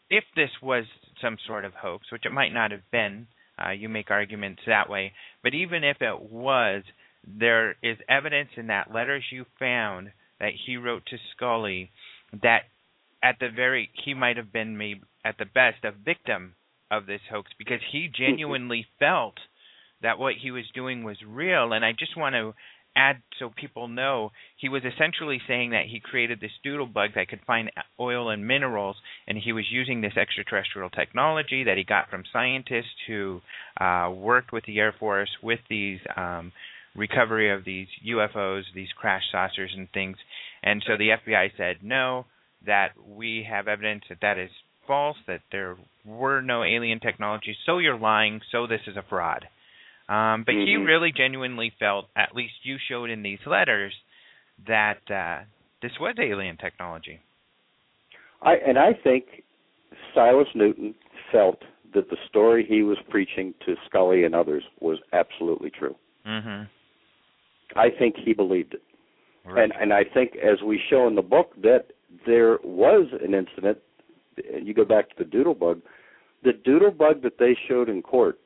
if 0.10 0.24
this 0.36 0.52
was 0.62 0.86
some 1.22 1.38
sort 1.48 1.66
of 1.66 1.74
hoax, 1.74 2.12
which 2.12 2.26
it 2.26 2.32
might 2.32 2.54
not 2.54 2.72
have 2.72 2.90
been, 2.92 3.28
uh, 3.64 3.72
you 3.72 3.90
make 3.90 4.12
arguments 4.12 4.62
that 4.68 4.90
way, 4.90 5.14
but 5.44 5.54
even 5.54 5.84
if 5.84 5.98
it 6.02 6.22
was, 6.32 6.84
there 7.26 7.76
is 7.84 7.98
evidence 8.08 8.50
in 8.56 8.68
that 8.68 8.94
letters 8.94 9.24
you 9.32 9.46
found 9.58 10.12
that 10.40 10.52
he 10.66 10.78
wrote 10.78 11.06
to 11.08 11.18
Scully 11.36 11.92
that 12.42 12.64
at 13.22 13.36
the 13.40 13.50
very 13.54 13.90
he 14.06 14.14
might 14.14 14.38
have 14.38 14.54
been 14.54 14.78
maybe 14.78 15.02
at 15.26 15.38
the 15.38 15.46
best 15.46 15.84
a 15.84 15.92
victim 15.92 16.56
of 16.92 17.06
this 17.06 17.22
hoax 17.30 17.52
because 17.58 17.82
he 17.92 18.10
genuinely 18.16 18.86
felt 19.00 19.36
that 20.02 20.18
what 20.18 20.36
he 20.42 20.52
was 20.52 20.64
doing 20.74 21.04
was 21.04 21.18
real. 21.28 21.74
And 21.74 21.84
I 21.84 21.92
just 21.92 22.18
want 22.18 22.34
to 22.34 22.54
add 23.00 23.22
so 23.40 23.50
people 23.56 23.88
know 23.88 24.32
he 24.58 24.68
was 24.68 24.84
essentially 24.84 25.40
saying 25.48 25.72
that 25.72 25.86
he 25.90 26.00
created 26.00 26.40
this 26.42 26.52
doodle 26.64 26.86
bug 26.86 27.12
that 27.16 27.30
could 27.30 27.40
find 27.48 27.72
oil 28.00 28.30
and 28.30 28.46
minerals 28.46 28.98
and 29.28 29.38
he 29.38 29.54
was 29.54 29.66
using 29.72 30.02
this 30.02 30.18
extraterrestrial 30.18 30.90
technology 30.90 31.64
that 31.64 31.78
he 31.78 31.84
got 31.84 32.10
from 32.10 32.24
scientists 32.34 33.00
who 33.08 33.40
uh 33.80 34.12
worked 34.14 34.52
with 34.52 34.66
the 34.66 34.80
air 34.80 34.94
force 35.00 35.30
with 35.42 35.60
these 35.70 36.00
um 36.18 36.52
recovery 36.96 37.52
of 37.52 37.66
these 37.66 37.88
UFOs 38.08 38.64
these 38.76 38.90
crash 38.96 39.24
saucers 39.32 39.72
and 39.76 39.88
things. 39.92 40.18
And 40.64 40.84
so 40.86 40.98
the 40.98 41.10
FBI 41.10 41.52
said 41.58 41.78
no 41.82 42.26
that 42.66 42.90
we 43.08 43.48
have 43.50 43.68
evidence 43.68 44.04
that 44.10 44.20
that 44.22 44.38
is 44.38 44.50
false 44.86 45.18
that 45.28 45.42
there 45.52 45.78
were 46.06 46.42
no 46.42 46.64
alien 46.64 47.00
technologies 47.00 47.56
so 47.66 47.78
you're 47.78 47.98
lying. 47.98 48.42
So 48.52 48.68
this 48.68 48.82
is 48.88 48.98
a 48.98 49.06
fraud 49.08 49.46
um, 50.10 50.44
but 50.44 50.56
he 50.56 50.76
Mhm. 50.76 50.86
really 50.86 51.12
genuinely 51.12 51.70
felt, 51.80 52.10
at 52.16 52.36
least 52.36 52.66
you 52.66 52.78
showed 52.78 53.10
in 53.10 53.22
these 53.24 53.46
letters, 53.46 53.94
that 54.68 55.10
uh, 55.10 55.44
this 55.82 55.98
was 56.00 56.16
alien 56.20 56.58
technology. 56.58 57.20
I 58.42 58.56
and 58.56 58.78
I 58.78 58.94
think 58.94 59.44
Silas 60.14 60.48
Newton 60.56 60.96
felt 61.32 61.64
that 61.94 62.10
the 62.10 62.18
story 62.28 62.66
he 62.66 62.84
was 62.84 62.98
preaching 63.10 63.54
to 63.66 63.76
Scully 63.86 64.24
and 64.24 64.36
others 64.36 64.64
was 64.80 65.00
absolutely 65.14 65.70
true. 65.70 65.96
Mm-hmm. 66.26 66.64
I 67.76 67.90
think 67.90 68.16
he 68.18 68.34
believed 68.34 68.74
it. 68.74 68.84
Right. 69.46 69.64
And 69.64 69.74
and 69.80 69.94
I 69.94 70.04
think 70.04 70.36
as 70.38 70.62
we 70.62 70.80
show 70.90 71.08
in 71.08 71.16
the 71.16 71.22
book 71.22 71.54
that 71.62 71.92
there 72.26 72.58
was 72.64 73.08
an 73.24 73.34
incident 73.34 73.78
and 74.54 74.68
you 74.68 74.74
go 74.74 74.86
back 74.86 75.10
to 75.10 75.16
the 75.18 75.26
doodle 75.26 75.54
bug, 75.54 75.82
the 76.44 76.54
doodle 76.54 76.92
bug 76.92 77.22
that 77.24 77.38
they 77.38 77.56
showed 77.68 77.90
in 77.90 78.02
court 78.02 78.40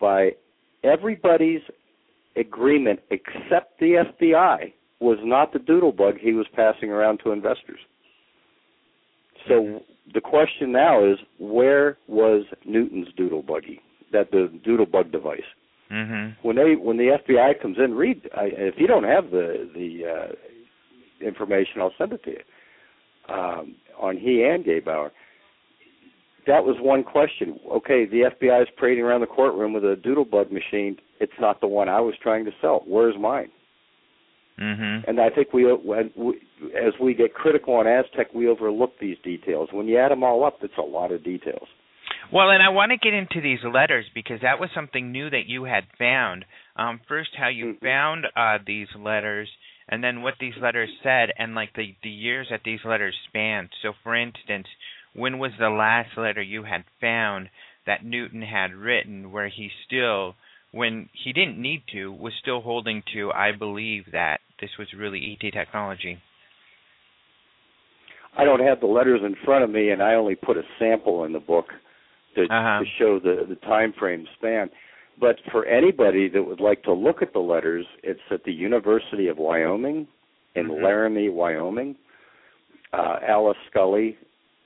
by 0.00 0.32
everybody's 0.84 1.62
agreement 2.36 3.00
except 3.10 3.80
the 3.80 4.04
FBI 4.22 4.72
was 5.00 5.18
not 5.22 5.52
the 5.52 5.58
doodle 5.58 5.92
bug 5.92 6.14
he 6.20 6.32
was 6.32 6.46
passing 6.54 6.90
around 6.90 7.18
to 7.24 7.32
investors. 7.32 7.80
So 9.48 9.80
the 10.12 10.20
question 10.20 10.72
now 10.72 11.04
is 11.04 11.18
where 11.38 11.98
was 12.08 12.44
Newton's 12.64 13.08
doodle 13.16 13.42
buggy? 13.42 13.80
That 14.12 14.30
the 14.30 14.50
doodle 14.64 14.86
bug 14.86 15.12
device. 15.12 15.40
Mm-hmm. 15.90 16.46
When 16.46 16.56
they 16.56 16.76
when 16.76 16.96
the 16.96 17.18
FBI 17.28 17.60
comes 17.60 17.76
in, 17.78 17.94
read. 17.94 18.28
I, 18.34 18.44
if 18.44 18.74
you 18.78 18.86
don't 18.86 19.04
have 19.04 19.30
the 19.30 19.68
the 19.74 20.04
uh, 20.06 21.26
information, 21.26 21.80
I'll 21.80 21.92
send 21.98 22.12
it 22.12 22.24
to 22.24 22.30
you 22.30 23.34
um, 23.34 23.76
on 24.00 24.16
he 24.16 24.42
and 24.44 24.64
GeBauer. 24.64 25.10
That 26.46 26.64
was 26.64 26.76
one 26.80 27.04
question. 27.04 27.58
Okay, 27.70 28.04
the 28.04 28.30
FBI 28.30 28.62
is 28.62 28.68
parading 28.76 29.04
around 29.04 29.20
the 29.20 29.26
courtroom 29.26 29.72
with 29.72 29.84
a 29.84 29.96
doodle 29.96 30.24
bug 30.24 30.52
machine. 30.52 30.96
It's 31.20 31.32
not 31.40 31.60
the 31.60 31.66
one 31.66 31.88
I 31.88 32.00
was 32.00 32.14
trying 32.22 32.44
to 32.44 32.50
sell. 32.60 32.82
Where's 32.86 33.16
mine? 33.18 33.50
Mm-hmm. 34.60 35.08
And 35.08 35.20
I 35.20 35.30
think 35.30 35.52
we, 35.52 35.70
as 35.70 36.92
we 37.00 37.14
get 37.14 37.34
critical 37.34 37.74
on 37.74 37.86
Aztec, 37.86 38.32
we 38.34 38.46
overlook 38.46 38.92
these 39.00 39.16
details. 39.24 39.70
When 39.72 39.88
you 39.88 39.98
add 39.98 40.10
them 40.10 40.22
all 40.22 40.44
up, 40.44 40.58
it's 40.62 40.78
a 40.78 40.82
lot 40.82 41.12
of 41.12 41.24
details. 41.24 41.66
Well, 42.32 42.50
and 42.50 42.62
I 42.62 42.68
want 42.70 42.92
to 42.92 42.98
get 42.98 43.14
into 43.14 43.40
these 43.40 43.58
letters 43.64 44.06
because 44.14 44.40
that 44.42 44.60
was 44.60 44.70
something 44.74 45.12
new 45.12 45.28
that 45.30 45.46
you 45.46 45.64
had 45.64 45.84
found. 45.98 46.44
Um, 46.76 47.00
first, 47.08 47.30
how 47.36 47.48
you 47.48 47.74
Mhm. 47.74 47.80
found 47.80 48.26
uh, 48.36 48.58
these 48.64 48.94
letters, 48.94 49.50
and 49.88 50.02
then 50.02 50.22
what 50.22 50.38
these 50.38 50.56
letters 50.56 50.90
said, 51.02 51.32
and 51.36 51.54
like 51.54 51.72
the 51.74 51.94
the 52.02 52.10
years 52.10 52.48
that 52.48 52.62
these 52.64 52.84
letters 52.84 53.14
spanned. 53.28 53.70
So, 53.82 53.92
for 54.02 54.14
instance, 54.14 54.68
when 55.14 55.38
was 55.38 55.52
the 55.58 55.70
last 55.70 56.16
letter 56.16 56.42
you 56.42 56.64
had 56.64 56.84
found 57.00 57.48
that 57.86 58.04
Newton 58.04 58.42
had 58.42 58.72
written, 58.74 59.30
where 59.30 59.48
he 59.48 59.70
still, 59.86 60.34
when 60.72 61.08
he 61.12 61.32
didn't 61.32 61.60
need 61.60 61.82
to, 61.92 62.12
was 62.12 62.32
still 62.40 62.60
holding 62.60 63.02
to, 63.14 63.30
I 63.32 63.52
believe 63.52 64.04
that 64.12 64.40
this 64.60 64.70
was 64.78 64.88
really 64.96 65.38
ET 65.40 65.50
technology. 65.52 66.18
I 68.36 68.44
don't 68.44 68.60
have 68.60 68.80
the 68.80 68.86
letters 68.86 69.20
in 69.24 69.36
front 69.44 69.62
of 69.62 69.70
me, 69.70 69.90
and 69.90 70.02
I 70.02 70.14
only 70.14 70.34
put 70.34 70.56
a 70.56 70.62
sample 70.78 71.24
in 71.24 71.32
the 71.32 71.40
book 71.40 71.66
to, 72.34 72.42
Uh-huh. 72.42 72.80
to 72.80 72.86
show 72.98 73.18
the 73.20 73.44
the 73.48 73.54
time 73.56 73.92
frame 73.92 74.26
span. 74.36 74.70
But 75.20 75.36
for 75.52 75.64
anybody 75.66 76.28
that 76.30 76.42
would 76.42 76.60
like 76.60 76.82
to 76.82 76.92
look 76.92 77.22
at 77.22 77.32
the 77.32 77.38
letters, 77.38 77.86
it's 78.02 78.20
at 78.32 78.42
the 78.42 78.52
University 78.52 79.28
of 79.28 79.38
Wyoming 79.38 80.08
in 80.56 80.66
Mhm. 80.66 80.82
Laramie, 80.82 81.28
Wyoming. 81.28 81.94
Uh, 82.92 83.20
Alice 83.22 83.58
Scully 83.70 84.16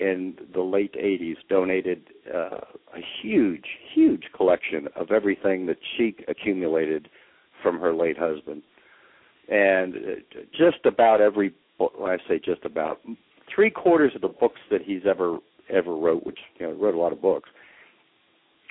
in 0.01 0.36
the 0.55 0.62
late 0.62 0.94
80s 0.94 1.36
donated 1.49 2.03
uh, 2.32 2.61
a 2.94 3.01
huge, 3.22 3.64
huge 3.92 4.24
collection 4.36 4.88
of 4.94 5.11
everything 5.11 5.66
that 5.66 5.78
she 5.96 6.14
accumulated 6.28 7.09
from 7.62 7.80
her 7.80 7.94
late 7.94 8.16
husband. 8.18 8.62
And 9.49 9.94
uh, 9.94 10.40
just 10.53 10.84
about 10.84 11.20
every 11.20 11.55
book, 11.78 11.92
I 12.01 12.18
say 12.28 12.38
just 12.38 12.64
about, 12.64 13.01
three 13.53 13.70
quarters 13.70 14.12
of 14.14 14.20
the 14.20 14.28
books 14.28 14.61
that 14.70 14.82
he's 14.82 15.03
ever 15.09 15.38
ever 15.70 15.94
wrote, 15.94 16.24
which 16.24 16.38
you 16.59 16.66
know 16.66 16.72
wrote 16.72 16.94
a 16.94 16.99
lot 16.99 17.12
of 17.12 17.20
books, 17.20 17.51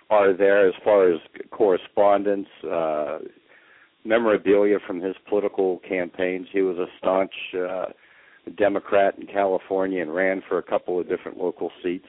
are 0.10 0.34
there 0.34 0.68
as 0.68 0.74
far 0.84 1.12
as 1.12 1.20
correspondence, 1.52 2.48
uh, 2.70 3.20
memorabilia 4.06 4.78
from 4.86 5.02
his 5.02 5.16
political 5.30 5.80
campaigns. 5.88 6.48
He 6.52 6.62
was 6.62 6.78
a 6.78 6.88
staunch 6.98 7.34
uh, 7.54 7.86
Democrat 8.56 9.16
in 9.20 9.28
California 9.28 10.02
and 10.02 10.14
ran 10.14 10.42
for 10.48 10.58
a 10.58 10.64
couple 10.64 11.00
of 11.00 11.08
different 11.08 11.38
local 11.38 11.72
seats, 11.84 12.08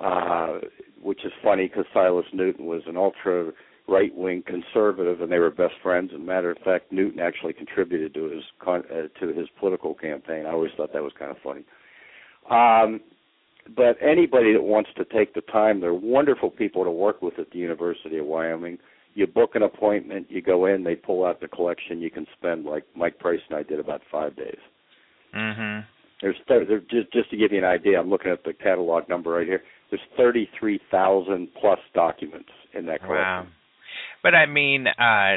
uh, 0.00 0.58
which 1.02 1.24
is 1.24 1.32
funny 1.42 1.68
because 1.68 1.84
Silas 1.92 2.26
Newton 2.32 2.66
was 2.66 2.82
an 2.86 2.96
ultra 2.96 3.52
right 3.88 4.14
wing 4.14 4.42
conservative, 4.46 5.20
and 5.20 5.30
they 5.30 5.38
were 5.38 5.50
best 5.50 5.74
friends. 5.82 6.10
And 6.12 6.26
matter 6.26 6.50
of 6.50 6.58
fact, 6.58 6.92
Newton 6.92 7.20
actually 7.20 7.52
contributed 7.52 8.14
to 8.14 8.24
his 8.24 8.42
con- 8.58 8.84
uh, 8.90 9.08
to 9.20 9.32
his 9.32 9.48
political 9.60 9.94
campaign. 9.94 10.46
I 10.46 10.50
always 10.50 10.72
thought 10.76 10.92
that 10.92 11.02
was 11.02 11.12
kind 11.18 11.30
of 11.30 11.38
funny. 11.42 11.64
Um, 12.50 13.00
but 13.74 13.96
anybody 14.00 14.52
that 14.52 14.62
wants 14.62 14.90
to 14.96 15.04
take 15.04 15.34
the 15.34 15.40
time, 15.40 15.80
they're 15.80 15.94
wonderful 15.94 16.50
people 16.50 16.84
to 16.84 16.90
work 16.90 17.22
with 17.22 17.38
at 17.38 17.50
the 17.50 17.58
University 17.58 18.18
of 18.18 18.26
Wyoming. 18.26 18.78
You 19.14 19.26
book 19.26 19.54
an 19.54 19.62
appointment, 19.62 20.26
you 20.30 20.42
go 20.42 20.66
in, 20.66 20.84
they 20.84 20.94
pull 20.94 21.24
out 21.24 21.40
the 21.40 21.48
collection. 21.48 22.00
You 22.00 22.10
can 22.10 22.26
spend 22.38 22.64
like 22.64 22.84
Mike 22.94 23.18
Price 23.18 23.40
and 23.48 23.58
I 23.58 23.62
did 23.62 23.80
about 23.80 24.02
five 24.10 24.36
days. 24.36 24.58
Mm-hmm. 25.36 25.80
There's 26.22 26.36
th- 26.48 26.68
there, 26.68 26.80
just 26.80 27.12
just 27.12 27.30
to 27.30 27.36
give 27.36 27.52
you 27.52 27.58
an 27.58 27.64
idea, 27.64 28.00
I'm 28.00 28.08
looking 28.08 28.32
at 28.32 28.42
the 28.44 28.54
catalog 28.54 29.08
number 29.08 29.30
right 29.30 29.46
here. 29.46 29.62
There's 29.90 30.00
33,000 30.16 31.48
plus 31.60 31.78
documents 31.94 32.48
in 32.74 32.86
that 32.86 33.00
collection. 33.00 33.22
Wow. 33.22 33.46
But 34.22 34.34
I 34.34 34.46
mean, 34.46 34.86
uh, 34.86 35.36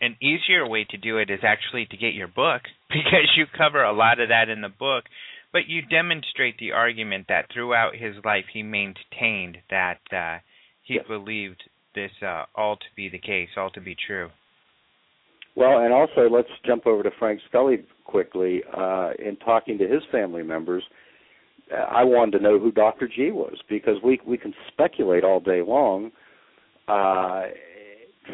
an 0.00 0.16
easier 0.22 0.66
way 0.66 0.86
to 0.90 0.96
do 0.96 1.18
it 1.18 1.28
is 1.30 1.40
actually 1.42 1.86
to 1.90 1.96
get 1.96 2.14
your 2.14 2.28
book 2.28 2.62
because 2.88 3.32
you 3.36 3.44
cover 3.56 3.82
a 3.82 3.92
lot 3.92 4.20
of 4.20 4.28
that 4.28 4.48
in 4.48 4.60
the 4.60 4.68
book. 4.68 5.04
But 5.52 5.68
you 5.68 5.82
demonstrate 5.82 6.58
the 6.58 6.72
argument 6.72 7.26
that 7.28 7.46
throughout 7.52 7.96
his 7.96 8.14
life 8.24 8.44
he 8.52 8.62
maintained 8.62 9.58
that 9.70 10.00
uh, 10.12 10.38
he 10.82 10.94
Yes. 10.94 11.04
believed 11.08 11.62
this 11.94 12.10
uh, 12.22 12.44
all 12.54 12.76
to 12.76 12.84
be 12.94 13.08
the 13.08 13.18
case, 13.18 13.48
all 13.56 13.70
to 13.70 13.80
be 13.80 13.96
true. 14.06 14.28
Well, 15.56 15.78
and 15.78 15.92
also 15.92 16.28
let's 16.30 16.48
jump 16.64 16.86
over 16.86 17.02
to 17.02 17.10
Frank 17.18 17.40
Scully 17.48 17.78
quickly. 18.04 18.62
Uh, 18.76 19.10
in 19.18 19.36
talking 19.36 19.78
to 19.78 19.88
his 19.88 20.02
family 20.12 20.42
members, 20.42 20.84
I 21.74 22.04
wanted 22.04 22.38
to 22.38 22.44
know 22.44 22.58
who 22.58 22.70
Dr. 22.70 23.08
G 23.08 23.30
was 23.32 23.56
because 23.68 23.96
we 24.04 24.20
we 24.26 24.36
can 24.38 24.54
speculate 24.68 25.24
all 25.24 25.40
day 25.40 25.62
long. 25.62 26.12
Uh, 26.86 27.44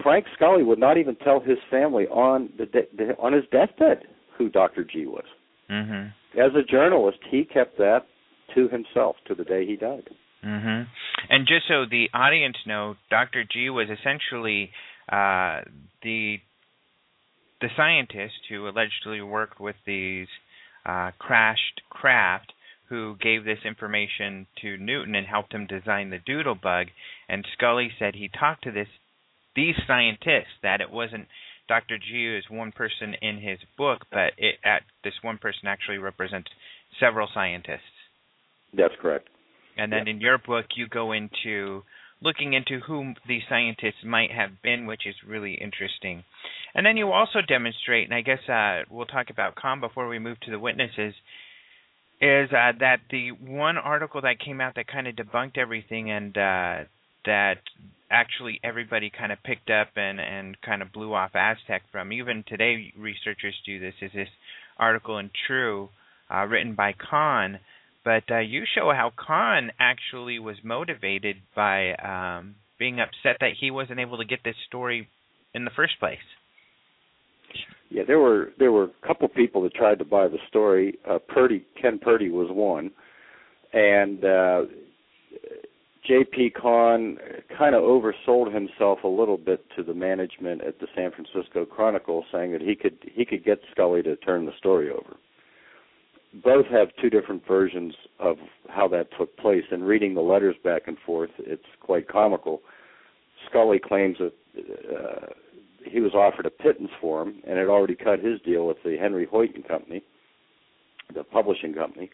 Frank 0.02 0.26
Scully 0.34 0.62
would 0.62 0.78
not 0.78 0.98
even 0.98 1.14
tell 1.16 1.40
his 1.40 1.58
family 1.70 2.04
on 2.08 2.50
the, 2.58 2.66
de- 2.66 3.16
on 3.18 3.32
his 3.32 3.44
deathbed 3.52 4.04
who 4.36 4.48
Dr. 4.48 4.84
G 4.84 5.06
was. 5.06 5.24
Mhm. 5.70 6.12
As 6.34 6.54
a 6.54 6.62
journalist, 6.62 7.18
he 7.30 7.44
kept 7.44 7.78
that 7.78 8.06
to 8.54 8.68
himself 8.68 9.16
to 9.26 9.34
the 9.34 9.44
day 9.44 9.64
he 9.66 9.76
died. 9.76 10.08
Mhm. 10.44 10.86
And 11.30 11.46
just 11.46 11.66
so 11.68 11.84
the 11.84 12.10
audience 12.12 12.56
know, 12.66 12.96
Dr. 13.10 13.44
G 13.44 13.70
was 13.70 13.88
essentially 13.88 14.72
uh, 15.08 15.62
the 16.02 16.40
the 17.62 17.68
scientist 17.76 18.34
who 18.50 18.68
allegedly 18.68 19.22
worked 19.22 19.60
with 19.60 19.76
these 19.86 20.26
uh, 20.84 21.12
crashed 21.18 21.80
craft 21.88 22.52
who 22.88 23.16
gave 23.22 23.44
this 23.44 23.60
information 23.64 24.46
to 24.60 24.76
Newton 24.76 25.14
and 25.14 25.26
helped 25.26 25.54
him 25.54 25.66
design 25.66 26.10
the 26.10 26.18
doodle 26.26 26.56
bug. 26.60 26.88
And 27.28 27.46
Scully 27.54 27.90
said 27.98 28.14
he 28.14 28.28
talked 28.28 28.64
to 28.64 28.72
this 28.72 28.88
these 29.54 29.76
scientists 29.86 30.58
that 30.62 30.80
it 30.80 30.90
wasn't 30.90 31.28
Dr. 31.68 31.98
G 31.98 32.26
is 32.26 32.44
one 32.50 32.72
person 32.72 33.14
in 33.22 33.38
his 33.38 33.58
book, 33.78 34.06
but 34.10 34.32
it 34.36 34.56
at 34.64 34.82
this 35.04 35.14
one 35.22 35.38
person 35.38 35.68
actually 35.68 35.98
represents 35.98 36.50
several 36.98 37.28
scientists. 37.32 37.80
That's 38.76 38.94
correct. 39.00 39.28
And 39.78 39.90
then 39.90 40.08
in 40.08 40.20
your 40.20 40.36
book, 40.36 40.66
you 40.76 40.86
go 40.88 41.12
into 41.12 41.82
looking 42.22 42.52
into 42.52 42.78
who 42.86 43.14
these 43.26 43.42
scientists 43.48 44.04
might 44.04 44.30
have 44.30 44.62
been, 44.62 44.86
which 44.86 45.06
is 45.06 45.14
really 45.26 45.54
interesting. 45.54 46.24
And 46.74 46.86
then 46.86 46.96
you 46.96 47.10
also 47.10 47.40
demonstrate, 47.46 48.04
and 48.04 48.14
I 48.14 48.22
guess 48.22 48.48
uh, 48.48 48.82
we'll 48.90 49.06
talk 49.06 49.30
about 49.30 49.56
Cahn 49.56 49.80
before 49.80 50.08
we 50.08 50.18
move 50.18 50.38
to 50.40 50.50
the 50.50 50.58
witnesses, 50.58 51.14
is 52.20 52.48
uh, 52.52 52.72
that 52.78 53.00
the 53.10 53.32
one 53.32 53.76
article 53.76 54.20
that 54.22 54.38
came 54.38 54.60
out 54.60 54.76
that 54.76 54.86
kind 54.86 55.08
of 55.08 55.16
debunked 55.16 55.58
everything 55.58 56.10
and 56.10 56.36
uh, 56.38 56.84
that 57.26 57.58
actually 58.10 58.60
everybody 58.62 59.10
kind 59.10 59.32
of 59.32 59.42
picked 59.42 59.70
up 59.70 59.88
and, 59.96 60.20
and 60.20 60.60
kind 60.62 60.82
of 60.82 60.92
blew 60.92 61.12
off 61.12 61.32
Aztec 61.34 61.82
from, 61.90 62.12
even 62.12 62.44
today 62.46 62.92
researchers 62.96 63.54
do 63.66 63.80
this, 63.80 63.94
is 64.00 64.12
this 64.14 64.28
article 64.78 65.18
in 65.18 65.30
True, 65.46 65.88
uh, 66.32 66.44
written 66.44 66.74
by 66.74 66.94
Cahn 67.10 67.58
but 68.04 68.24
uh, 68.30 68.38
you 68.38 68.64
show 68.74 68.92
how 68.94 69.12
Cahn 69.16 69.70
actually 69.78 70.38
was 70.38 70.56
motivated 70.62 71.36
by 71.54 71.94
um, 71.94 72.56
being 72.78 73.00
upset 73.00 73.38
that 73.40 73.52
he 73.60 73.70
wasn't 73.70 74.00
able 74.00 74.18
to 74.18 74.24
get 74.24 74.40
this 74.44 74.56
story 74.66 75.08
in 75.54 75.64
the 75.64 75.70
first 75.74 75.98
place. 76.00 76.18
Yeah, 77.90 78.02
there 78.06 78.18
were 78.18 78.52
there 78.58 78.72
were 78.72 78.84
a 78.84 79.06
couple 79.06 79.28
people 79.28 79.62
that 79.62 79.74
tried 79.74 79.98
to 79.98 80.04
buy 80.04 80.26
the 80.26 80.38
story. 80.48 80.98
Uh, 81.08 81.18
Purdy, 81.18 81.64
Ken 81.80 81.98
Purdy 81.98 82.30
was 82.30 82.48
one, 82.50 82.90
and 83.74 84.24
uh, 84.24 84.62
J.P. 86.06 86.54
Cahn 86.60 87.18
kind 87.56 87.74
of 87.74 87.82
oversold 87.82 88.52
himself 88.52 89.00
a 89.04 89.08
little 89.08 89.36
bit 89.36 89.64
to 89.76 89.82
the 89.82 89.94
management 89.94 90.62
at 90.64 90.80
the 90.80 90.86
San 90.96 91.10
Francisco 91.12 91.64
Chronicle, 91.64 92.24
saying 92.32 92.52
that 92.52 92.62
he 92.62 92.74
could 92.74 92.98
he 93.14 93.24
could 93.24 93.44
get 93.44 93.60
Scully 93.70 94.02
to 94.02 94.16
turn 94.16 94.46
the 94.46 94.52
story 94.58 94.90
over. 94.90 95.16
Both 96.34 96.66
have 96.66 96.88
two 97.00 97.10
different 97.10 97.46
versions 97.46 97.94
of 98.18 98.36
how 98.68 98.88
that 98.88 99.08
took 99.18 99.36
place, 99.36 99.64
and 99.70 99.86
reading 99.86 100.14
the 100.14 100.22
letters 100.22 100.56
back 100.64 100.82
and 100.86 100.96
forth, 101.04 101.30
it's 101.38 101.62
quite 101.80 102.08
comical. 102.08 102.62
Scully 103.50 103.78
claims 103.78 104.16
that 104.18 104.32
uh, 104.56 105.26
he 105.84 106.00
was 106.00 106.14
offered 106.14 106.46
a 106.46 106.50
pittance 106.50 106.90
for 107.00 107.22
him 107.22 107.42
and 107.46 107.58
had 107.58 107.68
already 107.68 107.94
cut 107.94 108.20
his 108.20 108.40
deal 108.40 108.66
with 108.66 108.78
the 108.82 108.96
Henry 108.96 109.26
Holt 109.26 109.50
and 109.54 109.66
Company, 109.66 110.02
the 111.14 111.24
publishing 111.24 111.74
company. 111.74 112.10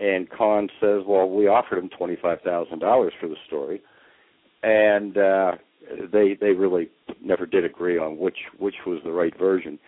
And 0.00 0.28
Cahn 0.30 0.68
says, 0.80 1.02
"Well, 1.06 1.28
we 1.28 1.46
offered 1.48 1.78
him 1.78 1.90
twenty 1.90 2.16
five 2.16 2.40
thousand 2.42 2.80
dollars 2.80 3.12
for 3.20 3.28
the 3.28 3.36
story," 3.46 3.80
and 4.62 5.16
uh, 5.16 5.52
they 6.12 6.36
they 6.40 6.52
really 6.52 6.88
never 7.22 7.46
did 7.46 7.64
agree 7.64 7.98
on 7.98 8.18
which 8.18 8.38
which 8.58 8.76
was 8.86 9.00
the 9.04 9.12
right 9.12 9.36
version. 9.36 9.78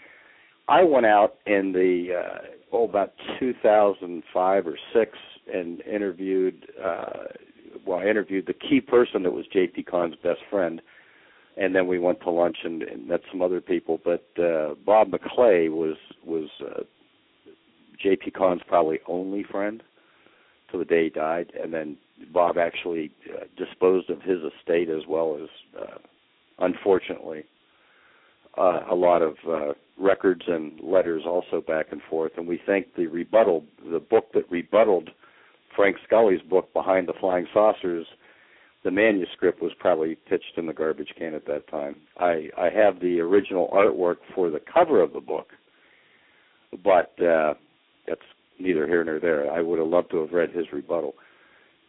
I 0.69 0.83
went 0.83 1.07
out 1.07 1.35
in 1.47 1.73
the 1.73 2.15
uh, 2.17 2.39
oh 2.73 2.85
about 2.85 3.13
2005 3.39 4.67
or 4.67 4.79
six 4.95 5.19
and 5.53 5.81
interviewed. 5.83 6.67
Uh, 6.83 7.25
well, 7.87 7.99
I 7.99 8.07
interviewed 8.07 8.47
the 8.47 8.55
key 8.55 8.81
person 8.81 9.23
that 9.23 9.33
was 9.33 9.47
J.P. 9.53 9.85
Cahn's 9.85 10.17
best 10.23 10.41
friend, 10.51 10.83
and 11.57 11.75
then 11.75 11.87
we 11.87 11.99
went 11.99 12.21
to 12.23 12.31
lunch 12.31 12.59
and, 12.65 12.83
and 12.83 13.07
met 13.09 13.21
some 13.31 13.43
other 13.43 13.61
people. 13.61 14.01
But 14.05 14.27
uh, 14.43 14.75
Bob 14.85 15.11
McClay 15.11 15.71
was 15.71 15.97
was 16.25 16.49
uh, 16.61 16.83
J.P. 18.03 18.33
Cahn's 18.33 18.63
probably 18.67 18.99
only 19.07 19.45
friend 19.45 19.83
to 20.73 20.79
the 20.79 20.85
day 20.85 21.05
he 21.05 21.11
died, 21.11 21.53
and 21.61 21.73
then 21.73 21.97
Bob 22.33 22.57
actually 22.59 23.11
uh, 23.35 23.45
disposed 23.57 24.11
of 24.11 24.23
his 24.23 24.39
estate 24.43 24.89
as 24.89 25.03
well 25.09 25.39
as, 25.43 25.49
uh, 25.81 25.99
unfortunately, 26.59 27.45
uh, 28.59 28.81
a 28.91 28.95
lot 28.95 29.23
of 29.23 29.35
uh, 29.49 29.73
records 29.99 30.43
and 30.47 30.81
letters 30.83 31.23
also 31.27 31.61
back 31.61 31.87
and 31.93 32.01
forth. 32.09 32.33
And 32.37 32.47
we 32.47 32.61
think 32.67 32.95
the 32.97 33.07
rebuttal, 33.07 33.65
the 33.91 34.01
book 34.01 34.33
that 34.35 34.51
rebutted 34.51 35.11
Frank 35.77 35.97
Scully's 36.07 36.43
book 36.43 36.73
Behind 36.73 37.07
the 37.07 37.15
Flying 37.21 37.47
Saucers, 37.53 38.07
the 38.83 38.91
manuscript 38.91 39.63
was 39.63 39.73
probably 39.79 40.15
pitched 40.15 40.57
in 40.57 40.67
the 40.67 40.73
garbage 40.73 41.13
can 41.19 41.35
at 41.35 41.47
that 41.47 41.69
time. 41.69 41.97
I 42.19 42.49
I 42.57 42.71
have 42.71 43.01
the 43.01 43.21
original 43.21 43.69
artwork 43.75 44.17
for 44.35 44.51
the 44.51 44.61
cover 44.73 45.03
of 45.03 45.13
the 45.13 45.21
book, 45.21 45.49
but 46.83 47.13
uh, 47.23 47.55
that's 48.09 48.21
neither 48.59 48.87
here 48.87 49.05
nor 49.05 49.21
there. 49.21 49.51
I 49.53 49.61
would 49.61 49.79
have 49.79 49.89
loved 49.89 50.11
to 50.13 50.23
have 50.23 50.33
read 50.33 50.51
his 50.51 50.67
rebuttal, 50.73 51.15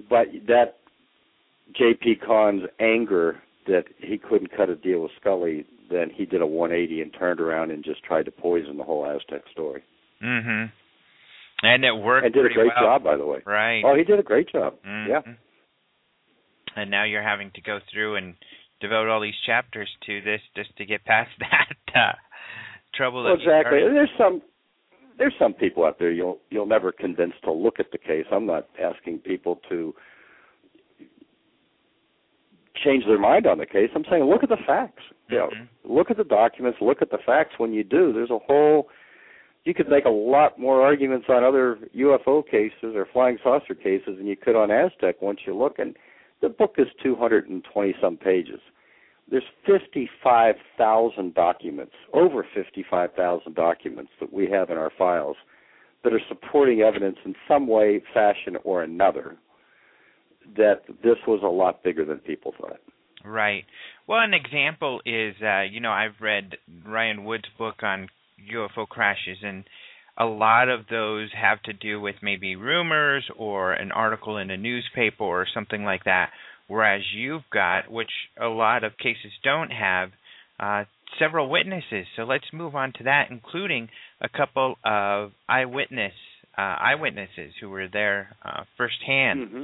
but 0.10 0.28
that 0.48 0.78
J.P. 1.78 2.18
Cahn's 2.26 2.64
anger 2.80 3.42
that 3.68 3.86
he 4.00 4.18
couldn't 4.18 4.56
cut 4.56 4.70
a 4.70 4.76
deal 4.76 5.02
with 5.02 5.12
Scully, 5.20 5.66
then 5.92 6.10
he 6.10 6.26
did 6.26 6.42
a 6.42 6.48
180 6.48 7.02
and 7.02 7.14
turned 7.14 7.40
around 7.40 7.72
and 7.72 7.84
just 7.84 8.04
tried 8.04 8.26
to 8.26 8.32
poison 8.32 8.78
the 8.78 8.84
whole 8.84 9.06
Aztec 9.06 9.44
story. 9.52 9.84
Mhm. 10.22 10.72
And 11.64 11.86
it 11.86 11.96
worked. 11.96 12.26
And 12.26 12.34
did 12.34 12.46
a 12.46 12.50
great 12.50 12.72
well. 12.76 12.84
job, 12.84 13.04
by 13.04 13.18
the 13.18 13.26
way. 13.26 13.42
Right. 13.46 13.84
Oh, 13.84 13.96
he 13.96 14.04
did 14.04 14.20
a 14.20 14.24
great 14.24 14.50
job. 14.50 14.82
Mhm. 14.84 15.08
Yeah. 15.08 15.22
And 16.76 16.90
now 16.90 17.04
you're 17.04 17.22
having 17.22 17.52
to 17.52 17.62
go 17.62 17.80
through 17.92 18.16
and 18.16 18.36
devote 18.80 19.08
all 19.08 19.20
these 19.20 19.40
chapters 19.46 19.90
to 20.06 20.22
this 20.22 20.42
just 20.56 20.76
to 20.78 20.86
get 20.86 21.04
past 21.06 21.32
that 21.40 21.76
uh, 21.96 22.14
trouble. 22.94 23.24
That 23.24 23.34
exactly. 23.34 23.80
There's 23.80 24.10
some 24.18 24.42
there's 25.18 25.36
some 25.38 25.54
people 25.54 25.86
out 25.86 26.00
there 26.00 26.12
you'll 26.12 26.40
you'll 26.50 26.66
never 26.66 26.92
convince 26.92 27.34
to 27.44 27.52
look 27.52 27.80
at 27.80 27.92
the 27.92 27.98
case. 27.98 28.26
I'm 28.32 28.46
not 28.46 28.68
asking 28.82 29.20
people 29.20 29.62
to 29.70 29.94
change 32.84 33.06
their 33.06 33.20
mind 33.20 33.48
on 33.48 33.58
the 33.58 33.66
case. 33.66 33.90
I'm 33.96 34.06
saying 34.10 34.24
look 34.24 34.44
at 34.44 34.50
the 34.50 34.58
facts. 34.58 35.04
You 35.30 35.38
know, 35.38 35.48
Mhm. 35.48 35.68
look 35.84 36.12
at 36.12 36.18
the 36.18 36.24
documents, 36.24 36.82
look 36.82 37.02
at 37.02 37.10
the 37.10 37.18
facts 37.18 37.58
when 37.58 37.74
you 37.74 37.84
do. 37.84 38.12
There's 38.12 38.32
a 38.32 38.40
whole 38.40 38.90
you 39.64 39.76
could 39.76 39.90
make 39.90 40.06
a 40.06 40.10
lot 40.10 40.58
more 40.58 40.82
arguments 40.82 41.30
on 41.30 41.44
other 41.44 41.78
UFO 41.94 42.42
cases 42.42 42.96
or 42.96 43.06
flying 43.06 43.38
saucer 43.44 43.76
cases 43.76 44.18
than 44.18 44.26
you 44.26 44.36
could 44.36 44.56
on 44.56 44.72
Aztec 44.72 45.22
once 45.22 45.46
you 45.46 45.54
look 45.54 45.78
and 45.78 45.96
the 46.42 46.50
book 46.50 46.76
is 46.80 46.88
220 47.04 47.94
some 48.02 48.18
pages. 48.18 48.60
There's 49.30 49.48
55,000 49.66 51.34
documents, 51.36 51.94
over 52.14 52.44
55,000 52.44 53.54
documents 53.56 54.12
that 54.20 54.34
we 54.34 54.48
have 54.50 54.72
in 54.72 54.78
our 54.78 54.90
files 54.90 55.38
that 56.04 56.12
are 56.12 56.22
supporting 56.28 56.82
evidence 56.82 57.18
in 57.24 57.36
some 57.48 57.68
way, 57.68 58.02
fashion, 58.14 58.58
or 58.64 58.82
another 58.82 59.38
that 60.58 60.84
this 61.04 61.18
was 61.28 61.42
a 61.44 61.48
lot 61.48 61.84
bigger 61.84 62.06
than 62.06 62.18
people 62.20 62.54
thought. 62.60 62.80
Right. 63.24 63.66
Well, 64.08 64.20
an 64.20 64.34
example 64.34 65.02
is, 65.06 65.36
uh, 65.42 65.62
you 65.62 65.80
know, 65.80 65.92
I've 65.92 66.20
read 66.20 66.58
Ryan 66.86 67.24
Wood's 67.24 67.48
book 67.58 67.84
on 67.84 68.08
UFO 68.52 68.88
crashes, 68.88 69.38
and 69.44 69.64
a 70.18 70.26
lot 70.26 70.70
of 70.70 70.82
those 70.90 71.30
have 71.40 71.62
to 71.64 71.74
do 71.74 72.02
with 72.02 72.16
maybe 72.22 72.56
rumors 72.56 73.24
or 73.38 73.74
an 73.74 73.92
article 73.92 74.38
in 74.38 74.50
a 74.50 74.58
newspaper 74.58 75.24
or 75.24 75.46
something 75.54 75.84
like 75.84 76.04
that. 76.06 76.32
Whereas 76.68 77.02
you've 77.14 77.44
got, 77.52 77.92
which 77.92 78.12
a 78.42 78.48
lot 78.48 78.84
of 78.84 78.98
cases 78.98 79.32
don't 79.44 79.72
have, 79.72 80.10
uh, 80.60 80.86
several 81.20 81.50
witnesses. 81.50 82.06
So 82.16 82.24
let's 82.24 82.46
move 82.54 82.76
on 82.76 82.94
to 82.98 83.04
that, 83.04 83.28
including 83.30 83.90
a 84.22 84.30
couple 84.30 84.76
of 84.84 85.32
eyewitness 85.50 86.14
uh, 86.58 86.62
eyewitnesses 86.62 87.54
who 87.60 87.70
were 87.70 87.88
there 87.88 88.36
uh, 88.44 88.64
firsthand. 88.78 89.40
Mm-hmm. 89.40 89.64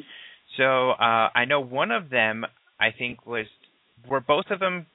So 0.56 0.92
uh, 0.92 1.30
I 1.36 1.46
know 1.46 1.60
one 1.60 1.92
of 1.92 2.10
them, 2.10 2.46
I 2.80 2.90
think, 2.98 3.26
was 3.26 3.46
were 4.10 4.22
both 4.22 4.46
of 4.50 4.60
them 4.60 4.86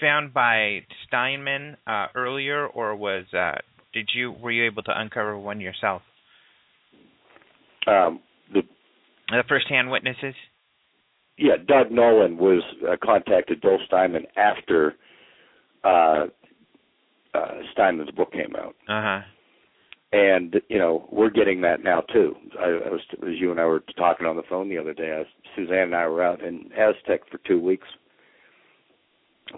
found 0.00 0.34
by 0.34 0.80
Steinman 1.06 1.76
uh, 1.86 2.06
earlier, 2.14 2.66
or 2.66 2.94
was 2.94 3.24
uh, 3.32 3.56
did 3.92 4.10
you 4.14 4.32
were 4.32 4.50
you 4.50 4.64
able 4.66 4.82
to 4.84 4.92
uncover 4.94 5.38
one 5.38 5.60
yourself? 5.60 6.02
Um, 7.86 8.20
the 8.52 8.62
The 9.30 9.42
first-hand 9.48 9.90
witnesses. 9.90 10.34
yeah, 11.38 11.54
Doug 11.66 11.90
Nolan 11.90 12.36
was 12.36 12.62
uh, 12.88 12.96
contacted 13.02 13.60
Bill 13.60 13.78
Steinman 13.86 14.26
after 14.36 14.94
uh, 15.84 16.26
uh, 17.34 17.48
Steinman's 17.72 18.10
book 18.12 18.32
came 18.32 18.54
out, 18.56 18.74
Uh 18.88 19.02
huh. 19.02 19.20
And 20.12 20.60
you 20.68 20.78
know 20.78 21.08
we're 21.10 21.30
getting 21.30 21.60
that 21.62 21.82
now 21.82 22.00
too. 22.12 22.34
I, 22.58 22.64
I 22.64 22.90
was 22.90 23.00
as 23.22 23.38
you 23.38 23.50
and 23.50 23.60
I 23.60 23.64
were 23.64 23.82
talking 23.96 24.26
on 24.26 24.36
the 24.36 24.42
phone 24.48 24.68
the 24.68 24.78
other 24.78 24.92
day. 24.92 25.20
I, 25.20 25.56
Suzanne 25.56 25.78
and 25.78 25.94
I 25.94 26.06
were 26.06 26.22
out 26.22 26.42
in 26.42 26.70
Aztec 26.76 27.28
for 27.30 27.38
two 27.46 27.60
weeks. 27.60 27.86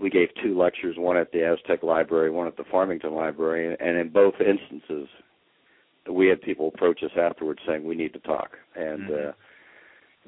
We 0.01 0.11
gave 0.11 0.29
two 0.43 0.59
lectures, 0.59 0.97
one 0.99 1.17
at 1.17 1.31
the 1.33 1.45
Aztec 1.45 1.83
Library, 1.83 2.31
one 2.31 2.47
at 2.47 2.57
the 2.57 2.65
Farmington 2.71 3.15
Library, 3.15 3.77
and 3.79 3.97
in 3.97 4.09
both 4.09 4.35
instances, 4.41 5.09
we 6.11 6.27
had 6.27 6.41
people 6.41 6.69
approach 6.75 7.03
us 7.05 7.13
afterwards 7.17 7.61
saying 7.67 7.85
we 7.85 7.95
need 7.95 8.13
to 8.15 8.19
talk, 8.21 8.57
and 8.75 9.09
Mhm. 9.09 9.29
uh, 9.29 9.33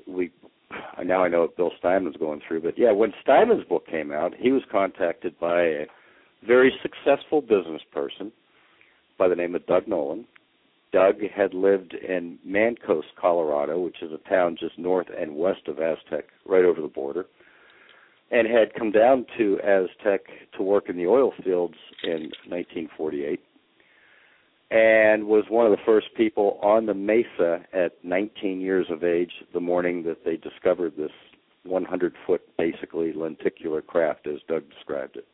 we 0.06 0.30
now 1.04 1.22
I 1.22 1.28
know 1.28 1.42
what 1.42 1.56
Bill 1.56 1.72
Steinman's 1.78 2.16
going 2.16 2.40
through, 2.46 2.60
but 2.62 2.76
yeah, 2.76 2.90
when 2.90 3.14
Steinman's 3.22 3.64
book 3.64 3.86
came 3.86 4.10
out, 4.10 4.34
he 4.34 4.50
was 4.50 4.62
contacted 4.70 5.38
by 5.38 5.62
a 5.62 5.86
very 6.42 6.72
successful 6.82 7.40
business 7.40 7.82
person 7.92 8.32
by 9.18 9.28
the 9.28 9.36
name 9.36 9.54
of 9.54 9.66
Doug 9.66 9.86
Nolan. 9.88 10.26
Doug 10.92 11.16
had 11.34 11.52
lived 11.52 11.94
in 11.94 12.38
Mancos, 12.46 13.04
Colorado, 13.20 13.78
which 13.78 14.02
is 14.02 14.12
a 14.12 14.28
town 14.28 14.56
just 14.58 14.78
north 14.78 15.08
and 15.18 15.36
west 15.36 15.68
of 15.68 15.78
Aztec, 15.78 16.26
right 16.46 16.64
over 16.64 16.80
the 16.80 16.88
border, 16.88 17.26
and 18.30 18.46
had 18.46 18.74
come 18.74 18.92
down 18.92 19.26
to 19.36 19.58
Aztec 19.60 20.22
to 20.56 20.62
work 20.62 20.88
in 20.88 20.96
the 20.96 21.06
oil 21.06 21.32
fields 21.42 21.76
in 22.02 22.30
1948 22.48 23.40
and 24.70 25.24
was 25.26 25.44
one 25.48 25.64
of 25.64 25.70
the 25.70 25.84
first 25.84 26.08
people 26.16 26.58
on 26.62 26.86
the 26.86 26.94
mesa 26.94 27.64
at 27.72 27.92
19 28.04 28.60
years 28.60 28.86
of 28.90 29.04
age 29.04 29.30
the 29.54 29.60
morning 29.60 30.02
that 30.02 30.24
they 30.24 30.36
discovered 30.36 30.94
this 30.96 31.12
100 31.64 32.14
foot 32.26 32.42
basically 32.58 33.12
lenticular 33.12 33.80
craft 33.80 34.26
as 34.26 34.40
Doug 34.48 34.68
described 34.70 35.16
it. 35.16 35.26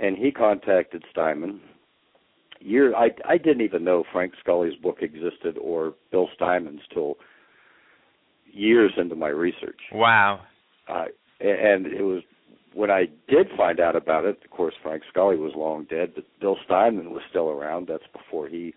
And 0.00 0.16
he 0.16 0.30
contacted 0.30 1.04
Steinman. 1.10 1.60
Year 2.60 2.94
I 2.94 3.10
I 3.26 3.38
didn't 3.38 3.62
even 3.62 3.84
know 3.84 4.04
Frank 4.12 4.34
Scully's 4.40 4.76
book 4.76 4.98
existed 5.00 5.56
or 5.58 5.94
Bill 6.10 6.28
Steinman's 6.34 6.82
till 6.92 7.16
years 8.52 8.92
into 8.96 9.14
my 9.14 9.28
research. 9.28 9.80
Wow. 9.92 10.40
Uh, 10.88 11.06
and 11.40 11.86
it 11.86 12.02
was 12.02 12.22
when 12.74 12.90
I 12.90 13.06
did 13.28 13.48
find 13.56 13.80
out 13.80 13.96
about 13.96 14.24
it. 14.24 14.38
Of 14.44 14.50
course, 14.50 14.74
Frank 14.82 15.02
Scully 15.10 15.36
was 15.36 15.52
long 15.56 15.84
dead, 15.84 16.12
but 16.14 16.24
Bill 16.40 16.56
Steinman 16.64 17.10
was 17.10 17.22
still 17.30 17.48
around. 17.48 17.88
That's 17.88 18.04
before 18.12 18.48
he 18.48 18.74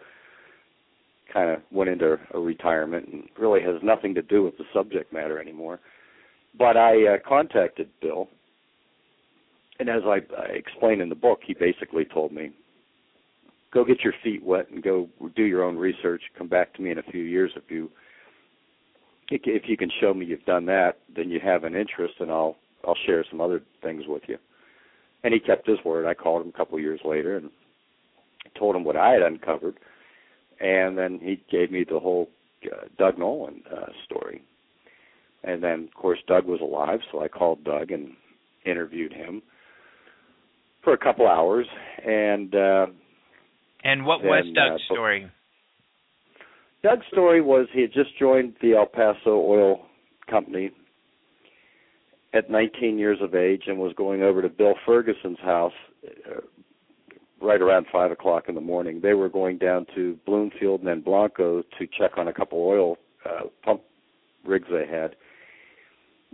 kind 1.32 1.50
of 1.50 1.62
went 1.72 1.90
into 1.90 2.18
a 2.34 2.40
retirement 2.40 3.08
and 3.12 3.24
really 3.38 3.62
has 3.62 3.82
nothing 3.84 4.14
to 4.16 4.22
do 4.22 4.44
with 4.44 4.58
the 4.58 4.66
subject 4.74 5.12
matter 5.12 5.40
anymore. 5.40 5.80
But 6.58 6.78
I 6.78 7.16
uh, 7.16 7.18
contacted 7.28 7.90
Bill, 8.02 8.30
and 9.80 9.90
as 9.90 10.04
I, 10.06 10.20
I 10.40 10.52
explained 10.54 11.02
in 11.02 11.10
the 11.10 11.16
book, 11.16 11.40
he 11.46 11.54
basically 11.54 12.06
told 12.06 12.32
me, 12.32 12.52
"Go 13.74 13.84
get 13.84 14.04
your 14.04 14.14
feet 14.24 14.44
wet 14.44 14.70
and 14.70 14.84
go 14.84 15.10
do 15.36 15.44
your 15.44 15.64
own 15.64 15.78
research. 15.78 16.22
Come 16.38 16.48
back 16.48 16.74
to 16.76 16.82
me 16.82 16.92
in 16.92 17.00
a 17.00 17.04
few 17.04 17.24
years 17.24 17.52
if 17.56 17.70
you." 17.70 17.90
If 19.30 19.64
you 19.68 19.78
can 19.78 19.90
show 20.00 20.14
me 20.14 20.26
you've 20.26 20.46
done 20.46 20.66
that, 20.68 21.00
then 21.16 21.30
you 21.30 21.40
have 21.40 21.64
an 21.64 21.76
interest, 21.76 22.16
and 22.20 22.30
I'll 22.30 22.58
I'll 22.86 22.98
share 23.06 23.26
some 23.30 23.42
other 23.42 23.62
things 23.82 24.04
with 24.08 24.24
you. 24.28 24.38
And 25.24 25.34
he 25.34 25.40
kept 25.40 25.66
his 25.66 25.80
word. 25.86 26.06
I 26.06 26.14
called 26.14 26.44
him 26.44 26.50
a 26.50 26.58
couple 26.58 26.78
of 26.78 26.84
years 26.84 27.00
later 27.04 27.38
and 27.38 27.50
told 28.60 28.76
him 28.76 28.84
what 28.84 28.98
I 28.98 29.12
had 29.12 29.22
uncovered, 29.22 29.80
and 30.60 30.98
then 30.98 31.20
he 31.22 31.42
gave 31.50 31.72
me 31.72 31.86
the 31.90 32.00
whole 32.00 32.30
uh, 32.66 32.88
Doug 32.98 33.18
Nolan 33.18 33.64
uh, 33.72 33.88
story. 34.04 34.44
And 35.44 35.64
then, 35.64 35.86
of 35.86 35.94
course, 35.94 36.20
Doug 36.28 36.46
was 36.46 36.62
alive, 36.62 37.00
so 37.12 37.22
I 37.24 37.28
called 37.28 37.64
Doug 37.64 37.92
and 37.92 38.12
interviewed 38.66 39.14
him 39.14 39.42
for 40.84 40.94
a 40.94 40.98
couple 40.98 41.28
hours. 41.28 41.68
And 42.06 42.54
uh, 42.56 42.88
And 43.84 44.06
what 44.06 44.24
was 44.24 44.46
Doug's 44.56 44.82
uh, 44.90 44.94
story? 44.94 45.32
Doug's 46.84 47.06
story 47.12 47.42
was 47.42 47.68
he 47.74 47.82
had 47.82 47.94
just 47.94 48.18
joined 48.20 48.56
the 48.62 48.74
El 48.74 48.86
Paso 48.86 49.36
Oil 49.36 49.86
Company 50.30 50.72
at 52.34 52.50
19 52.50 52.98
years 52.98 53.20
of 53.22 53.36
age 53.36 53.64
and 53.68 53.78
was 53.78 53.94
going 53.96 54.22
over 54.24 54.42
to 54.42 54.50
Bill 54.50 54.74
Ferguson's 54.86 55.40
house 55.40 55.74
uh, 56.30 56.42
right 57.42 57.62
around 57.62 57.86
five 57.92 58.12
o'clock 58.12 58.46
in 58.48 58.56
the 58.56 58.62
morning. 58.62 59.02
They 59.02 59.14
were 59.14 59.30
going 59.30 59.58
down 59.58 59.86
to 59.96 60.18
Bloomfield 60.26 60.80
and 60.80 60.88
then 60.88 61.02
Blanco 61.02 61.62
to 61.62 61.88
check 61.98 62.18
on 62.18 62.28
a 62.28 62.34
couple 62.34 62.60
oil 62.60 62.98
uh, 63.26 63.48
pump 63.64 63.82
rigs 64.46 64.68
they 64.72 64.88
had. 64.88 65.16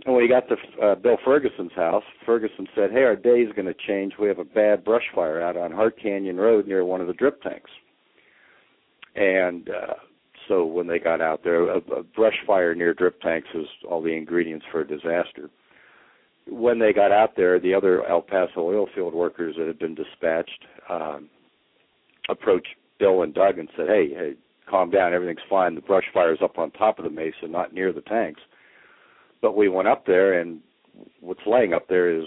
And 0.04 0.14
when 0.14 0.22
he 0.22 0.28
got 0.28 0.44
to 0.48 0.56
uh, 0.82 0.94
Bill 0.94 1.18
Ferguson's 1.24 1.72
house, 1.76 2.04
Ferguson 2.24 2.66
said, 2.74 2.90
"Hey, 2.90 3.02
our 3.02 3.16
day 3.16 3.40
is 3.40 3.52
going 3.54 3.66
to 3.66 3.74
change. 3.86 4.14
We 4.18 4.28
have 4.28 4.38
a 4.38 4.44
bad 4.44 4.84
brush 4.84 5.04
fire 5.14 5.40
out 5.42 5.56
on 5.56 5.72
Hart 5.72 6.00
Canyon 6.00 6.36
Road 6.36 6.66
near 6.66 6.84
one 6.84 7.00
of 7.00 7.06
the 7.06 7.12
drip 7.12 7.42
tanks." 7.42 7.70
And 9.14 9.68
uh, 9.68 9.94
so 10.48 10.64
when 10.64 10.86
they 10.86 10.98
got 10.98 11.20
out 11.20 11.44
there, 11.44 11.68
a, 11.68 11.78
a 11.78 12.02
brush 12.02 12.36
fire 12.46 12.74
near 12.74 12.94
drip 12.94 13.20
tanks 13.20 13.48
is 13.54 13.66
all 13.88 14.00
the 14.00 14.14
ingredients 14.14 14.64
for 14.70 14.80
a 14.80 14.88
disaster. 14.88 15.50
When 16.48 16.78
they 16.78 16.92
got 16.92 17.12
out 17.12 17.36
there, 17.36 17.60
the 17.60 17.74
other 17.74 18.06
El 18.08 18.22
Paso 18.22 18.60
oil 18.60 18.88
field 18.94 19.14
workers 19.14 19.56
that 19.58 19.66
had 19.66 19.78
been 19.78 19.94
dispatched 19.94 20.64
um, 20.88 21.28
approached 22.28 22.74
Bill 22.98 23.22
and 23.22 23.34
Doug 23.34 23.58
and 23.58 23.68
said, 23.76 23.88
"Hey, 23.88 24.08
hey, 24.08 24.32
calm 24.68 24.90
down. 24.90 25.12
Everything's 25.12 25.46
fine. 25.48 25.74
The 25.74 25.82
brush 25.82 26.06
fire's 26.14 26.40
up 26.42 26.58
on 26.58 26.70
top 26.70 26.98
of 26.98 27.04
the 27.04 27.10
mesa, 27.10 27.48
not 27.48 27.74
near 27.74 27.92
the 27.92 28.00
tanks." 28.00 28.40
But 29.42 29.56
we 29.56 29.68
went 29.68 29.88
up 29.88 30.06
there, 30.06 30.40
and 30.40 30.60
what's 31.20 31.40
laying 31.46 31.72
up 31.72 31.88
there 31.88 32.10
is 32.10 32.26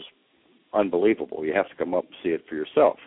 unbelievable. 0.74 1.46
You 1.46 1.54
have 1.54 1.70
to 1.70 1.76
come 1.76 1.94
up 1.94 2.06
and 2.06 2.16
see 2.24 2.30
it 2.30 2.46
for 2.48 2.56
yourself. 2.56 2.98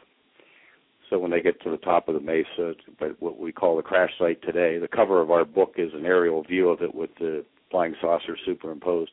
So 1.10 1.18
when 1.18 1.30
they 1.30 1.40
get 1.40 1.60
to 1.62 1.70
the 1.70 1.76
top 1.76 2.08
of 2.08 2.14
the 2.14 2.20
mesa, 2.20 2.74
but 2.98 3.20
what 3.20 3.38
we 3.38 3.52
call 3.52 3.76
the 3.76 3.82
crash 3.82 4.10
site 4.18 4.42
today, 4.42 4.78
the 4.78 4.88
cover 4.88 5.20
of 5.20 5.30
our 5.30 5.44
book 5.44 5.74
is 5.76 5.92
an 5.94 6.04
aerial 6.04 6.42
view 6.42 6.68
of 6.68 6.82
it 6.82 6.94
with 6.94 7.10
the 7.18 7.44
flying 7.70 7.94
saucer 8.00 8.36
superimposed. 8.44 9.12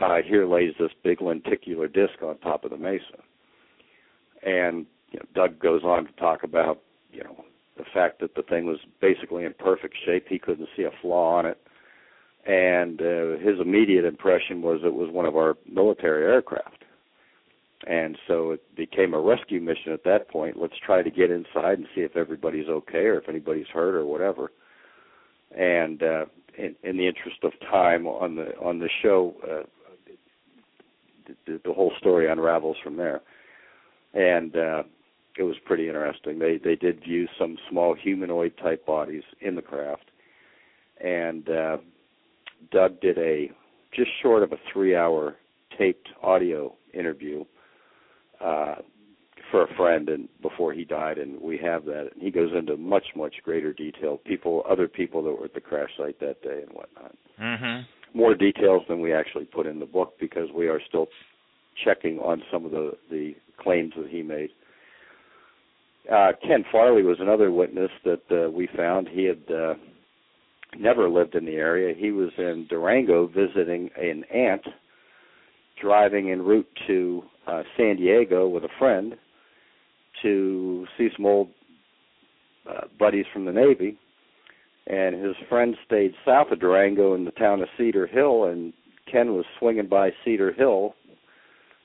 Uh, 0.00 0.18
here 0.26 0.46
lays 0.46 0.74
this 0.78 0.90
big 1.02 1.20
lenticular 1.22 1.88
disc 1.88 2.14
on 2.22 2.36
top 2.38 2.64
of 2.64 2.70
the 2.70 2.76
mesa, 2.76 3.22
and 4.42 4.86
you 5.10 5.18
know, 5.18 5.26
Doug 5.34 5.58
goes 5.60 5.82
on 5.84 6.06
to 6.06 6.12
talk 6.12 6.42
about 6.42 6.80
you 7.12 7.22
know 7.22 7.44
the 7.76 7.84
fact 7.92 8.18
that 8.20 8.34
the 8.34 8.42
thing 8.42 8.64
was 8.64 8.78
basically 9.00 9.44
in 9.44 9.54
perfect 9.58 9.94
shape. 10.04 10.26
He 10.28 10.38
couldn't 10.38 10.68
see 10.76 10.84
a 10.84 10.90
flaw 11.02 11.36
on 11.38 11.46
it 11.46 11.58
and 12.46 13.00
uh, 13.00 13.38
his 13.38 13.60
immediate 13.60 14.04
impression 14.04 14.62
was 14.62 14.80
it 14.84 14.94
was 14.94 15.10
one 15.10 15.26
of 15.26 15.36
our 15.36 15.56
military 15.70 16.24
aircraft. 16.24 16.84
And 17.86 18.16
so 18.28 18.52
it 18.52 18.76
became 18.76 19.12
a 19.12 19.20
rescue 19.20 19.60
mission 19.60 19.92
at 19.92 20.04
that 20.04 20.28
point. 20.28 20.56
Let's 20.60 20.74
try 20.84 21.02
to 21.02 21.10
get 21.10 21.30
inside 21.30 21.78
and 21.78 21.86
see 21.94 22.02
if 22.02 22.16
everybody's 22.16 22.68
okay 22.68 23.06
or 23.06 23.18
if 23.18 23.28
anybody's 23.28 23.66
hurt 23.72 23.94
or 23.94 24.06
whatever. 24.06 24.52
And 25.56 26.02
uh, 26.02 26.24
in, 26.56 26.76
in 26.82 26.96
the 26.96 27.06
interest 27.06 27.38
of 27.42 27.52
time 27.60 28.06
on 28.06 28.36
the 28.36 28.56
on 28.58 28.78
the 28.78 28.88
show, 29.02 29.34
uh, 29.42 29.66
the, 31.46 31.60
the 31.64 31.72
whole 31.72 31.92
story 31.98 32.30
unravels 32.30 32.76
from 32.82 32.96
there. 32.96 33.20
And 34.14 34.56
uh, 34.56 34.82
it 35.38 35.42
was 35.42 35.56
pretty 35.64 35.88
interesting. 35.88 36.38
They 36.38 36.58
they 36.58 36.76
did 36.76 37.02
view 37.02 37.26
some 37.38 37.56
small 37.70 37.94
humanoid 37.94 38.56
type 38.58 38.86
bodies 38.86 39.22
in 39.40 39.54
the 39.56 39.62
craft, 39.62 40.10
and 41.02 41.48
uh, 41.48 41.78
Doug 42.70 43.00
did 43.00 43.18
a 43.18 43.50
just 43.94 44.10
short 44.22 44.42
of 44.42 44.52
a 44.52 44.56
three 44.72 44.96
hour 44.96 45.36
taped 45.78 46.08
audio 46.22 46.74
interview 46.94 47.44
uh, 48.40 48.76
for 49.50 49.64
a 49.64 49.74
friend 49.76 50.08
and 50.08 50.28
before 50.40 50.72
he 50.72 50.84
died 50.84 51.18
and 51.18 51.40
we 51.40 51.58
have 51.58 51.84
that. 51.84 52.10
And 52.14 52.22
he 52.22 52.30
goes 52.30 52.50
into 52.56 52.76
much 52.76 53.04
much 53.16 53.34
greater 53.44 53.72
detail. 53.72 54.18
People 54.24 54.62
other 54.68 54.88
people 54.88 55.22
that 55.24 55.30
were 55.30 55.44
at 55.44 55.54
the 55.54 55.60
crash 55.60 55.90
site 55.98 56.18
that 56.20 56.42
day 56.42 56.62
and 56.66 56.70
whatnot. 56.72 57.14
Mm-hmm. 57.40 58.18
more 58.18 58.34
details 58.34 58.82
than 58.88 59.00
we 59.00 59.12
actually 59.12 59.46
put 59.46 59.66
in 59.66 59.80
the 59.80 59.86
book 59.86 60.14
because 60.20 60.48
we 60.54 60.68
are 60.68 60.80
still 60.86 61.06
checking 61.84 62.18
on 62.18 62.42
some 62.52 62.64
of 62.64 62.70
the 62.70 62.92
the 63.10 63.34
claims 63.58 63.92
that 63.96 64.08
he 64.08 64.22
made. 64.22 64.50
Uh 66.10 66.32
Ken 66.46 66.64
Farley 66.70 67.02
was 67.02 67.18
another 67.20 67.50
witness 67.50 67.90
that 68.04 68.22
uh, 68.30 68.50
we 68.50 68.68
found. 68.76 69.08
He 69.08 69.24
had 69.24 69.42
uh 69.50 69.74
never 70.78 71.08
lived 71.08 71.34
in 71.34 71.44
the 71.44 71.52
area. 71.52 71.94
He 71.96 72.10
was 72.10 72.30
in 72.38 72.66
Durango 72.68 73.26
visiting 73.26 73.90
an 73.96 74.24
aunt, 74.32 74.62
driving 75.80 76.30
en 76.30 76.42
route 76.42 76.68
to 76.86 77.22
uh, 77.46 77.62
San 77.76 77.96
Diego 77.96 78.48
with 78.48 78.64
a 78.64 78.68
friend 78.78 79.16
to 80.22 80.86
see 80.96 81.08
some 81.16 81.26
old 81.26 81.48
uh, 82.68 82.82
buddies 82.98 83.26
from 83.32 83.44
the 83.44 83.52
Navy. 83.52 83.98
And 84.86 85.24
his 85.24 85.36
friend 85.48 85.76
stayed 85.86 86.14
south 86.24 86.50
of 86.50 86.60
Durango 86.60 87.14
in 87.14 87.24
the 87.24 87.30
town 87.32 87.60
of 87.62 87.68
Cedar 87.78 88.06
Hill, 88.06 88.44
and 88.44 88.72
Ken 89.10 89.34
was 89.34 89.44
swinging 89.58 89.86
by 89.86 90.10
Cedar 90.24 90.52
Hill 90.52 90.94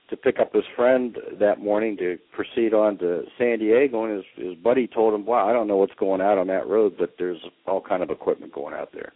to 0.10 0.18
pick 0.18 0.39
up 0.39 0.53
his 0.53 0.64
friend 0.76 1.18
that 1.39 1.60
morning 1.60 1.97
to 1.97 2.18
proceed 2.32 2.74
on 2.74 2.97
to 2.99 3.24
San 3.38 3.60
Diego, 3.60 4.05
and 4.05 4.18
his 4.18 4.47
his 4.47 4.55
buddy 4.55 4.88
told 4.88 5.14
him, 5.14 5.26
"Wow, 5.26 5.47
I 5.47 5.53
don't 5.53 5.68
know 5.68 5.78
what's 5.78 5.93
going 5.95 6.22
out 6.22 6.38
on 6.38 6.47
that 6.47 6.68
road, 6.68 6.95
but 6.97 7.16
there's 7.18 7.41
all 7.66 7.82
kind 7.82 8.01
of 8.01 8.10
equipment 8.10 8.53
going 8.53 8.74
out 8.74 8.91
there, 8.93 9.14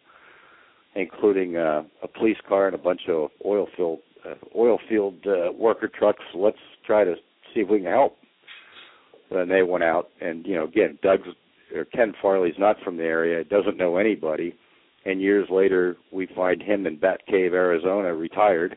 including 0.95 1.55
uh, 1.55 1.83
a 2.03 2.07
police 2.07 2.37
car 2.47 2.67
and 2.67 2.75
a 2.75 2.79
bunch 2.79 3.01
of 3.07 3.29
oil 3.45 3.67
field 3.75 3.99
uh, 4.25 4.35
oil 4.55 4.79
field 4.89 5.15
uh, 5.25 5.51
worker 5.53 5.87
trucks. 5.87 6.23
Let's 6.35 6.57
try 6.85 7.03
to 7.03 7.15
see 7.53 7.61
if 7.61 7.69
we 7.69 7.79
can 7.79 7.91
help." 7.91 8.17
And 9.29 9.49
they 9.49 9.63
went 9.63 9.85
out, 9.85 10.09
and 10.19 10.45
you 10.45 10.55
know, 10.55 10.65
again, 10.65 10.99
Doug's 11.01 11.29
or 11.73 11.85
Ken 11.85 12.13
Farley's 12.21 12.59
not 12.59 12.75
from 12.83 12.97
the 12.97 13.03
area, 13.03 13.45
doesn't 13.45 13.77
know 13.77 13.95
anybody, 13.95 14.53
and 15.05 15.21
years 15.21 15.47
later 15.49 15.95
we 16.11 16.27
find 16.35 16.61
him 16.61 16.85
in 16.85 16.97
Bat 16.97 17.21
Cave, 17.27 17.53
Arizona, 17.53 18.13
retired 18.13 18.75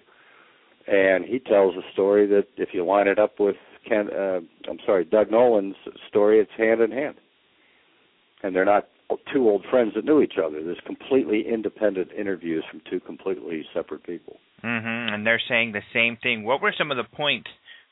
and 0.87 1.24
he 1.24 1.39
tells 1.39 1.74
a 1.76 1.93
story 1.93 2.26
that 2.28 2.47
if 2.57 2.70
you 2.72 2.85
line 2.85 3.09
it 3.09 3.18
up 3.18 3.41
with 3.41 3.57
Ken, 3.89 4.09
uh, 4.12 4.41
I'm 4.68 4.78
sorry, 4.85 5.05
Doug 5.05 5.30
Nolan's 5.30 5.76
story, 6.09 6.41
it's 6.41 6.51
hand 6.57 6.80
in 6.80 6.91
hand, 6.91 7.16
and 8.43 8.55
they're 8.55 8.64
not 8.64 8.89
two 9.32 9.49
old 9.49 9.64
friends 9.70 9.93
that 9.95 10.05
knew 10.05 10.20
each 10.20 10.35
other. 10.43 10.62
There's 10.62 10.80
completely 10.87 11.45
independent 11.47 12.09
interviews 12.18 12.64
from 12.70 12.80
two 12.91 13.01
completely 13.01 13.64
separate 13.74 14.05
people. 14.05 14.37
Mm-hmm. 14.64 15.14
And 15.14 15.26
they're 15.26 15.43
saying 15.49 15.72
the 15.72 15.82
same 15.93 16.16
thing. 16.22 16.45
What 16.45 16.62
were 16.62 16.74
some 16.76 16.91
of 16.91 16.97
the 16.97 17.05
points, 17.05 17.51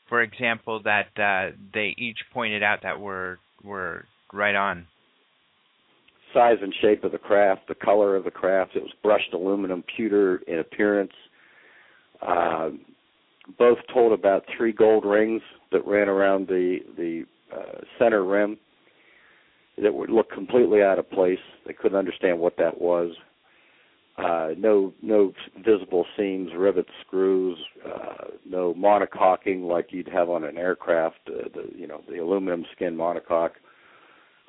for 0.09 0.21
example, 0.21 0.81
that 0.83 1.09
uh, 1.17 1.55
they 1.73 1.93
each 1.97 2.17
pointed 2.33 2.63
out 2.63 2.79
that 2.83 2.99
were 2.99 3.39
were 3.63 4.05
right 4.31 4.55
on? 4.55 4.87
Size 6.33 6.57
and 6.61 6.73
shape 6.81 7.03
of 7.03 7.11
the 7.11 7.19
craft, 7.19 7.67
the 7.67 7.75
color 7.75 8.15
of 8.15 8.23
the 8.23 8.31
craft. 8.31 8.75
It 8.75 8.81
was 8.81 8.91
brushed 9.03 9.33
aluminum, 9.33 9.83
pewter 9.95 10.37
in 10.47 10.57
appearance 10.57 11.11
uh, 12.25 12.69
both 13.57 13.77
told 13.93 14.13
about 14.13 14.45
three 14.55 14.71
gold 14.71 15.05
rings 15.05 15.41
that 15.71 15.85
ran 15.85 16.07
around 16.07 16.47
the 16.47 16.79
the 16.97 17.25
uh, 17.53 17.81
center 17.99 18.23
rim 18.23 18.57
that 19.81 19.93
would 19.93 20.09
look 20.09 20.31
completely 20.31 20.81
out 20.81 20.99
of 20.99 21.09
place. 21.09 21.39
They 21.65 21.73
couldn't 21.73 21.97
understand 21.97 22.39
what 22.39 22.57
that 22.57 22.79
was. 22.79 23.13
Uh, 24.17 24.49
no 24.57 24.93
no 25.01 25.33
visible 25.65 26.05
seams, 26.15 26.51
rivets, 26.55 26.89
screws, 27.05 27.57
uh, 27.83 28.25
no 28.47 28.73
monocoquing 28.75 29.67
like 29.67 29.87
you'd 29.89 30.07
have 30.07 30.29
on 30.29 30.43
an 30.43 30.57
aircraft. 30.57 31.17
Uh, 31.27 31.49
the 31.53 31.65
you 31.75 31.87
know 31.87 32.01
the 32.07 32.19
aluminum 32.19 32.63
skin 32.75 32.95
monocoque. 32.95 33.53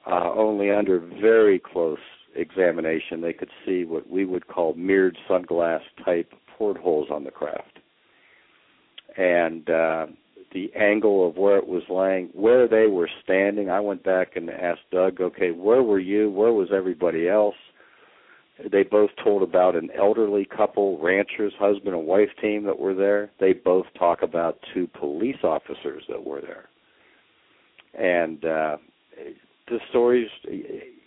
Uh, 0.07 0.31
only 0.35 0.71
under 0.71 0.99
very 0.99 1.59
close 1.59 1.99
examination 2.35 3.21
they 3.21 3.33
could 3.33 3.51
see 3.65 3.85
what 3.85 4.09
we 4.11 4.25
would 4.25 4.47
call 4.47 4.75
mirrored 4.75 5.19
sunglass 5.29 5.81
type 6.05 6.33
portholes 6.57 7.09
on 7.11 7.25
the 7.25 7.31
craft. 7.31 7.79
And 9.17 9.69
uh, 9.71 10.07
the 10.53 10.73
angle 10.75 11.29
of 11.29 11.37
where 11.37 11.57
it 11.59 11.67
was 11.67 11.83
laying, 11.89 12.29
where 12.33 12.69
they 12.69 12.87
were 12.87 13.11
standing, 13.23 13.71
I 13.71 13.81
went 13.81 14.05
back 14.05 14.37
and 14.37 14.49
asked 14.51 14.91
Doug, 14.91 15.21
okay, 15.21 15.51
where 15.51 15.83
were 15.83 15.99
you? 15.99 16.31
Where 16.31 16.53
was 16.53 16.69
everybody 16.73 17.29
else? 17.29 17.57
They 18.71 18.85
both 18.85 19.11
told 19.23 19.43
about 19.43 19.75
an 19.75 19.91
elderly 19.99 20.45
couple, 20.45 20.99
ranchers, 21.01 21.53
husband 21.59 21.95
and 21.97 22.07
wife 22.07 22.29
team 22.41 22.63
that 22.65 22.79
were 22.79 22.95
there. 22.95 23.31
They 23.41 23.53
both 23.53 23.87
talk 23.99 24.23
about 24.23 24.61
two 24.73 24.87
police 24.87 25.43
officers 25.43 26.05
that 26.09 26.25
were 26.25 26.41
there. 26.41 26.69
And 27.95 28.45
uh, 28.45 28.77
the 29.69 29.81
stories, 29.91 30.29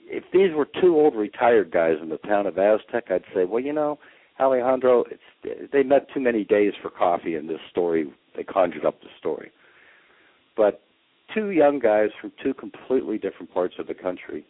if 0.10 0.24
these 0.34 0.54
were 0.56 0.68
two 0.82 0.96
old 0.96 1.16
retired 1.16 1.72
guys 1.72 1.96
in 2.02 2.10
the 2.10 2.18
town 2.18 2.48
of 2.48 2.58
Aztec, 2.58 3.06
I'd 3.10 3.24
say, 3.34 3.46
well, 3.46 3.62
you 3.62 3.74
know, 3.74 4.00
Alejandro, 4.40 5.04
it's, 5.12 5.72
they 5.72 5.84
met 5.84 6.08
too 6.14 6.20
many 6.20 6.44
days 6.44 6.74
for 6.82 6.90
coffee 6.90 7.36
in 7.36 7.48
this 7.48 7.60
story. 7.70 8.12
They 8.36 8.44
conjured 8.44 8.86
up 8.86 9.02
the 9.02 9.10
story. 9.20 9.52
But 10.56 10.82
two 11.34 11.50
young 11.52 11.80
guys 11.80 12.10
from 12.20 12.32
two 12.44 12.54
completely 12.54 13.18
different 13.18 13.54
parts 13.54 13.76
of 13.80 13.88
the 13.88 13.94
country, 13.94 14.46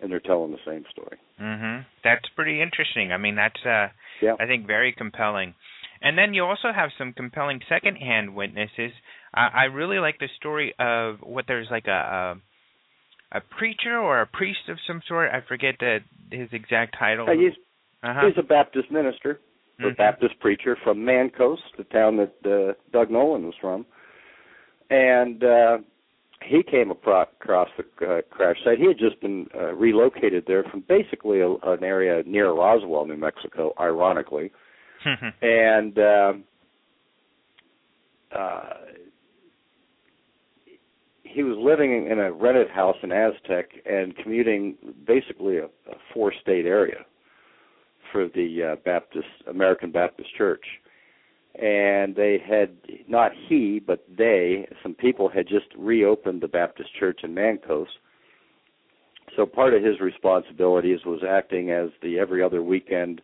and 0.00 0.10
they're 0.10 0.20
telling 0.20 0.52
the 0.52 0.58
same 0.66 0.84
story. 0.90 1.18
Mhm. 1.40 1.84
That's 2.04 2.28
pretty 2.30 2.60
interesting. 2.60 3.12
I 3.12 3.16
mean, 3.16 3.34
that's 3.34 3.64
uh 3.64 3.88
yeah. 4.20 4.34
I 4.38 4.46
think 4.46 4.66
very 4.66 4.92
compelling. 4.92 5.54
And 6.02 6.16
then 6.18 6.34
you 6.34 6.44
also 6.44 6.72
have 6.72 6.90
some 6.98 7.12
compelling 7.14 7.60
secondhand 7.68 8.34
witnesses. 8.34 8.92
I, 9.34 9.48
I 9.54 9.64
really 9.64 9.98
like 9.98 10.18
the 10.18 10.28
story 10.36 10.74
of 10.78 11.20
what 11.22 11.46
there's 11.48 11.68
like 11.70 11.86
a, 11.86 11.90
a 11.90 12.34
a 13.32 13.40
preacher 13.40 13.98
or 13.98 14.20
a 14.20 14.26
priest 14.26 14.68
of 14.68 14.78
some 14.86 15.02
sort. 15.06 15.30
I 15.32 15.40
forget 15.46 15.76
the 15.80 15.98
his 16.30 16.48
exact 16.52 16.96
title. 16.98 17.28
Uh, 17.28 17.32
he's 17.32 17.52
uh-huh. 18.02 18.26
He's 18.26 18.38
a 18.38 18.46
Baptist 18.46 18.90
minister, 18.90 19.40
mm-hmm. 19.80 19.86
a 19.86 19.94
Baptist 19.94 20.38
preacher 20.40 20.76
from 20.84 20.98
Mancos, 20.98 21.58
the 21.76 21.84
town 21.84 22.18
that 22.18 22.34
uh, 22.44 22.74
Doug 22.92 23.10
Nolan 23.10 23.44
was 23.44 23.54
from. 23.60 23.86
And 24.90 25.42
uh, 25.42 25.78
he 26.42 26.62
came 26.62 26.90
across 26.90 27.68
the 27.76 28.06
uh, 28.06 28.20
crash 28.30 28.56
site. 28.64 28.78
He 28.78 28.86
had 28.86 28.98
just 28.98 29.20
been 29.20 29.46
uh, 29.54 29.72
relocated 29.74 30.44
there 30.46 30.62
from 30.64 30.84
basically 30.88 31.40
a, 31.40 31.50
an 31.50 31.82
area 31.82 32.22
near 32.26 32.52
Roswell, 32.52 33.06
New 33.06 33.16
Mexico, 33.16 33.72
ironically, 33.80 34.52
and 35.42 35.98
uh, 35.98 36.32
uh, 38.36 38.60
he 41.36 41.42
was 41.42 41.58
living 41.58 42.06
in 42.10 42.18
a 42.18 42.32
rented 42.32 42.70
house 42.70 42.96
in 43.02 43.12
Aztec 43.12 43.68
and 43.84 44.16
commuting 44.16 44.74
basically 45.06 45.58
a, 45.58 45.66
a 45.66 45.96
four-state 46.14 46.64
area 46.64 47.04
for 48.10 48.28
the 48.34 48.72
uh, 48.72 48.76
Baptist 48.86 49.28
American 49.46 49.92
Baptist 49.92 50.30
Church. 50.38 50.64
And 51.60 52.16
they 52.16 52.38
had 52.42 52.70
not 53.06 53.32
he 53.48 53.82
but 53.86 54.02
they 54.16 54.66
some 54.82 54.94
people 54.94 55.28
had 55.28 55.46
just 55.46 55.66
reopened 55.76 56.40
the 56.40 56.48
baptist 56.48 56.88
church 56.98 57.20
in 57.22 57.34
mancos. 57.34 57.86
So 59.36 59.44
part 59.44 59.74
of 59.74 59.82
his 59.82 60.00
responsibilities 60.00 61.00
was 61.04 61.20
acting 61.26 61.70
as 61.70 61.90
the 62.02 62.18
every 62.18 62.42
other 62.42 62.62
weekend 62.62 63.20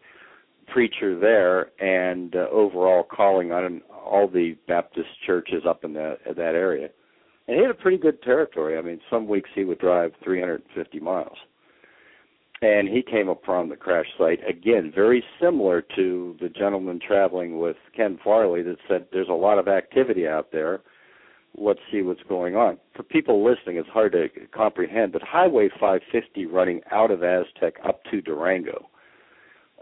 preacher 0.67 1.19
there 1.19 1.71
and 1.81 2.37
uh, 2.37 2.47
overall 2.51 3.05
calling 3.05 3.53
on 3.53 3.81
all 3.91 4.29
the 4.29 4.55
baptist 4.69 5.09
churches 5.27 5.63
up 5.67 5.85
in 5.85 5.95
that 5.95 6.19
that 6.27 6.55
area 6.55 6.91
and 7.49 7.57
he 7.57 7.63
had 7.63 7.71
a 7.71 7.75
pretty 7.75 7.99
good 7.99 8.23
territory 8.23 8.79
i 8.79 8.83
mean 8.83 9.01
some 9.11 9.27
weeks 9.29 9.51
he 9.55 9.65
would 9.65 9.79
drive 9.79 10.13
350 10.23 11.01
miles 11.01 11.37
and 12.63 12.89
he 12.89 13.03
came 13.03 13.29
upon 13.29 13.69
the 13.69 13.77
crash 13.77 14.07
site 14.17 14.39
again, 14.49 14.93
very 14.95 15.23
similar 15.41 15.83
to 15.97 16.37
the 16.41 16.49
gentleman 16.49 17.01
traveling 17.05 17.59
with 17.59 17.77
Ken 17.95 18.19
Farley 18.23 18.63
that 18.63 18.77
said 18.89 19.07
there's 19.13 19.29
a 19.29 19.33
lot 19.33 19.59
of 19.59 19.67
activity 19.67 20.29
out 20.29 20.53
there. 20.53 20.81
Let's 21.59 21.81
see 21.91 22.03
what's 22.03 22.23
going 22.29 22.55
on. 22.55 22.79
For 22.97 23.03
people 23.03 23.45
listening, 23.45 23.77
it's 23.77 23.89
hard 23.89 24.13
to 24.13 24.29
comprehend, 24.55 25.13
but 25.13 25.23
Highway 25.23 25.69
550 25.69 26.47
running 26.47 26.81
out 26.93 27.11
of 27.11 27.25
Aztec 27.25 27.75
up 27.85 28.05
to 28.11 28.23
Durango. 28.23 28.89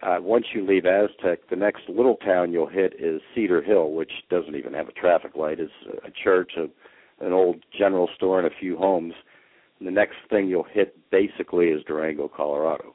Uh, 0.03 0.17
once 0.19 0.47
you 0.55 0.67
leave 0.67 0.87
Aztec, 0.87 1.41
the 1.51 1.57
next 1.57 1.83
little 1.87 2.17
town 2.17 2.51
you'll 2.51 2.67
hit 2.67 2.95
is 2.99 3.21
Cedar 3.35 3.61
Hill, 3.61 3.93
which 3.93 4.11
doesn't 4.31 4.57
even 4.57 4.73
have 4.73 4.89
a 4.89 4.93
traffic 4.93 5.37
light. 5.37 5.61
It's 5.61 5.71
a 6.03 6.11
church, 6.25 6.53
a, 6.57 6.65
an 7.21 7.33
old 7.33 7.65
general 7.77 8.09
store, 8.17 8.39
and 8.39 8.47
a 8.47 8.57
few 8.59 8.77
homes 8.77 9.15
the 9.81 9.91
next 9.91 10.17
thing 10.29 10.49
you'll 10.49 10.65
hit 10.65 10.95
basically 11.11 11.69
is 11.69 11.83
Durango, 11.85 12.29
Colorado. 12.29 12.95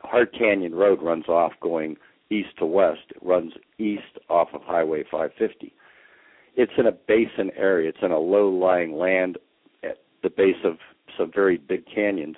Hart 0.00 0.34
Canyon 0.36 0.74
Road 0.74 1.00
runs 1.00 1.28
off 1.28 1.52
going 1.60 1.96
east 2.30 2.58
to 2.58 2.66
west. 2.66 3.02
It 3.10 3.22
runs 3.22 3.52
east 3.78 4.18
off 4.28 4.48
of 4.52 4.62
Highway 4.62 5.04
550. 5.04 5.72
It's 6.56 6.72
in 6.76 6.86
a 6.86 6.92
basin 6.92 7.50
area. 7.56 7.88
It's 7.90 7.98
in 8.02 8.10
a 8.10 8.18
low-lying 8.18 8.96
land 8.96 9.38
at 9.84 9.98
the 10.22 10.30
base 10.30 10.56
of 10.64 10.78
some 11.16 11.30
very 11.32 11.56
big 11.56 11.84
canyons. 11.86 12.36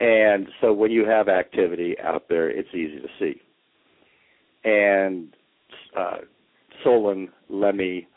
And 0.00 0.48
so 0.60 0.72
when 0.72 0.90
you 0.90 1.06
have 1.06 1.28
activity 1.28 1.96
out 2.02 2.28
there, 2.28 2.50
it's 2.50 2.74
easy 2.74 3.00
to 3.00 3.08
see. 3.18 3.40
And 4.64 5.34
uh, 5.96 6.18
Solon 6.84 7.30
Lemmy 7.48 8.08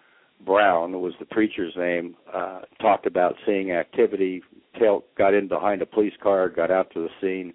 Brown 0.45 1.01
was 1.01 1.13
the 1.19 1.25
preacher's 1.25 1.73
name, 1.75 2.15
uh, 2.33 2.61
talked 2.81 3.05
about 3.05 3.35
seeing 3.45 3.71
activity, 3.71 4.43
tail, 4.79 5.03
got 5.17 5.33
in 5.33 5.47
behind 5.47 5.81
a 5.81 5.85
police 5.85 6.13
car, 6.21 6.49
got 6.49 6.71
out 6.71 6.91
to 6.93 7.01
the 7.01 7.09
scene, 7.21 7.53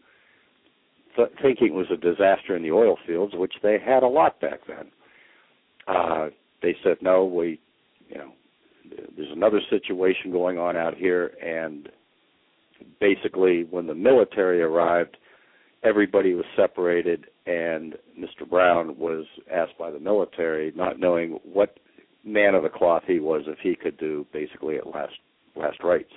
th- 1.16 1.30
thinking 1.42 1.68
it 1.68 1.74
was 1.74 1.90
a 1.92 1.96
disaster 1.96 2.56
in 2.56 2.62
the 2.62 2.72
oil 2.72 2.96
fields, 3.06 3.34
which 3.34 3.54
they 3.62 3.78
had 3.78 4.02
a 4.02 4.08
lot 4.08 4.40
back 4.40 4.60
then. 4.66 4.90
Uh, 5.86 6.28
they 6.62 6.76
said, 6.84 6.96
no, 7.00 7.24
we, 7.24 7.60
you 8.08 8.18
know, 8.18 8.32
there's 9.16 9.32
another 9.32 9.60
situation 9.70 10.32
going 10.32 10.58
on 10.58 10.76
out 10.76 10.96
here, 10.96 11.32
and 11.42 11.88
basically, 13.00 13.64
when 13.64 13.86
the 13.86 13.94
military 13.94 14.62
arrived, 14.62 15.16
everybody 15.82 16.34
was 16.34 16.44
separated, 16.56 17.26
and 17.46 17.94
Mr. 18.18 18.48
Brown 18.48 18.98
was 18.98 19.26
asked 19.52 19.78
by 19.78 19.90
the 19.90 20.00
military, 20.00 20.72
not 20.74 20.98
knowing 20.98 21.38
what 21.44 21.78
man 22.24 22.54
of 22.54 22.62
the 22.62 22.68
cloth 22.68 23.02
he 23.06 23.18
was 23.18 23.42
if 23.46 23.58
he 23.58 23.74
could 23.74 23.98
do 23.98 24.26
basically 24.32 24.76
at 24.76 24.86
last 24.86 25.14
last 25.56 25.82
rites. 25.82 26.12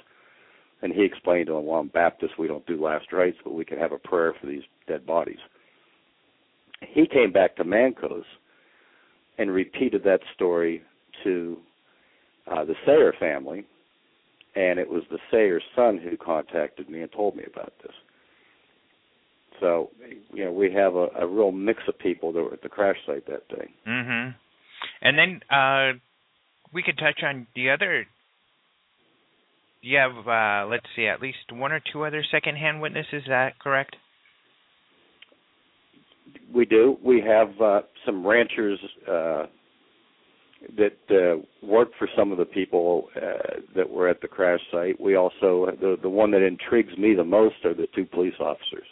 And 0.81 0.91
he 0.91 1.03
explained 1.03 1.47
to 1.47 1.55
him, 1.55 1.65
well, 1.65 1.79
I'm 1.79 1.87
Baptist, 1.87 2.37
we 2.37 2.47
don't 2.47 2.65
do 2.65 2.81
last 2.81 3.11
rites, 3.13 3.37
but 3.43 3.53
we 3.53 3.63
can 3.63 3.79
have 3.79 3.93
a 3.93 3.97
prayer 3.97 4.33
for 4.39 4.47
these 4.47 4.63
dead 4.85 5.05
bodies. 5.05 5.39
He 6.81 7.07
came 7.07 7.31
back 7.31 7.55
to 7.55 7.63
Mancos 7.63 8.25
and 9.37 9.49
repeated 9.49 10.03
that 10.03 10.19
story 10.35 10.83
to 11.23 11.57
uh, 12.51 12.65
the 12.65 12.75
Sayer 12.85 13.13
family, 13.17 13.65
and 14.55 14.77
it 14.77 14.89
was 14.89 15.03
the 15.09 15.19
Sayer's 15.31 15.63
son 15.73 15.97
who 15.97 16.17
contacted 16.17 16.89
me 16.89 17.01
and 17.01 17.11
told 17.11 17.37
me 17.37 17.43
about 17.51 17.73
this. 17.81 17.93
So, 19.61 19.91
you 20.33 20.43
know, 20.43 20.51
we 20.51 20.71
have 20.73 20.95
a, 20.95 21.07
a 21.17 21.25
real 21.25 21.53
mix 21.53 21.83
of 21.87 21.97
people 21.97 22.33
that 22.33 22.41
were 22.41 22.53
at 22.53 22.61
the 22.61 22.69
crash 22.69 22.97
site 23.05 23.25
that 23.27 23.47
day. 23.47 23.69
Mm-hmm. 23.87 24.31
And 25.01 25.17
then 25.17 25.41
uh, 25.49 25.97
we 26.73 26.83
could 26.83 26.97
touch 26.97 27.21
on 27.23 27.47
the 27.55 27.69
other. 27.69 28.05
You 29.81 29.97
have, 29.97 30.27
uh, 30.27 30.69
let's 30.69 30.85
see, 30.95 31.07
at 31.07 31.21
least 31.21 31.51
one 31.51 31.71
or 31.71 31.81
two 31.91 32.05
other 32.05 32.23
secondhand 32.31 32.81
witnesses. 32.81 33.13
Is 33.13 33.23
that 33.27 33.59
correct? 33.59 33.95
We 36.53 36.65
do. 36.65 36.97
We 37.03 37.21
have 37.21 37.49
uh, 37.61 37.81
some 38.05 38.25
ranchers 38.25 38.79
uh, 39.07 39.45
that 40.77 40.97
uh, 41.09 41.41
worked 41.65 41.95
for 41.97 42.07
some 42.15 42.31
of 42.31 42.37
the 42.37 42.45
people 42.45 43.09
uh, 43.15 43.59
that 43.75 43.89
were 43.89 44.07
at 44.07 44.21
the 44.21 44.27
crash 44.27 44.61
site. 44.71 44.99
We 44.99 45.15
also 45.15 45.67
the 45.79 45.97
the 46.01 46.09
one 46.09 46.31
that 46.31 46.41
intrigues 46.41 46.97
me 46.97 47.13
the 47.15 47.23
most 47.23 47.55
are 47.65 47.73
the 47.73 47.87
two 47.93 48.05
police 48.05 48.35
officers. 48.39 48.87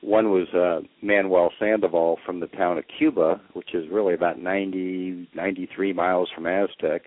One 0.00 0.30
was 0.30 0.46
uh, 0.54 0.86
Manuel 1.02 1.50
Sandoval 1.58 2.18
from 2.24 2.38
the 2.40 2.46
town 2.46 2.78
of 2.78 2.84
Cuba, 2.98 3.40
which 3.54 3.74
is 3.74 3.84
really 3.90 4.14
about 4.14 4.38
90, 4.38 5.28
93 5.34 5.92
miles 5.92 6.28
from 6.34 6.46
Aztec, 6.46 7.02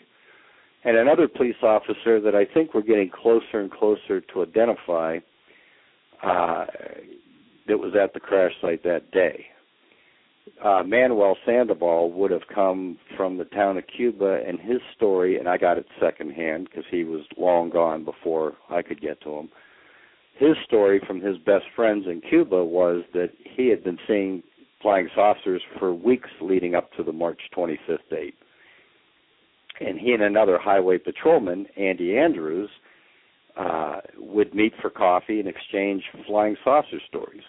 and 0.83 0.97
another 0.97 1.27
police 1.27 1.55
officer 1.63 2.19
that 2.19 2.35
I 2.35 2.45
think 2.53 2.73
we're 2.73 2.81
getting 2.81 3.09
closer 3.09 3.59
and 3.59 3.71
closer 3.71 4.19
to 4.19 4.43
identify 4.43 5.19
uh, 6.21 6.65
that 7.67 7.77
was 7.77 7.93
at 7.95 8.13
the 8.13 8.19
crash 8.19 8.51
site 8.61 8.83
that 8.83 9.11
day. 9.11 9.45
Uh, 10.63 10.83
Manuel 10.85 11.37
Sandoval 11.45 12.11
would 12.11 12.31
have 12.31 12.47
come 12.53 12.97
from 13.15 13.37
the 13.37 13.45
town 13.45 13.77
of 13.77 13.83
Cuba, 13.95 14.41
and 14.45 14.59
his 14.59 14.79
story, 14.95 15.37
and 15.37 15.47
I 15.47 15.57
got 15.57 15.77
it 15.77 15.85
secondhand 15.99 16.65
because 16.65 16.83
he 16.91 17.03
was 17.03 17.21
long 17.37 17.69
gone 17.69 18.03
before 18.03 18.53
I 18.69 18.81
could 18.81 18.99
get 18.99 19.21
to 19.21 19.29
him 19.31 19.49
his 20.41 20.57
story 20.65 20.99
from 21.05 21.21
his 21.21 21.37
best 21.37 21.65
friends 21.75 22.05
in 22.07 22.19
Cuba 22.19 22.65
was 22.65 23.03
that 23.13 23.29
he 23.55 23.67
had 23.67 23.83
been 23.83 23.99
seeing 24.07 24.41
flying 24.81 25.07
saucers 25.13 25.61
for 25.77 25.93
weeks 25.93 26.29
leading 26.41 26.73
up 26.73 26.91
to 26.93 27.03
the 27.03 27.11
March 27.11 27.39
25th 27.55 27.99
date. 28.09 28.33
And 29.79 29.99
he 29.99 30.13
and 30.13 30.23
another 30.23 30.57
highway 30.57 30.97
patrolman, 30.97 31.67
Andy 31.77 32.17
Andrews, 32.17 32.71
uh, 33.55 33.97
would 34.17 34.55
meet 34.55 34.73
for 34.81 34.89
coffee 34.89 35.39
and 35.39 35.47
exchange 35.47 36.01
flying 36.25 36.55
saucer 36.63 36.99
stories. 37.07 37.43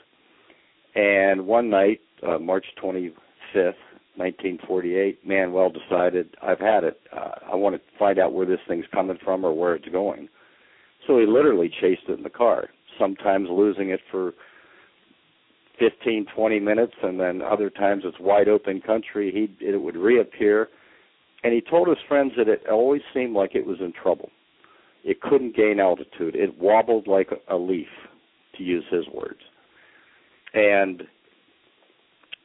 And 0.95 1.47
one 1.47 1.71
night, 1.71 2.01
uh, 2.23 2.39
March 2.39 2.67
25th, 2.83 3.81
1948, 4.17 5.27
Manuel 5.27 5.71
decided, 5.71 6.29
I've 6.43 6.61
had 6.61 6.85
it. 6.85 7.01
Uh, 7.11 7.53
I 7.53 7.55
want 7.55 7.75
to 7.75 7.81
find 7.99 8.19
out 8.19 8.35
where 8.35 8.45
this 8.45 8.61
thing's 8.69 8.85
coming 8.93 9.17
from 9.25 9.47
or 9.47 9.55
where 9.55 9.75
it's 9.75 9.89
going. 9.89 10.29
So 11.07 11.19
he 11.19 11.25
literally 11.25 11.73
chased 11.81 12.03
it 12.09 12.19
in 12.19 12.23
the 12.23 12.31
car 12.31 12.69
sometimes 13.03 13.49
losing 13.51 13.91
it 13.91 14.01
for 14.11 14.33
15, 15.79 16.27
20 16.35 16.61
minutes, 16.61 16.93
and 17.03 17.19
then 17.19 17.43
other 17.43 17.69
times 17.69 18.05
it's 18.07 18.19
wide 18.21 18.49
open 18.49 18.81
country. 18.81 19.33
He 19.33 19.67
it 19.67 19.81
would 19.81 19.97
reappear, 19.97 20.69
and 21.43 21.53
he 21.53 21.61
told 21.61 21.89
his 21.89 21.99
friends 22.07 22.33
that 22.37 22.49
it 22.49 22.63
always 22.71 23.03
seemed 23.13 23.35
like 23.35 23.55
it 23.55 23.67
was 23.67 23.79
in 23.81 23.93
trouble. 23.93 24.31
It 25.05 25.21
couldn't 25.21 25.57
gain 25.57 25.81
altitude. 25.81 26.37
It 26.37 26.57
wobbled 26.61 27.09
like 27.09 27.31
a 27.49 27.57
leaf, 27.57 27.89
to 28.57 28.63
use 28.63 28.85
his 28.91 29.07
words. 29.13 29.41
And 30.55 31.03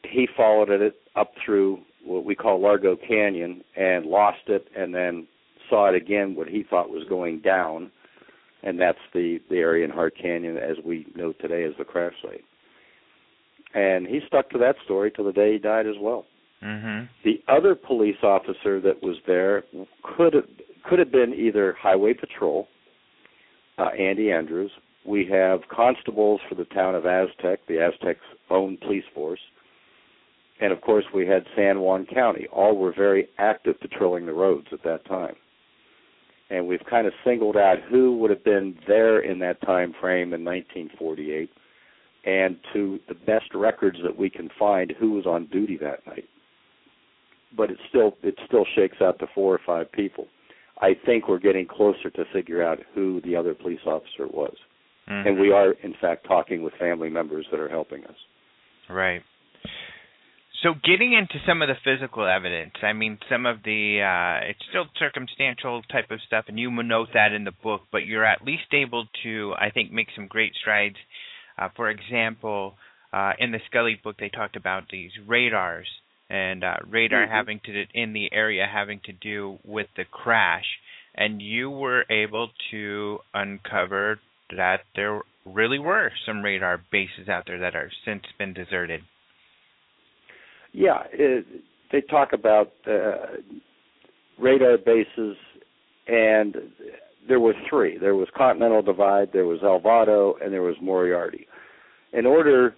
he 0.04 0.28
followed 0.36 0.70
it 0.70 0.96
up 1.16 1.34
through 1.46 1.80
what 2.04 2.24
we 2.26 2.34
call 2.34 2.62
Largo 2.62 2.96
Canyon 2.96 3.64
and 3.76 4.06
lost 4.06 4.48
it, 4.48 4.68
and 4.76 4.96
then 4.96 5.28
saw 5.70 5.90
it 5.90 5.96
again, 5.96 6.34
what 6.34 6.48
he 6.48 6.64
thought 6.64 6.90
was 6.90 7.04
going 7.10 7.42
down, 7.42 7.92
and 8.64 8.80
that's 8.80 9.00
the 9.14 9.40
the 9.50 9.58
area 9.58 9.86
in 9.86 9.92
Hart 9.92 10.16
Canyon 10.20 10.58
as 10.58 10.78
we 10.84 11.06
know 11.16 11.34
today 11.34 11.64
as 11.64 11.74
the 11.78 11.86
crash 11.86 12.14
site. 12.22 12.44
And 13.74 14.08
he 14.08 14.22
stuck 14.28 14.50
to 14.52 14.58
that 14.60 14.76
story 14.86 15.12
till 15.12 15.26
the 15.26 15.34
day 15.34 15.54
he 15.54 15.60
died 15.60 15.88
as 15.88 15.96
well. 16.00 16.26
Mm-hmm. 16.64 17.06
The 17.24 17.44
other 17.48 17.76
police 17.76 18.18
officer 18.24 18.82
that 18.82 19.04
was 19.04 19.18
there 19.28 19.64
could 20.04 20.34
have, 20.34 20.46
could 20.90 21.00
have 21.00 21.12
been 21.12 21.34
either 21.34 21.76
Highway 21.80 22.14
Patrol, 22.14 22.68
uh, 23.78 23.90
Andy 23.90 24.32
Andrews. 24.32 24.72
We 25.06 25.28
have 25.32 25.60
constables 25.70 26.42
for 26.50 26.56
the 26.56 26.66
town 26.66 26.96
of 26.96 27.06
Aztec, 27.06 27.60
the 27.68 27.80
Aztec's 27.80 28.26
own 28.50 28.78
police 28.78 29.04
force, 29.14 29.40
and 30.60 30.74
of 30.74 30.82
course 30.82 31.06
we 31.14 31.28
had 31.28 31.46
San 31.56 31.82
Juan 31.82 32.08
County. 32.08 32.48
All 32.52 32.76
were 32.76 32.94
very 32.94 33.28
active 33.38 33.80
patrolling 33.80 34.26
the 34.26 34.34
roads 34.34 34.68
at 34.72 34.84
that 34.84 35.06
time 35.06 35.36
and 36.50 36.68
we've 36.68 36.84
kind 36.90 37.08
of 37.08 37.14
singled 37.26 37.58
out 37.58 37.78
who 37.90 38.18
would 38.18 38.30
have 38.30 38.44
been 38.44 38.78
there 38.88 39.20
in 39.20 39.40
that 39.40 39.62
time 39.62 39.94
frame 40.00 40.34
in 40.34 40.44
1948, 40.44 41.50
and 42.26 42.58
to 42.74 43.00
the 43.08 43.14
best 43.14 43.54
records 43.54 43.98
that 44.04 44.18
we 44.18 44.30
can 44.30 44.50
find, 44.58 44.94
who 45.00 45.12
was 45.12 45.26
on 45.26 45.48
duty 45.48 45.78
that 45.78 46.06
night. 46.08 46.26
But 47.56 47.72
it 47.72 47.78
still 47.90 48.18
it 48.24 48.36
still 48.46 48.66
shakes 48.76 48.98
out 49.02 49.20
to 49.20 49.28
four 49.34 49.54
or 49.54 49.62
five 49.66 49.92
people. 49.92 50.28
I 50.80 50.96
think 51.06 51.28
we're 51.28 51.40
getting 51.40 51.66
closer 51.66 52.10
to 52.12 52.24
figure 52.32 52.64
out 52.64 52.80
who 52.94 53.22
the 53.22 53.36
other 53.36 53.54
police 53.54 53.80
officer 53.86 54.28
was, 54.28 54.56
mm-hmm. 55.10 55.28
and 55.28 55.40
we 55.40 55.52
are 55.52 55.72
in 55.84 55.94
fact 56.00 56.26
talking 56.28 56.64
with 56.64 56.74
family 56.74 57.10
members 57.10 57.46
that 57.52 57.60
are 57.60 57.70
helping 57.70 58.04
us. 58.06 58.16
Right. 58.90 59.22
So 60.64 60.74
getting 60.74 61.14
into 61.14 61.36
some 61.46 61.62
of 61.62 61.68
the 61.68 61.76
physical 61.84 62.26
evidence, 62.26 62.74
I 62.82 62.94
mean, 62.94 63.20
some 63.30 63.46
of 63.46 63.62
the 63.64 64.02
uh, 64.02 64.50
it's 64.50 64.60
still 64.70 64.86
circumstantial 64.98 65.84
type 65.84 66.10
of 66.10 66.20
stuff, 66.26 66.46
and 66.48 66.58
you 66.58 66.72
note 66.72 67.10
that 67.14 67.32
in 67.32 67.44
the 67.44 67.52
book, 67.52 67.82
but 67.92 68.08
you're 68.08 68.26
at 68.26 68.44
least 68.44 68.74
able 68.74 69.06
to, 69.24 69.54
I 69.56 69.70
think, 69.70 69.92
make 69.92 70.08
some 70.16 70.26
great 70.26 70.54
strides. 70.60 70.96
Uh, 71.60 71.70
for 71.76 71.92
example, 71.92 72.74
uh, 73.14 73.34
in 73.38 73.52
the 73.52 73.60
Scully 73.70 74.00
book, 74.04 74.16
they 74.20 74.30
talked 74.30 74.56
about 74.56 74.86
these 74.92 75.12
radars 75.28 75.88
and 76.30 76.64
uh, 76.64 76.76
radar 76.90 77.24
mm-hmm. 77.24 77.34
having 77.34 77.60
to 77.66 77.86
in 77.94 78.14
the 78.14 78.30
area 78.34 78.66
having 78.72 79.00
to 79.06 79.14
do 79.14 79.60
with 79.64 79.88
the 79.96 80.06
crash, 80.06 80.66
and 81.14 81.40
you 81.40 81.70
were 81.70 82.04
able 82.10 82.50
to 82.72 83.20
uncover 83.32 84.20
that 84.56 84.82
there 84.96 85.22
really 85.46 85.80
were 85.80 86.12
some 86.26 86.42
radar 86.42 86.82
bases 86.92 87.30
out 87.30 87.44
there 87.46 87.60
that 87.60 87.76
are 87.76 87.92
since 88.06 88.24
been 88.40 88.54
deserted. 88.54 89.02
Yeah, 90.78 91.00
it, 91.12 91.44
they 91.92 92.02
talk 92.02 92.34
about 92.34 92.72
uh, 92.86 93.40
radar 94.38 94.78
bases, 94.78 95.36
and 96.08 96.56
there 97.28 97.40
were 97.40 97.56
three. 97.68 97.98
There 97.98 98.14
was 98.14 98.28
Continental 98.38 98.84
Divide, 98.84 99.30
there 99.34 99.48
was 99.48 99.62
Elvado, 99.62 100.34
and 100.40 100.54
there 100.54 100.62
was 100.62 100.76
Moriarty. 100.80 101.48
In 102.14 102.28
order, 102.28 102.76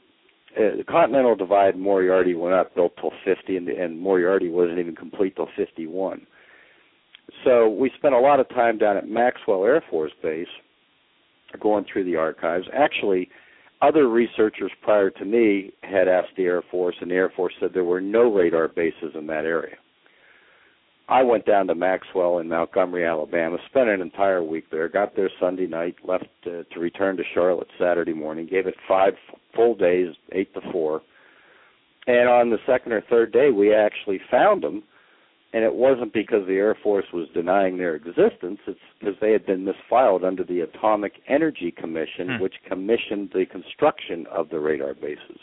uh, 0.58 0.82
Continental 0.90 1.36
Divide 1.36 1.78
Moriarty 1.78 2.36
were 2.36 2.52
not 2.52 2.74
built 2.74 2.94
till 3.02 3.12
50, 3.26 3.58
and, 3.58 3.68
and 3.68 4.00
Moriarty 4.00 4.48
wasn't 4.48 4.80
even 4.80 4.96
complete 4.96 5.36
till 5.36 5.50
51. 5.58 6.26
So 7.44 7.68
we 7.68 7.92
spent 7.98 8.14
a 8.14 8.20
lot 8.20 8.40
of 8.40 8.48
time 8.48 8.78
down 8.78 8.96
at 8.96 9.10
Maxwell 9.10 9.66
Air 9.66 9.84
Force 9.90 10.14
Base 10.24 10.48
going 11.60 11.84
through 11.92 12.06
the 12.06 12.16
archives. 12.16 12.66
Actually, 12.74 13.28
other 13.82 14.10
researchers 14.10 14.72
prior 14.82 15.10
to 15.10 15.26
me 15.26 15.72
had 15.84 16.08
asked 16.08 16.36
the 16.36 16.44
Air 16.44 16.64
Force, 16.70 16.96
and 17.02 17.10
the 17.10 17.16
Air 17.16 17.32
Force 17.36 17.54
said 17.60 17.72
there 17.74 17.84
were 17.84 18.02
no 18.02 18.34
radar 18.34 18.68
bases 18.68 19.14
in 19.16 19.28
that 19.28 19.46
area. 19.46 19.76
I 21.08 21.24
went 21.24 21.46
down 21.46 21.66
to 21.68 21.76
Maxwell 21.76 22.38
in 22.38 22.50
Montgomery, 22.50 23.04
Alabama, 23.04 23.58
spent 23.70 23.90
an 23.90 24.00
entire 24.00 24.44
week 24.44 24.66
there, 24.70 24.88
got 24.88 25.16
there 25.16 25.32
Sunday 25.40 25.66
night, 25.66 25.96
left 26.04 26.28
uh, 26.46 26.64
to 26.72 26.80
return 26.80 27.18
to 27.18 27.24
Charlotte 27.34 27.70
Saturday 27.80 28.14
morning, 28.14 28.46
gave 28.46 28.68
it 28.68 28.76
five 28.88 29.14
full 29.56 29.74
days, 29.74 30.10
eight 30.34 30.54
to 30.54 30.62
four. 30.72 31.02
And 32.06 32.30
on 32.30 32.52
the 32.52 32.60
second 32.68 32.92
or 32.92 33.02
third 33.10 33.34
day, 33.34 33.50
we 33.50 33.74
actually 33.74 34.20
found 34.30 34.62
them 34.62 34.84
and 35.54 35.64
it 35.64 35.74
wasn't 35.74 36.14
because 36.14 36.46
the 36.48 36.54
Air 36.54 36.76
Force 36.84 37.06
was 37.12 37.28
denying 37.34 37.78
their 37.78 37.96
existence. 37.96 38.60
It's 38.68 38.80
because 39.00 39.16
they 39.20 39.32
had 39.32 39.46
been 39.46 39.66
misfiled 39.66 40.24
under 40.24 40.44
the 40.44 40.62
Atomic 40.62 41.14
Energy 41.28 41.72
Commission, 41.72 42.36
hmm. 42.38 42.44
which 42.44 42.54
commissioned 42.68 43.32
the 43.34 43.46
construction 43.46 44.26
of 44.32 44.50
the 44.50 44.60
radar 44.60 44.94
bases. 44.94 45.40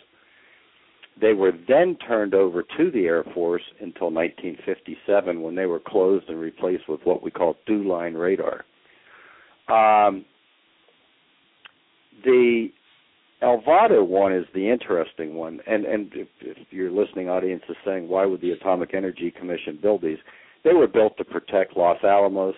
They 1.20 1.32
were 1.32 1.52
then 1.66 1.96
turned 2.07 2.34
over 2.34 2.62
to 2.62 2.90
the 2.90 3.07
Air 3.07 3.24
Force 3.34 3.62
until 3.80 4.11
1957, 4.11 5.42
when 5.42 5.54
they 5.54 5.66
were 5.66 5.80
closed 5.80 6.28
and 6.28 6.38
replaced 6.38 6.88
with 6.88 7.00
what 7.04 7.22
we 7.22 7.30
call 7.30 7.57
DEW-line 7.66 8.14
radar. 8.14 8.64
Um, 9.68 10.24
the 12.22 12.68
Elvado 13.43 14.07
one 14.07 14.32
is 14.32 14.47
the 14.55 14.70
interesting 14.70 15.34
one, 15.34 15.61
and 15.66 15.84
and 15.84 16.11
if, 16.14 16.28
if 16.41 16.57
your 16.70 16.91
listening 16.91 17.28
audience 17.28 17.62
is 17.68 17.76
saying 17.84 18.09
why 18.09 18.24
would 18.24 18.41
the 18.41 18.53
Atomic 18.53 18.95
Energy 18.95 19.30
Commission 19.30 19.78
build 19.80 20.03
these? 20.03 20.18
They 20.64 20.72
were 20.72 20.87
built 20.87 21.16
to 21.18 21.24
protect 21.24 21.76
Los 21.76 21.99
Alamos 22.03 22.55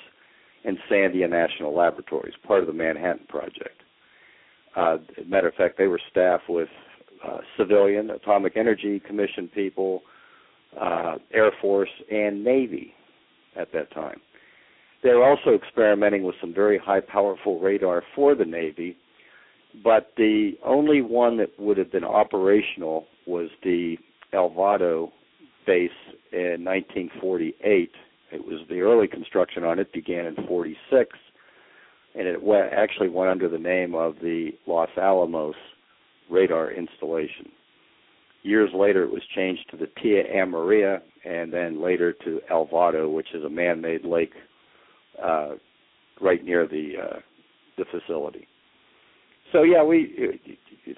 and 0.64 0.78
Sandia 0.90 1.28
National 1.28 1.74
Laboratories, 1.74 2.34
part 2.46 2.60
of 2.60 2.68
the 2.68 2.72
Manhattan 2.72 3.26
Project. 3.28 3.82
Uh, 4.76 4.98
matter 5.26 5.48
of 5.48 5.54
fact, 5.54 5.78
they 5.78 5.88
were 5.88 6.00
staffed 6.10 6.48
with 6.48 6.68
uh, 7.26 7.38
civilian 7.56 8.10
Atomic 8.10 8.56
Energy 8.56 9.00
Commission 9.00 9.48
people, 9.52 10.02
uh, 10.80 11.16
Air 11.32 11.50
Force, 11.60 11.90
and 12.10 12.44
Navy 12.44 12.94
at 13.56 13.72
that 13.72 13.92
time. 13.92 14.20
They 15.02 15.10
were 15.10 15.28
also 15.28 15.50
experimenting 15.54 16.22
with 16.22 16.36
some 16.40 16.54
very 16.54 16.78
high 16.78 17.00
powerful 17.00 17.58
radar 17.58 18.02
for 18.14 18.36
the 18.36 18.44
Navy 18.44 18.96
but 19.82 20.12
the 20.16 20.52
only 20.64 21.02
one 21.02 21.36
that 21.38 21.58
would 21.58 21.78
have 21.78 21.92
been 21.92 22.04
operational 22.04 23.06
was 23.26 23.50
the 23.62 23.96
Elvado 24.32 25.10
base 25.66 25.90
in 26.32 26.64
1948. 26.64 27.90
It 28.30 28.44
was 28.44 28.60
the 28.68 28.80
early 28.80 29.08
construction 29.08 29.64
on 29.64 29.78
it 29.78 29.92
began 29.92 30.26
in 30.26 30.36
46, 30.46 31.16
and 32.14 32.26
it 32.26 32.42
went, 32.42 32.72
actually 32.72 33.08
went 33.08 33.30
under 33.30 33.48
the 33.48 33.58
name 33.58 33.94
of 33.94 34.16
the 34.20 34.50
Los 34.66 34.90
Alamos 34.96 35.54
radar 36.30 36.70
installation. 36.70 37.50
Years 38.42 38.70
later, 38.74 39.02
it 39.02 39.10
was 39.10 39.22
changed 39.34 39.68
to 39.70 39.76
the 39.76 39.88
Tierra 40.00 40.24
Amarilla, 40.46 41.00
and 41.24 41.52
then 41.52 41.82
later 41.82 42.12
to 42.24 42.40
Elvado, 42.50 43.12
which 43.12 43.34
is 43.34 43.44
a 43.44 43.50
man-made 43.50 44.04
lake 44.04 44.32
uh, 45.22 45.50
right 46.20 46.44
near 46.44 46.66
the 46.66 46.92
uh, 47.02 47.18
the 47.76 47.84
facility. 47.84 48.46
So 49.52 49.62
yeah, 49.62 49.82
we 49.82 50.40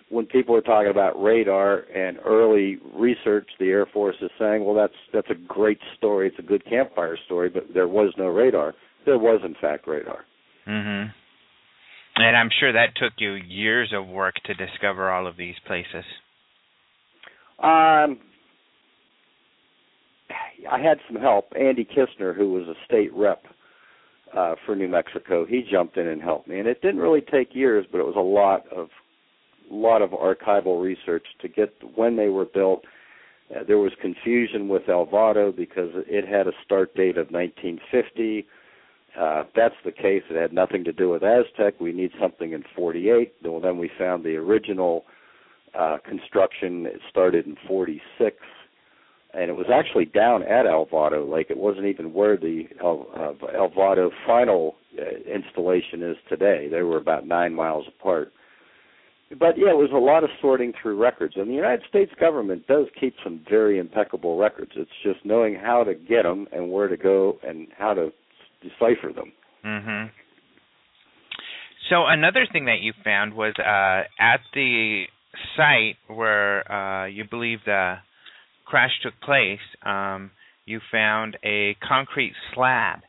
when 0.08 0.26
people 0.26 0.54
are 0.56 0.60
talking 0.60 0.90
about 0.90 1.20
radar 1.22 1.84
and 1.94 2.18
early 2.24 2.78
research, 2.94 3.48
the 3.58 3.66
Air 3.66 3.86
Force 3.86 4.16
is 4.20 4.30
saying, 4.38 4.64
well, 4.64 4.74
that's 4.74 4.94
that's 5.12 5.30
a 5.30 5.34
great 5.34 5.78
story. 5.96 6.28
It's 6.28 6.38
a 6.38 6.42
good 6.42 6.64
campfire 6.64 7.16
story, 7.26 7.48
but 7.48 7.64
there 7.74 7.88
was 7.88 8.12
no 8.16 8.26
radar. 8.26 8.74
There 9.06 9.18
was 9.18 9.40
in 9.44 9.54
fact 9.60 9.86
radar. 9.86 10.24
Mhm. 10.66 11.12
And 12.16 12.36
I'm 12.36 12.50
sure 12.50 12.72
that 12.72 12.96
took 12.96 13.14
you 13.18 13.32
years 13.32 13.92
of 13.92 14.06
work 14.06 14.34
to 14.44 14.54
discover 14.54 15.10
all 15.10 15.26
of 15.26 15.36
these 15.36 15.58
places. 15.60 16.04
Um, 17.58 18.18
I 20.70 20.78
had 20.78 20.98
some 21.06 21.20
help. 21.20 21.52
Andy 21.58 21.84
Kistner, 21.84 22.34
who 22.34 22.52
was 22.52 22.68
a 22.68 22.74
state 22.84 23.12
rep 23.14 23.44
uh, 24.36 24.54
for 24.64 24.76
New 24.76 24.88
Mexico, 24.88 25.44
he 25.44 25.62
jumped 25.68 25.96
in 25.96 26.06
and 26.06 26.22
helped 26.22 26.48
me. 26.48 26.58
And 26.58 26.68
it 26.68 26.80
didn't 26.82 27.00
really 27.00 27.20
take 27.20 27.54
years, 27.54 27.86
but 27.90 27.98
it 27.98 28.06
was 28.06 28.16
a 28.16 28.20
lot 28.20 28.66
of 28.72 28.88
lot 29.70 30.02
of 30.02 30.10
archival 30.10 30.82
research 30.82 31.24
to 31.40 31.48
get 31.48 31.72
when 31.94 32.16
they 32.16 32.28
were 32.28 32.44
built. 32.44 32.84
Uh, 33.54 33.60
there 33.66 33.78
was 33.78 33.92
confusion 34.00 34.68
with 34.68 34.82
Elvado 34.82 35.54
because 35.54 35.90
it 35.94 36.26
had 36.26 36.48
a 36.48 36.52
start 36.64 36.94
date 36.96 37.16
of 37.16 37.30
1950. 37.30 38.46
Uh, 39.18 39.44
that's 39.54 39.74
the 39.84 39.92
case, 39.92 40.22
it 40.28 40.40
had 40.40 40.52
nothing 40.52 40.84
to 40.84 40.92
do 40.92 41.08
with 41.08 41.22
Aztec. 41.22 41.80
We 41.80 41.92
need 41.92 42.10
something 42.20 42.52
in 42.52 42.64
48. 42.76 43.34
Well, 43.44 43.60
then 43.60 43.78
we 43.78 43.90
found 43.98 44.24
the 44.24 44.36
original 44.36 45.04
uh, 45.78 45.98
construction. 46.04 46.86
It 46.86 47.00
started 47.08 47.46
in 47.46 47.56
46 47.66 48.36
and 49.34 49.50
it 49.50 49.56
was 49.56 49.66
actually 49.72 50.06
down 50.06 50.42
at 50.42 50.66
Elvado 50.66 51.30
Lake. 51.30 51.46
It 51.50 51.58
wasn't 51.58 51.86
even 51.86 52.12
where 52.12 52.36
the 52.36 52.64
El, 52.82 53.06
uh, 53.14 53.46
Elvado 53.56 54.10
final 54.26 54.76
uh, 54.98 55.02
installation 55.32 56.02
is 56.02 56.16
today. 56.28 56.68
They 56.70 56.82
were 56.82 56.98
about 56.98 57.26
nine 57.26 57.54
miles 57.54 57.84
apart. 57.88 58.32
But 59.30 59.56
yeah, 59.56 59.70
it 59.70 59.76
was 59.76 59.90
a 59.94 59.98
lot 59.98 60.24
of 60.24 60.30
sorting 60.40 60.72
through 60.82 61.00
records, 61.00 61.34
and 61.36 61.48
the 61.48 61.54
United 61.54 61.82
States 61.88 62.10
government 62.18 62.66
does 62.66 62.86
keep 62.98 63.14
some 63.22 63.44
very 63.48 63.78
impeccable 63.78 64.36
records. 64.36 64.72
It's 64.74 64.90
just 65.04 65.24
knowing 65.24 65.54
how 65.54 65.84
to 65.84 65.94
get 65.94 66.24
them 66.24 66.48
and 66.52 66.72
where 66.72 66.88
to 66.88 66.96
go 66.96 67.38
and 67.46 67.68
how 67.78 67.94
to 67.94 68.10
decipher 68.60 69.12
them. 69.14 69.32
Mm-hmm. 69.64 70.08
So 71.88 72.06
another 72.06 72.46
thing 72.52 72.64
that 72.64 72.80
you 72.80 72.92
found 73.04 73.34
was 73.34 73.54
uh, 73.58 74.02
at 74.20 74.40
the 74.52 75.04
site 75.56 75.96
where 76.08 76.70
uh, 76.70 77.06
you 77.06 77.24
believe 77.28 77.60
the 77.64 77.96
crash 78.70 78.92
took 79.02 79.20
place, 79.20 79.58
um, 79.84 80.30
you 80.64 80.80
found 80.92 81.36
a 81.44 81.76
concrete 81.86 82.32
slab, 82.54 83.00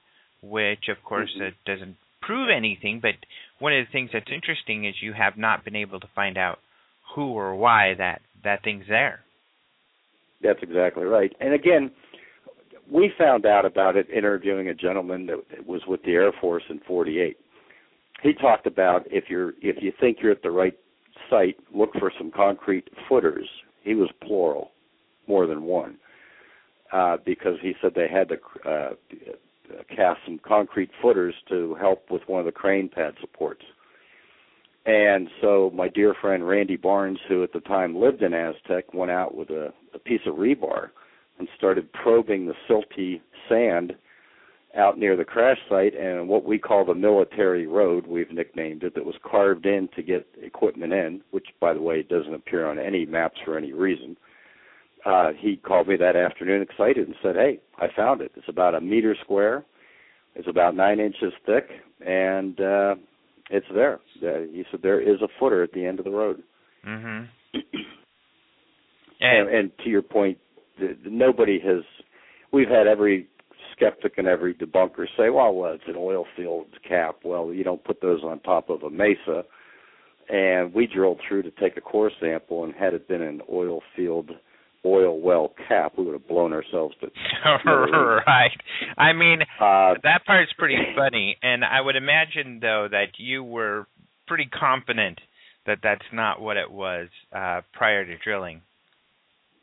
which 0.42 0.90
of 0.90 0.98
course 1.04 1.30
mm-hmm. 1.36 1.50
it 1.50 1.54
doesn't 1.66 1.96
prove 2.22 2.50
anything. 2.56 3.00
But 3.00 3.14
one 3.60 3.74
of 3.74 3.86
the 3.86 3.92
things 3.92 4.10
that's 4.12 4.32
interesting 4.34 4.86
is 4.86 4.96
you 5.02 5.14
have 5.14 5.38
not 5.38 5.64
been 5.64 5.76
able 5.76 6.00
to 6.00 6.08
find 6.16 6.38
out 6.38 6.58
who 7.16 7.28
or 7.28 7.56
why 7.56 7.94
that 7.98 8.22
that 8.44 8.64
thing's 8.64 8.86
there. 8.90 9.20
That's 10.42 10.60
exactly 10.64 11.04
right. 11.04 11.32
And 11.40 11.54
again, 11.54 11.92
we 12.92 13.12
found 13.16 13.46
out 13.46 13.64
about 13.64 13.96
it 13.96 14.10
interviewing 14.10 14.68
a 14.68 14.74
gentleman 14.74 15.28
that 15.28 15.68
was 15.68 15.82
with 15.88 16.02
the 16.02 16.14
Air 16.14 16.32
Force 16.42 16.64
in 16.70 16.80
48. 16.88 17.38
He 18.24 18.34
talked 18.34 18.66
about 18.66 19.04
if 19.12 19.26
you're 19.30 19.50
if 19.62 19.76
you 19.82 19.94
think 20.00 20.18
you're 20.22 20.32
at 20.32 20.42
the 20.42 20.50
right 20.50 20.78
site, 21.30 21.58
look 21.76 21.92
for 22.00 22.12
some 22.18 22.32
concrete 22.36 22.88
footers. 23.08 23.48
He 23.84 23.94
was 23.94 24.10
plural 24.26 24.72
more 25.32 25.46
than 25.48 25.62
one, 25.64 25.94
uh, 26.92 27.16
because 27.26 27.58
he 27.62 27.74
said 27.80 27.92
they 27.96 28.10
had 28.20 28.28
to 28.30 28.38
uh, 28.70 28.90
cast 29.96 30.20
some 30.26 30.40
concrete 30.46 30.92
footers 31.02 31.36
to 31.48 31.76
help 31.76 32.00
with 32.12 32.22
one 32.28 32.42
of 32.42 32.46
the 32.46 32.60
crane 32.62 32.90
pad 32.90 33.14
supports. 33.22 33.64
And 34.86 35.30
so 35.42 35.72
my 35.74 35.88
dear 35.88 36.14
friend 36.22 36.48
Randy 36.48 36.76
Barnes, 36.76 37.20
who 37.30 37.44
at 37.44 37.54
the 37.54 37.62
time 37.62 37.96
lived 37.96 38.22
in 38.24 38.34
Aztec, 38.34 38.94
went 38.94 39.12
out 39.12 39.36
with 39.36 39.50
a, 39.52 39.72
a 39.94 40.00
piece 40.00 40.26
of 40.26 40.36
rebar 40.36 40.90
and 41.40 41.48
started 41.58 41.94
probing 41.94 42.46
the 42.46 42.56
silty 42.68 43.22
sand 43.48 43.94
out 44.76 44.98
near 44.98 45.16
the 45.16 45.26
crash 45.26 45.58
site 45.70 45.94
and 45.96 46.28
what 46.28 46.46
we 46.46 46.58
call 46.58 46.86
the 46.86 46.96
military 46.96 47.68
road, 47.68 48.08
we've 48.08 48.32
nicknamed 48.32 48.84
it, 48.84 48.96
that 48.96 49.06
was 49.06 49.16
carved 49.30 49.66
in 49.66 49.90
to 49.96 50.02
get 50.02 50.26
equipment 50.42 50.94
in, 50.94 51.22
which 51.32 51.48
by 51.60 51.74
the 51.74 51.82
way 51.82 52.04
doesn't 52.04 52.34
appear 52.34 52.66
on 52.66 52.80
any 52.80 53.06
maps 53.06 53.40
for 53.44 53.58
any 53.58 53.74
reason. 53.74 54.16
Uh, 55.06 55.32
he 55.38 55.58
called 55.58 55.88
me 55.88 55.96
that 55.98 56.16
afternoon 56.16 56.62
excited 56.62 57.08
and 57.08 57.16
said, 57.24 57.36
Hey, 57.36 57.60
I 57.78 57.88
found 57.96 58.22
it. 58.22 58.32
It's 58.36 58.50
about 58.50 58.76
a 58.76 58.82
meter 58.82 59.16
square. 59.24 59.66
It's 60.36 60.48
about 60.48 60.76
nine 60.76 61.00
inches 61.00 61.34
thick 61.46 61.68
and 62.06 62.60
uh 62.60 62.96
it's 63.52 63.68
there. 63.74 64.00
Uh, 64.24 64.48
he 64.52 64.64
said 64.72 64.82
there 64.82 65.02
is 65.02 65.22
a 65.22 65.28
footer 65.40 65.62
at 65.62 65.74
the 65.74 65.86
end 65.86 66.00
of 66.00 66.06
the 66.06 66.12
road. 66.12 66.42
Mhm. 66.88 67.28
and, 69.22 69.50
and 69.50 69.72
to 69.84 69.90
your 69.90 70.02
point, 70.02 70.38
the, 70.80 70.96
the, 71.04 71.10
nobody 71.10 71.60
has. 71.60 71.84
We've 72.54 72.70
had 72.70 72.88
every 72.88 73.28
skeptic 73.76 74.18
and 74.18 74.28
every 74.28 74.54
debunker 74.54 75.06
say, 75.18 75.30
"Well, 75.30 75.54
well, 75.54 75.74
it's 75.74 75.84
an 75.88 75.96
oil 75.98 76.26
field 76.36 76.68
cap." 76.88 77.18
Well, 77.26 77.54
you 77.54 77.64
don't 77.66 77.84
put 77.84 78.02
those 78.02 78.24
on 78.24 78.40
top 78.40 78.70
of 78.70 78.84
a 78.84 78.90
mesa. 78.90 79.44
And 80.30 80.74
we 80.74 80.88
drilled 80.88 81.20
through 81.28 81.44
to 81.44 81.52
take 81.52 81.76
a 81.76 81.82
core 81.82 82.12
sample, 82.22 82.64
and 82.64 82.74
had 82.74 82.94
it 82.94 83.08
been 83.10 83.22
an 83.22 83.42
oil 83.52 83.82
field 83.98 84.32
oil 84.86 85.20
well 85.20 85.54
cap, 85.68 85.94
we 85.98 86.06
would 86.06 86.14
have 86.14 86.28
blown 86.28 86.54
ourselves 86.54 86.96
to. 87.02 87.08
right. 88.26 88.52
I 88.98 89.14
mean, 89.14 89.42
uh, 89.60 89.96
that 90.04 90.26
part's 90.26 90.52
pretty 90.58 90.78
funny, 90.96 91.38
and 91.42 91.64
I 91.64 91.82
would 91.82 91.96
imagine 91.96 92.60
though 92.62 92.88
that 92.90 93.18
you 93.18 93.44
were 93.44 93.88
pretty 94.28 94.48
confident 94.48 95.20
that 95.66 95.80
that's 95.84 96.06
not 96.12 96.42
what 96.42 96.58
it 96.58 96.72
was 96.72 97.08
uh, 97.36 97.62
prior 97.74 98.06
to 98.06 98.18
drilling. 98.18 98.62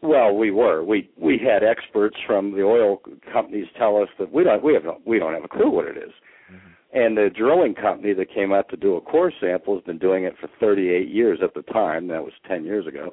Well, 0.00 0.34
we 0.34 0.50
were. 0.50 0.84
We 0.84 1.10
we 1.20 1.38
had 1.38 1.64
experts 1.64 2.16
from 2.26 2.52
the 2.52 2.62
oil 2.62 3.00
companies 3.32 3.66
tell 3.76 4.00
us 4.00 4.08
that 4.18 4.32
we 4.32 4.44
don't 4.44 4.62
we 4.62 4.74
have 4.74 4.84
no, 4.84 4.98
we 5.04 5.18
don't 5.18 5.34
have 5.34 5.44
a 5.44 5.48
clue 5.48 5.70
what 5.70 5.86
it 5.86 5.96
is. 5.96 6.12
Mm-hmm. 6.52 6.98
And 6.98 7.16
the 7.16 7.30
drilling 7.36 7.74
company 7.74 8.14
that 8.14 8.32
came 8.32 8.52
out 8.52 8.68
to 8.68 8.76
do 8.76 8.94
a 8.94 9.00
core 9.00 9.32
sample 9.40 9.74
has 9.74 9.82
been 9.84 9.98
doing 9.98 10.24
it 10.24 10.34
for 10.40 10.48
38 10.60 11.08
years 11.08 11.40
at 11.42 11.54
the 11.54 11.62
time. 11.62 12.06
That 12.08 12.22
was 12.22 12.32
10 12.46 12.64
years 12.64 12.86
ago. 12.86 13.12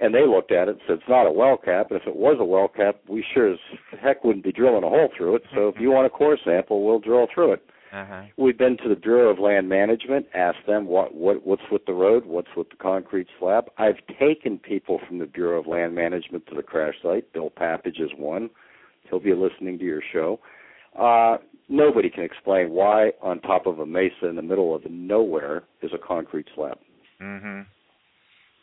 And 0.00 0.14
they 0.14 0.26
looked 0.26 0.52
at 0.52 0.68
it 0.68 0.72
and 0.72 0.80
said 0.86 0.98
it's 0.98 1.08
not 1.08 1.26
a 1.26 1.32
well 1.32 1.56
cap. 1.56 1.90
And 1.90 2.00
if 2.00 2.06
it 2.06 2.16
was 2.16 2.36
a 2.38 2.44
well 2.44 2.68
cap, 2.68 2.96
we 3.08 3.24
sure 3.34 3.52
as 3.52 3.58
heck 4.00 4.22
wouldn't 4.24 4.44
be 4.44 4.52
drilling 4.52 4.84
a 4.84 4.88
hole 4.88 5.08
through 5.16 5.36
it. 5.36 5.42
So 5.54 5.68
if 5.68 5.80
you 5.80 5.90
want 5.90 6.06
a 6.06 6.10
core 6.10 6.38
sample, 6.44 6.84
we'll 6.84 7.00
drill 7.00 7.26
through 7.32 7.54
it. 7.54 7.64
Uh-huh. 7.92 8.22
We've 8.36 8.58
been 8.58 8.76
to 8.78 8.88
the 8.88 8.96
Bureau 8.96 9.30
of 9.30 9.38
Land 9.38 9.68
Management, 9.68 10.26
asked 10.34 10.66
them 10.66 10.86
what 10.86 11.14
what 11.14 11.46
what's 11.46 11.62
with 11.72 11.86
the 11.86 11.94
road, 11.94 12.26
what's 12.26 12.54
with 12.56 12.68
the 12.70 12.76
concrete 12.76 13.28
slab. 13.38 13.70
I've 13.78 13.96
taken 14.20 14.58
people 14.58 15.00
from 15.06 15.18
the 15.18 15.26
Bureau 15.26 15.58
of 15.58 15.66
Land 15.66 15.94
Management 15.94 16.46
to 16.48 16.54
the 16.54 16.62
crash 16.62 16.94
site. 17.02 17.32
Bill 17.32 17.50
Papage 17.50 18.00
is 18.00 18.10
one. 18.16 18.50
He'll 19.08 19.20
be 19.20 19.34
listening 19.34 19.78
to 19.78 19.84
your 19.84 20.02
show. 20.12 20.38
Uh, 20.98 21.38
nobody 21.68 22.10
can 22.10 22.24
explain 22.24 22.70
why 22.70 23.12
on 23.22 23.40
top 23.40 23.66
of 23.66 23.78
a 23.78 23.86
mesa 23.86 24.26
in 24.26 24.36
the 24.36 24.42
middle 24.42 24.74
of 24.74 24.82
nowhere 24.90 25.62
is 25.80 25.90
a 25.94 25.98
concrete 25.98 26.46
slab. 26.54 26.78
Mhm. 27.20 27.66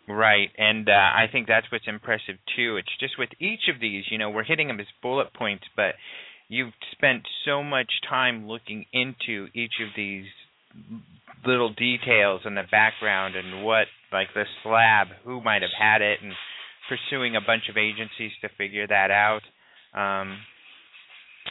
Right, 0.07 0.49
and 0.57 0.87
uh, 0.87 0.91
I 0.91 1.25
think 1.31 1.47
that's 1.47 1.65
what's 1.71 1.87
impressive 1.87 2.35
too. 2.55 2.77
It's 2.77 2.95
just 2.99 3.17
with 3.17 3.29
each 3.39 3.67
of 3.73 3.81
these, 3.81 4.03
you 4.11 4.19
know, 4.19 4.29
we're 4.29 4.43
hitting 4.43 4.67
them 4.67 4.79
as 4.79 4.85
bullet 5.01 5.33
points, 5.33 5.63
but 5.75 5.95
you've 6.47 6.73
spent 6.91 7.23
so 7.43 7.63
much 7.63 7.89
time 8.07 8.47
looking 8.47 8.85
into 8.93 9.47
each 9.55 9.73
of 9.81 9.89
these 9.95 10.25
little 11.45 11.73
details 11.73 12.41
and 12.45 12.57
the 12.57 12.63
background 12.71 13.35
and 13.35 13.63
what 13.63 13.85
like 14.11 14.27
the 14.33 14.43
slab 14.63 15.07
who 15.23 15.41
might 15.41 15.61
have 15.61 15.71
had 15.77 16.01
it 16.01 16.19
and 16.21 16.33
pursuing 16.89 17.35
a 17.35 17.41
bunch 17.41 17.63
of 17.69 17.77
agencies 17.77 18.31
to 18.41 18.49
figure 18.57 18.87
that 18.87 19.11
out 19.11 19.41
um 19.93 20.37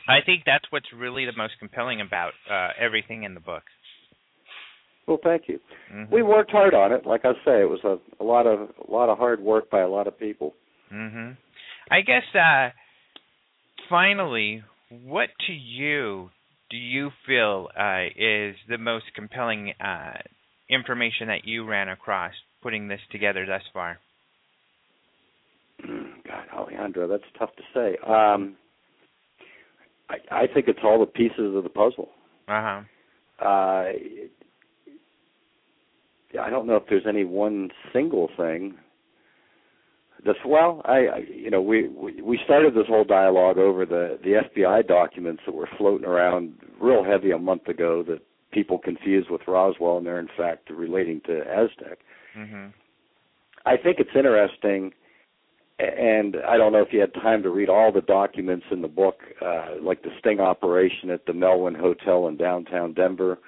i 0.08 0.18
think 0.24 0.42
that's 0.44 0.64
what's 0.70 0.86
really 0.96 1.24
the 1.24 1.36
most 1.36 1.54
compelling 1.58 2.00
about 2.00 2.32
uh 2.50 2.68
everything 2.78 3.22
in 3.22 3.34
the 3.34 3.40
book 3.40 3.62
well 5.06 5.18
thank 5.22 5.48
you 5.48 5.58
mm-hmm. 5.92 6.12
we 6.12 6.22
worked 6.22 6.50
hard 6.50 6.74
on 6.74 6.92
it 6.92 7.06
like 7.06 7.24
i 7.24 7.32
say 7.44 7.60
it 7.60 7.68
was 7.68 7.80
a, 7.84 7.96
a 8.22 8.24
lot 8.24 8.46
of 8.46 8.70
a 8.88 8.90
lot 8.90 9.08
of 9.08 9.18
hard 9.18 9.40
work 9.40 9.70
by 9.70 9.80
a 9.80 9.88
lot 9.88 10.06
of 10.06 10.18
people 10.18 10.54
mhm 10.92 11.36
i 11.90 12.00
guess 12.00 12.22
uh 12.34 12.70
finally 13.88 14.62
what 14.88 15.28
to 15.46 15.52
you 15.52 16.30
do 16.70 16.76
you 16.76 17.10
feel 17.26 17.68
uh, 17.78 18.06
is 18.16 18.56
the 18.68 18.78
most 18.78 19.04
compelling 19.14 19.72
uh, 19.80 20.14
information 20.68 21.28
that 21.28 21.44
you 21.44 21.64
ran 21.64 21.88
across 21.88 22.32
putting 22.62 22.88
this 22.88 23.00
together 23.12 23.46
thus 23.46 23.62
far? 23.72 23.98
God, 25.80 26.46
Alejandro, 26.52 27.06
that's 27.06 27.22
tough 27.38 27.50
to 27.56 27.62
say. 27.74 27.96
Um, 28.06 28.56
I, 30.08 30.16
I 30.30 30.46
think 30.52 30.68
it's 30.68 30.80
all 30.82 30.98
the 30.98 31.06
pieces 31.06 31.54
of 31.54 31.62
the 31.62 31.68
puzzle. 31.68 32.08
Uh-huh. 32.48 32.82
Uh 33.44 33.84
I 36.40 36.50
don't 36.50 36.66
know 36.66 36.76
if 36.76 36.84
there's 36.88 37.06
any 37.06 37.24
one 37.24 37.70
single 37.92 38.28
thing 38.36 38.74
this 40.24 40.36
well 40.46 40.80
I, 40.84 40.92
I 40.92 41.18
you 41.30 41.50
know 41.50 41.60
we, 41.60 41.88
we 41.88 42.20
we 42.22 42.40
started 42.44 42.74
this 42.74 42.86
whole 42.88 43.04
dialogue 43.04 43.58
over 43.58 43.84
the 43.84 44.18
the 44.22 44.42
FBI 44.48 44.86
documents 44.88 45.42
that 45.46 45.54
were 45.54 45.68
floating 45.76 46.06
around 46.06 46.54
real 46.80 47.04
heavy 47.04 47.30
a 47.30 47.38
month 47.38 47.68
ago 47.68 48.02
that 48.08 48.20
people 48.50 48.78
confused 48.78 49.30
with 49.30 49.42
Roswell 49.46 49.98
and 49.98 50.06
they're 50.06 50.20
in 50.20 50.28
fact 50.36 50.70
relating 50.70 51.20
to 51.26 51.40
Aztec. 51.40 51.98
Mhm. 52.36 52.72
I 53.66 53.76
think 53.76 53.98
it's 53.98 54.14
interesting 54.14 54.92
and 55.78 56.36
I 56.48 56.56
don't 56.56 56.72
know 56.72 56.82
if 56.82 56.92
you 56.92 57.00
had 57.00 57.12
time 57.14 57.42
to 57.42 57.50
read 57.50 57.68
all 57.68 57.92
the 57.92 58.00
documents 58.00 58.66
in 58.70 58.80
the 58.80 58.88
book 58.88 59.20
uh 59.42 59.74
like 59.82 60.02
the 60.02 60.10
sting 60.20 60.40
operation 60.40 61.10
at 61.10 61.26
the 61.26 61.32
Melwin 61.32 61.78
Hotel 61.78 62.28
in 62.28 62.36
downtown 62.36 62.94
Denver. 62.94 63.38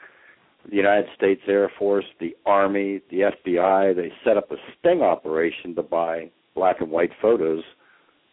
The 0.68 0.76
United 0.76 1.06
States 1.16 1.42
Air 1.46 1.70
Force, 1.78 2.04
the 2.20 2.36
Army, 2.44 3.00
the 3.10 3.30
FBI, 3.46 3.94
they 3.94 4.12
set 4.24 4.36
up 4.36 4.50
a 4.50 4.56
sting 4.78 5.02
operation 5.02 5.74
to 5.76 5.82
buy 5.82 6.30
black 6.54 6.80
and 6.80 6.90
white 6.90 7.12
photos 7.22 7.62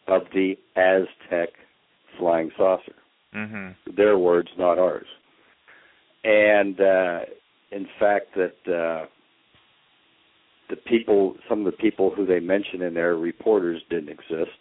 of 0.07 0.23
the 0.33 0.55
Aztec 0.75 1.49
flying 2.17 2.51
saucer. 2.57 2.95
Mm-hmm. 3.35 3.95
Their 3.95 4.17
words, 4.17 4.49
not 4.57 4.79
ours. 4.79 5.05
And 6.23 6.79
uh, 6.79 7.19
in 7.71 7.87
fact, 7.99 8.35
that 8.35 8.55
uh, 8.67 9.05
the 10.69 10.75
people, 10.87 11.35
some 11.49 11.59
of 11.59 11.65
the 11.65 11.77
people 11.77 12.11
who 12.15 12.25
they 12.25 12.39
mention 12.39 12.81
in 12.81 12.93
their 12.93 13.15
reporters 13.15 13.81
didn't 13.89 14.09
exist, 14.09 14.57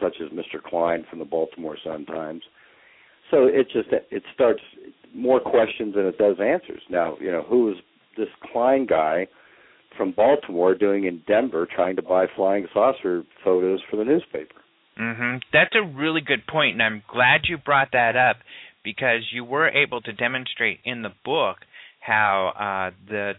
such 0.00 0.16
as 0.22 0.30
Mr. 0.30 0.62
Klein 0.62 1.04
from 1.08 1.18
the 1.18 1.24
Baltimore 1.24 1.76
Sun 1.82 2.06
Times. 2.06 2.42
So 3.30 3.44
it 3.44 3.68
just 3.70 3.88
it 4.10 4.22
starts 4.34 4.62
more 5.14 5.40
questions 5.40 5.94
than 5.94 6.06
it 6.06 6.18
does 6.18 6.36
answers. 6.40 6.82
Now, 6.90 7.16
you 7.20 7.30
know, 7.30 7.42
who 7.42 7.70
is 7.70 7.76
this 8.16 8.28
Klein 8.52 8.86
guy? 8.86 9.26
from 9.96 10.12
Baltimore 10.12 10.74
doing 10.74 11.04
in 11.04 11.22
Denver 11.26 11.66
trying 11.74 11.96
to 11.96 12.02
buy 12.02 12.26
flying 12.36 12.66
saucer 12.72 13.24
photos 13.44 13.80
for 13.90 13.96
the 13.96 14.04
newspaper. 14.04 14.54
Mhm. 14.96 15.42
That's 15.52 15.74
a 15.74 15.82
really 15.82 16.20
good 16.20 16.46
point 16.46 16.74
and 16.74 16.82
I'm 16.82 17.02
glad 17.06 17.48
you 17.48 17.58
brought 17.58 17.90
that 17.92 18.16
up 18.16 18.38
because 18.82 19.32
you 19.32 19.44
were 19.44 19.68
able 19.68 20.00
to 20.02 20.12
demonstrate 20.12 20.80
in 20.84 21.02
the 21.02 21.12
book 21.24 21.66
how 22.00 22.48
uh 22.56 22.90
the 23.06 23.36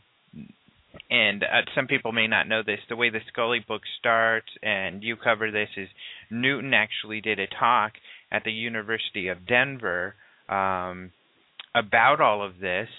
and 1.09 1.43
uh, 1.43 1.61
some 1.75 1.87
people 1.87 2.11
may 2.11 2.27
not 2.27 2.47
know 2.47 2.61
this 2.61 2.79
the 2.87 2.95
way 2.95 3.09
the 3.09 3.21
Scully 3.27 3.59
book 3.59 3.81
starts 3.99 4.49
and 4.61 5.03
you 5.03 5.15
cover 5.15 5.51
this 5.51 5.69
is 5.77 5.89
Newton 6.29 6.73
actually 6.73 7.21
did 7.21 7.39
a 7.39 7.47
talk 7.47 7.93
at 8.31 8.43
the 8.43 8.51
University 8.51 9.27
of 9.27 9.45
Denver 9.45 10.15
um 10.47 11.11
about 11.79 12.19
all 12.21 12.45
of 12.45 12.59
this 12.59 12.89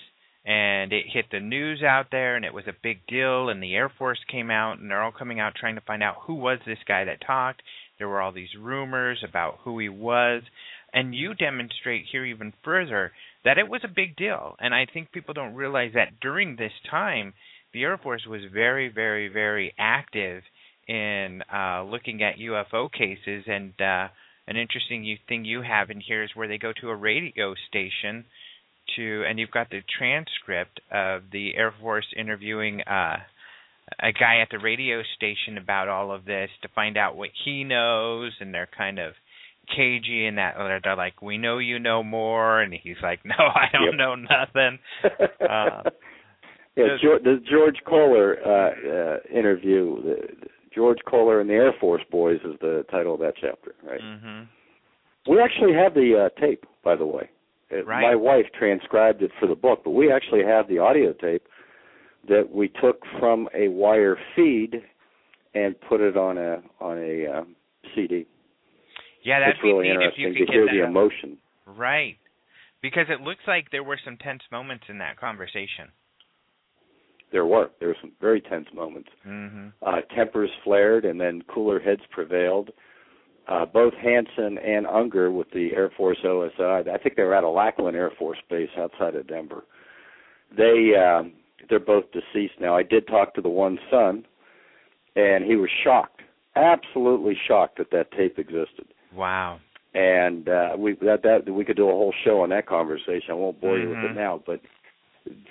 and 0.44 0.92
it 0.92 1.04
hit 1.12 1.26
the 1.30 1.40
news 1.40 1.82
out 1.82 2.06
there 2.10 2.36
and 2.36 2.44
it 2.44 2.54
was 2.54 2.64
a 2.66 2.82
big 2.82 3.06
deal 3.06 3.50
and 3.50 3.62
the 3.62 3.74
air 3.74 3.92
force 3.98 4.18
came 4.30 4.50
out 4.50 4.78
and 4.78 4.90
they're 4.90 5.02
all 5.02 5.12
coming 5.12 5.38
out 5.38 5.54
trying 5.54 5.74
to 5.74 5.82
find 5.82 6.02
out 6.02 6.16
who 6.26 6.34
was 6.34 6.58
this 6.66 6.78
guy 6.88 7.04
that 7.04 7.24
talked. 7.26 7.62
There 7.98 8.08
were 8.08 8.20
all 8.20 8.32
these 8.32 8.54
rumors 8.58 9.22
about 9.28 9.58
who 9.64 9.78
he 9.78 9.88
was 9.88 10.42
and 10.92 11.14
you 11.14 11.34
demonstrate 11.34 12.06
here 12.10 12.24
even 12.24 12.52
further 12.64 13.12
that 13.44 13.58
it 13.58 13.68
was 13.68 13.82
a 13.84 13.88
big 13.88 14.16
deal. 14.16 14.56
And 14.58 14.74
i 14.74 14.86
think 14.92 15.12
people 15.12 15.34
don't 15.34 15.54
realize 15.54 15.92
that 15.94 16.20
during 16.20 16.56
this 16.56 16.72
time 16.90 17.34
the 17.72 17.82
air 17.82 17.98
force 17.98 18.26
was 18.26 18.40
very 18.52 18.88
very 18.88 19.28
very 19.28 19.74
active 19.78 20.42
in 20.88 21.42
uh 21.52 21.84
looking 21.84 22.22
at 22.22 22.38
ufo 22.38 22.90
cases. 22.90 23.44
And 23.46 23.74
uh 23.80 24.08
an 24.46 24.56
interesting 24.56 25.16
thing 25.28 25.44
you 25.44 25.62
have 25.62 25.90
in 25.90 26.00
here 26.00 26.24
is 26.24 26.30
where 26.34 26.48
they 26.48 26.58
go 26.58 26.72
to 26.80 26.88
a 26.88 26.96
radio 26.96 27.54
station 27.68 28.24
to, 28.96 29.24
and 29.28 29.38
you've 29.38 29.50
got 29.50 29.70
the 29.70 29.80
transcript 29.98 30.80
of 30.90 31.22
the 31.32 31.54
Air 31.56 31.72
Force 31.80 32.06
interviewing 32.16 32.80
uh, 32.82 33.16
a 34.00 34.12
guy 34.12 34.40
at 34.40 34.48
the 34.50 34.58
radio 34.58 35.02
station 35.16 35.58
about 35.58 35.88
all 35.88 36.12
of 36.12 36.24
this 36.24 36.50
to 36.62 36.68
find 36.74 36.96
out 36.96 37.16
what 37.16 37.30
he 37.44 37.64
knows, 37.64 38.32
and 38.40 38.52
they're 38.54 38.68
kind 38.76 38.98
of 38.98 39.12
cagey 39.76 40.26
in 40.26 40.36
that 40.36 40.54
they're 40.82 40.96
like, 40.96 41.20
"We 41.22 41.38
know 41.38 41.58
you 41.58 41.78
know 41.78 42.02
more," 42.02 42.60
and 42.60 42.72
he's 42.72 42.96
like, 43.02 43.20
"No, 43.24 43.34
I 43.38 43.66
don't 43.72 43.84
Yep. 43.84 43.94
know 43.94 44.14
nothing." 44.14 44.78
Uh, 45.40 45.82
yeah, 46.76 46.84
the- 46.86 46.98
George, 47.02 47.22
the 47.24 47.40
George 47.50 47.76
Koehler 47.86 48.34
uh, 48.46 48.88
uh, 48.88 49.38
interview. 49.38 50.02
The, 50.02 50.16
George 50.72 50.98
Koehler 51.04 51.40
and 51.40 51.50
the 51.50 51.54
Air 51.54 51.72
Force 51.80 52.02
Boys 52.12 52.38
is 52.44 52.54
the 52.60 52.84
title 52.92 53.14
of 53.14 53.20
that 53.20 53.34
chapter, 53.40 53.74
right? 53.84 54.00
mhm. 54.00 54.46
We 55.28 55.40
actually 55.40 55.72
have 55.74 55.94
the 55.94 56.26
uh, 56.36 56.40
tape, 56.40 56.64
by 56.84 56.94
the 56.94 57.04
way. 57.06 57.28
Uh, 57.72 57.84
Right. 57.84 58.02
My 58.02 58.14
wife 58.14 58.46
transcribed 58.58 59.22
it 59.22 59.30
for 59.38 59.46
the 59.46 59.54
book, 59.54 59.82
but 59.84 59.90
we 59.90 60.12
actually 60.12 60.44
have 60.44 60.68
the 60.68 60.78
audio 60.78 61.12
tape 61.12 61.46
that 62.28 62.50
we 62.50 62.68
took 62.68 63.02
from 63.18 63.48
a 63.54 63.68
wire 63.68 64.16
feed 64.34 64.82
and 65.54 65.74
put 65.88 66.00
it 66.00 66.16
on 66.16 66.38
a 66.38 66.62
on 66.80 66.98
a 66.98 67.26
uh, 67.26 67.44
CD. 67.94 68.26
Yeah, 69.22 69.52
be 69.62 69.68
really 69.68 69.88
neat 69.88 69.96
if 70.00 70.14
you 70.16 70.28
interesting 70.28 70.46
to 70.46 70.52
hear 70.52 70.66
the 70.66 70.86
emotion. 70.86 71.36
Right. 71.66 72.16
Because 72.82 73.06
it 73.10 73.20
looks 73.20 73.42
like 73.46 73.70
there 73.70 73.82
were 73.82 73.98
some 74.02 74.16
tense 74.16 74.42
moments 74.50 74.84
in 74.88 74.98
that 74.98 75.18
conversation. 75.18 75.88
There 77.32 77.44
were 77.44 77.70
there 77.78 77.88
were 77.88 77.96
some 78.00 78.12
very 78.20 78.40
tense 78.40 78.66
moments. 78.74 79.10
Mhm. 79.26 79.72
Uh, 79.82 80.00
tempers 80.14 80.50
flared, 80.64 81.04
and 81.04 81.20
then 81.20 81.42
cooler 81.42 81.78
heads 81.78 82.02
prevailed. 82.10 82.72
Uh, 83.50 83.66
both 83.66 83.94
Hansen 83.94 84.58
and 84.58 84.86
Unger 84.86 85.32
with 85.32 85.50
the 85.50 85.70
Air 85.74 85.90
Force 85.96 86.18
OSI. 86.24 86.88
I 86.88 86.96
think 86.98 87.16
they 87.16 87.24
were 87.24 87.34
at 87.34 87.42
a 87.42 87.48
Lackland 87.48 87.96
Air 87.96 88.12
Force 88.16 88.38
Base 88.48 88.70
outside 88.78 89.16
of 89.16 89.26
Denver. 89.26 89.64
They 90.56 90.92
um, 90.94 91.32
they're 91.68 91.80
both 91.80 92.04
deceased 92.12 92.60
now. 92.60 92.76
I 92.76 92.84
did 92.84 93.08
talk 93.08 93.34
to 93.34 93.40
the 93.40 93.48
one 93.48 93.78
son, 93.90 94.24
and 95.16 95.44
he 95.44 95.56
was 95.56 95.68
shocked, 95.82 96.22
absolutely 96.54 97.36
shocked 97.48 97.78
that 97.78 97.90
that 97.90 98.12
tape 98.12 98.38
existed. 98.38 98.86
Wow. 99.14 99.58
And 99.94 100.48
uh, 100.48 100.76
we 100.78 100.94
that 101.02 101.24
that 101.24 101.52
we 101.52 101.64
could 101.64 101.76
do 101.76 101.88
a 101.88 101.92
whole 101.92 102.14
show 102.24 102.42
on 102.42 102.50
that 102.50 102.68
conversation. 102.68 103.30
I 103.30 103.34
won't 103.34 103.60
bore 103.60 103.78
you 103.78 103.88
with 103.88 103.98
it 103.98 104.14
now, 104.14 104.40
but 104.46 104.60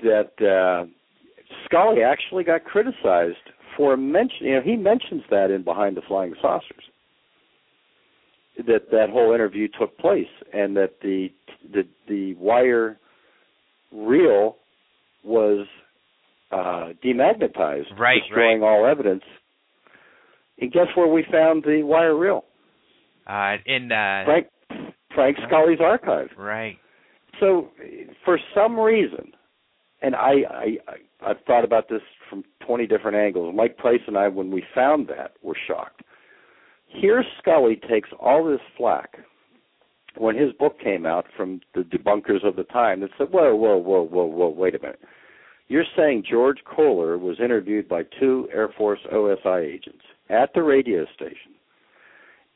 that 0.04 0.32
uh, 0.42 0.86
Scully 1.66 2.02
actually 2.02 2.46
got 2.46 2.64
criticized 2.64 3.36
for 3.76 3.98
mention. 3.98 4.46
You 4.46 4.56
know, 4.56 4.62
he 4.62 4.78
mentions 4.78 5.24
that 5.30 5.52
in 5.52 5.66
Behind 5.66 5.98
the 5.98 6.02
Flying 6.08 6.36
Saucers. 6.42 6.89
That 8.68 8.92
that 8.92 9.10
whole 9.10 9.34
interview 9.34 9.68
took 9.80 9.98
place, 9.98 10.28
and 10.54 10.76
that 10.78 10.96
the 11.02 11.30
the 11.72 11.84
the 12.08 12.34
wire 12.36 12.98
reel 13.92 14.58
was 15.24 15.66
uh, 16.52 16.90
demagnetized, 17.04 17.98
Right, 17.98 18.22
destroying 18.22 18.64
all 18.64 18.86
evidence. 18.86 19.24
And 20.60 20.72
guess 20.72 20.88
where 20.96 21.08
we 21.08 21.24
found 21.32 21.64
the 21.64 21.84
wire 21.84 22.18
reel? 22.18 22.44
Uh 23.28 23.58
in 23.66 23.92
uh 23.92 24.26
Frank 24.26 24.48
Frank 25.16 25.38
Scully's 25.48 25.80
archive. 25.82 26.30
right. 26.38 26.78
So, 27.40 27.70
for 28.26 28.38
some 28.54 28.78
reason, 28.78 29.32
and 30.02 30.16
I, 30.16 30.34
I 30.50 30.66
I 30.88 31.30
I've 31.30 31.42
thought 31.48 31.64
about 31.64 31.88
this 31.90 32.02
from 32.30 32.44
20 32.66 32.88
different 32.88 33.16
angles. 33.18 33.54
Mike 33.56 33.78
Price 33.78 34.02
and 34.08 34.18
I, 34.18 34.28
when 34.28 34.52
we 34.52 34.64
found 34.76 35.08
that, 35.08 35.34
were 35.42 35.58
shocked. 35.68 36.02
Here, 36.90 37.24
Scully 37.40 37.80
takes 37.88 38.10
all 38.20 38.44
this 38.44 38.60
flack 38.76 39.18
when 40.18 40.36
his 40.36 40.52
book 40.54 40.80
came 40.80 41.06
out 41.06 41.26
from 41.38 41.62
the 41.74 41.82
debunkers 41.82 42.44
of 42.44 42.56
the 42.56 42.64
time 42.64 43.00
that 43.02 43.12
said, 43.18 43.32
"Whoa, 43.32 43.56
whoa, 43.56 43.78
whoa, 43.78 44.02
whoa, 44.02 44.26
whoa, 44.26 44.50
wait 44.50 44.76
a 44.76 44.80
minute." 44.80 45.00
You're 45.68 45.86
saying 45.96 46.24
George 46.24 46.64
Koehler 46.66 47.20
was 47.20 47.40
interviewed 47.40 47.88
by 47.88 48.04
two 48.20 48.50
Air 48.52 48.70
Force 48.70 49.00
OSI 49.12 49.62
agents 49.62 50.04
at 50.30 50.52
the 50.54 50.64
radio 50.64 51.06
station, 51.14 51.54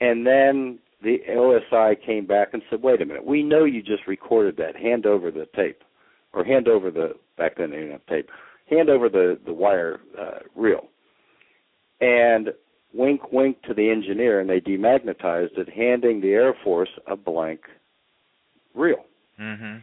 and 0.01 0.25
then 0.25 0.79
the 1.03 1.21
OSI 1.29 1.95
came 2.03 2.25
back 2.25 2.53
and 2.53 2.63
said, 2.69 2.81
"Wait 2.81 3.01
a 3.01 3.05
minute, 3.05 3.23
we 3.23 3.43
know 3.43 3.65
you 3.65 3.83
just 3.83 4.07
recorded 4.07 4.57
that. 4.57 4.75
Hand 4.75 5.05
over 5.05 5.29
the 5.29 5.45
tape, 5.55 5.83
or 6.33 6.43
hand 6.43 6.67
over 6.67 6.89
the 6.89 7.15
back 7.37 7.55
then 7.55 7.69
they 7.69 7.77
didn't 7.77 7.91
have 7.91 8.05
tape. 8.07 8.31
Hand 8.65 8.89
over 8.89 9.09
the 9.09 9.39
the 9.45 9.53
wire 9.53 9.99
uh, 10.19 10.39
reel." 10.55 10.89
And 12.01 12.51
wink, 12.93 13.31
wink 13.31 13.61
to 13.63 13.73
the 13.73 13.89
engineer, 13.89 14.39
and 14.39 14.49
they 14.49 14.61
demagnetized 14.61 15.57
it, 15.57 15.69
handing 15.69 16.21
the 16.21 16.33
Air 16.33 16.53
Force 16.63 16.89
a 17.07 17.15
blank 17.15 17.61
reel. 18.73 19.05
Mhm. 19.39 19.81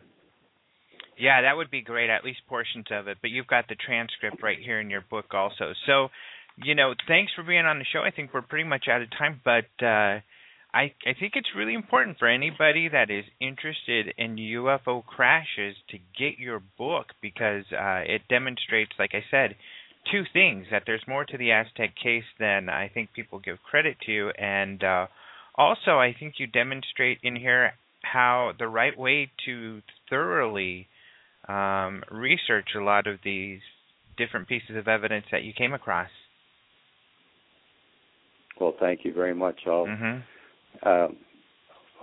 Yeah, 1.18 1.42
that 1.42 1.58
would 1.58 1.70
be 1.72 1.82
great. 1.82 2.10
At 2.10 2.24
least 2.24 2.40
portions 2.48 2.86
of 2.92 3.08
it. 3.08 3.18
But 3.22 3.32
you've 3.32 3.48
got 3.48 3.68
the 3.68 3.76
transcript 3.76 4.42
right 4.42 4.60
here 4.60 4.80
in 4.80 4.90
your 4.90 5.02
book 5.02 5.34
also. 5.34 5.74
So, 5.86 6.10
you 6.58 6.76
know, 6.76 6.94
thanks 7.08 7.34
for 7.36 7.44
being 7.44 7.66
on 7.66 7.80
the 7.80 7.86
show. 7.92 8.02
I 8.02 8.12
think 8.12 8.34
we're 8.34 8.42
pretty 8.44 8.68
much 8.70 8.88
out 8.88 9.02
of 9.02 9.10
time, 9.12 9.42
but 9.44 9.66
uh, 9.86 10.20
I 10.74 10.94
I 11.06 11.14
think 11.20 11.34
it's 11.36 11.56
really 11.56 11.74
important 11.74 12.20
for 12.20 12.28
anybody 12.28 12.90
that 12.90 13.10
is 13.10 13.26
interested 13.42 14.14
in 14.18 14.36
UFO 14.36 15.04
crashes 15.04 15.76
to 15.90 15.98
get 16.18 16.38
your 16.38 16.62
book 16.78 17.08
because 17.22 17.66
uh, 17.72 18.04
it 18.06 18.22
demonstrates, 18.30 18.92
like 19.00 19.12
I 19.14 19.24
said, 19.32 19.56
two 20.12 20.24
things: 20.32 20.68
that 20.72 20.84
there's 20.86 21.04
more 21.08 21.26
to 21.26 21.38
the 21.38 21.52
Aztec 21.52 21.96
case 22.02 22.30
than 22.40 22.70
I 22.70 22.88
think 22.88 23.14
people 23.14 23.40
give 23.40 23.58
credit 23.64 23.98
to, 24.06 24.32
and 24.38 24.84
uh, 24.84 25.08
also 25.56 25.98
I 25.98 26.16
think 26.18 26.36
you 26.38 26.46
demonstrate 26.46 27.20
in 27.24 27.36
here 27.36 27.74
how 28.04 28.54
the 28.58 28.68
right 28.68 28.98
way 28.98 29.32
to 29.46 29.82
thoroughly 30.10 30.88
um, 31.48 32.04
research 32.12 32.70
a 32.76 32.84
lot 32.84 33.08
of 33.08 33.20
these 33.24 33.60
different 34.18 34.48
pieces 34.48 34.76
of 34.76 34.88
evidence 34.88 35.26
that 35.32 35.44
you 35.44 35.54
came 35.58 35.74
across. 35.74 36.10
Well, 38.62 38.76
thank 38.80 39.04
you 39.04 39.14
very 39.14 39.34
much. 39.34 39.62
I'll 39.66 39.88
hmm 39.88 40.20
um, 40.84 41.18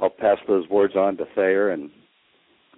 I'll 0.01 0.11
pass 0.11 0.39
those 0.47 0.69
words 0.69 0.95
on 0.97 1.17
to 1.17 1.25
Thayer 1.35 1.71
and 1.71 1.91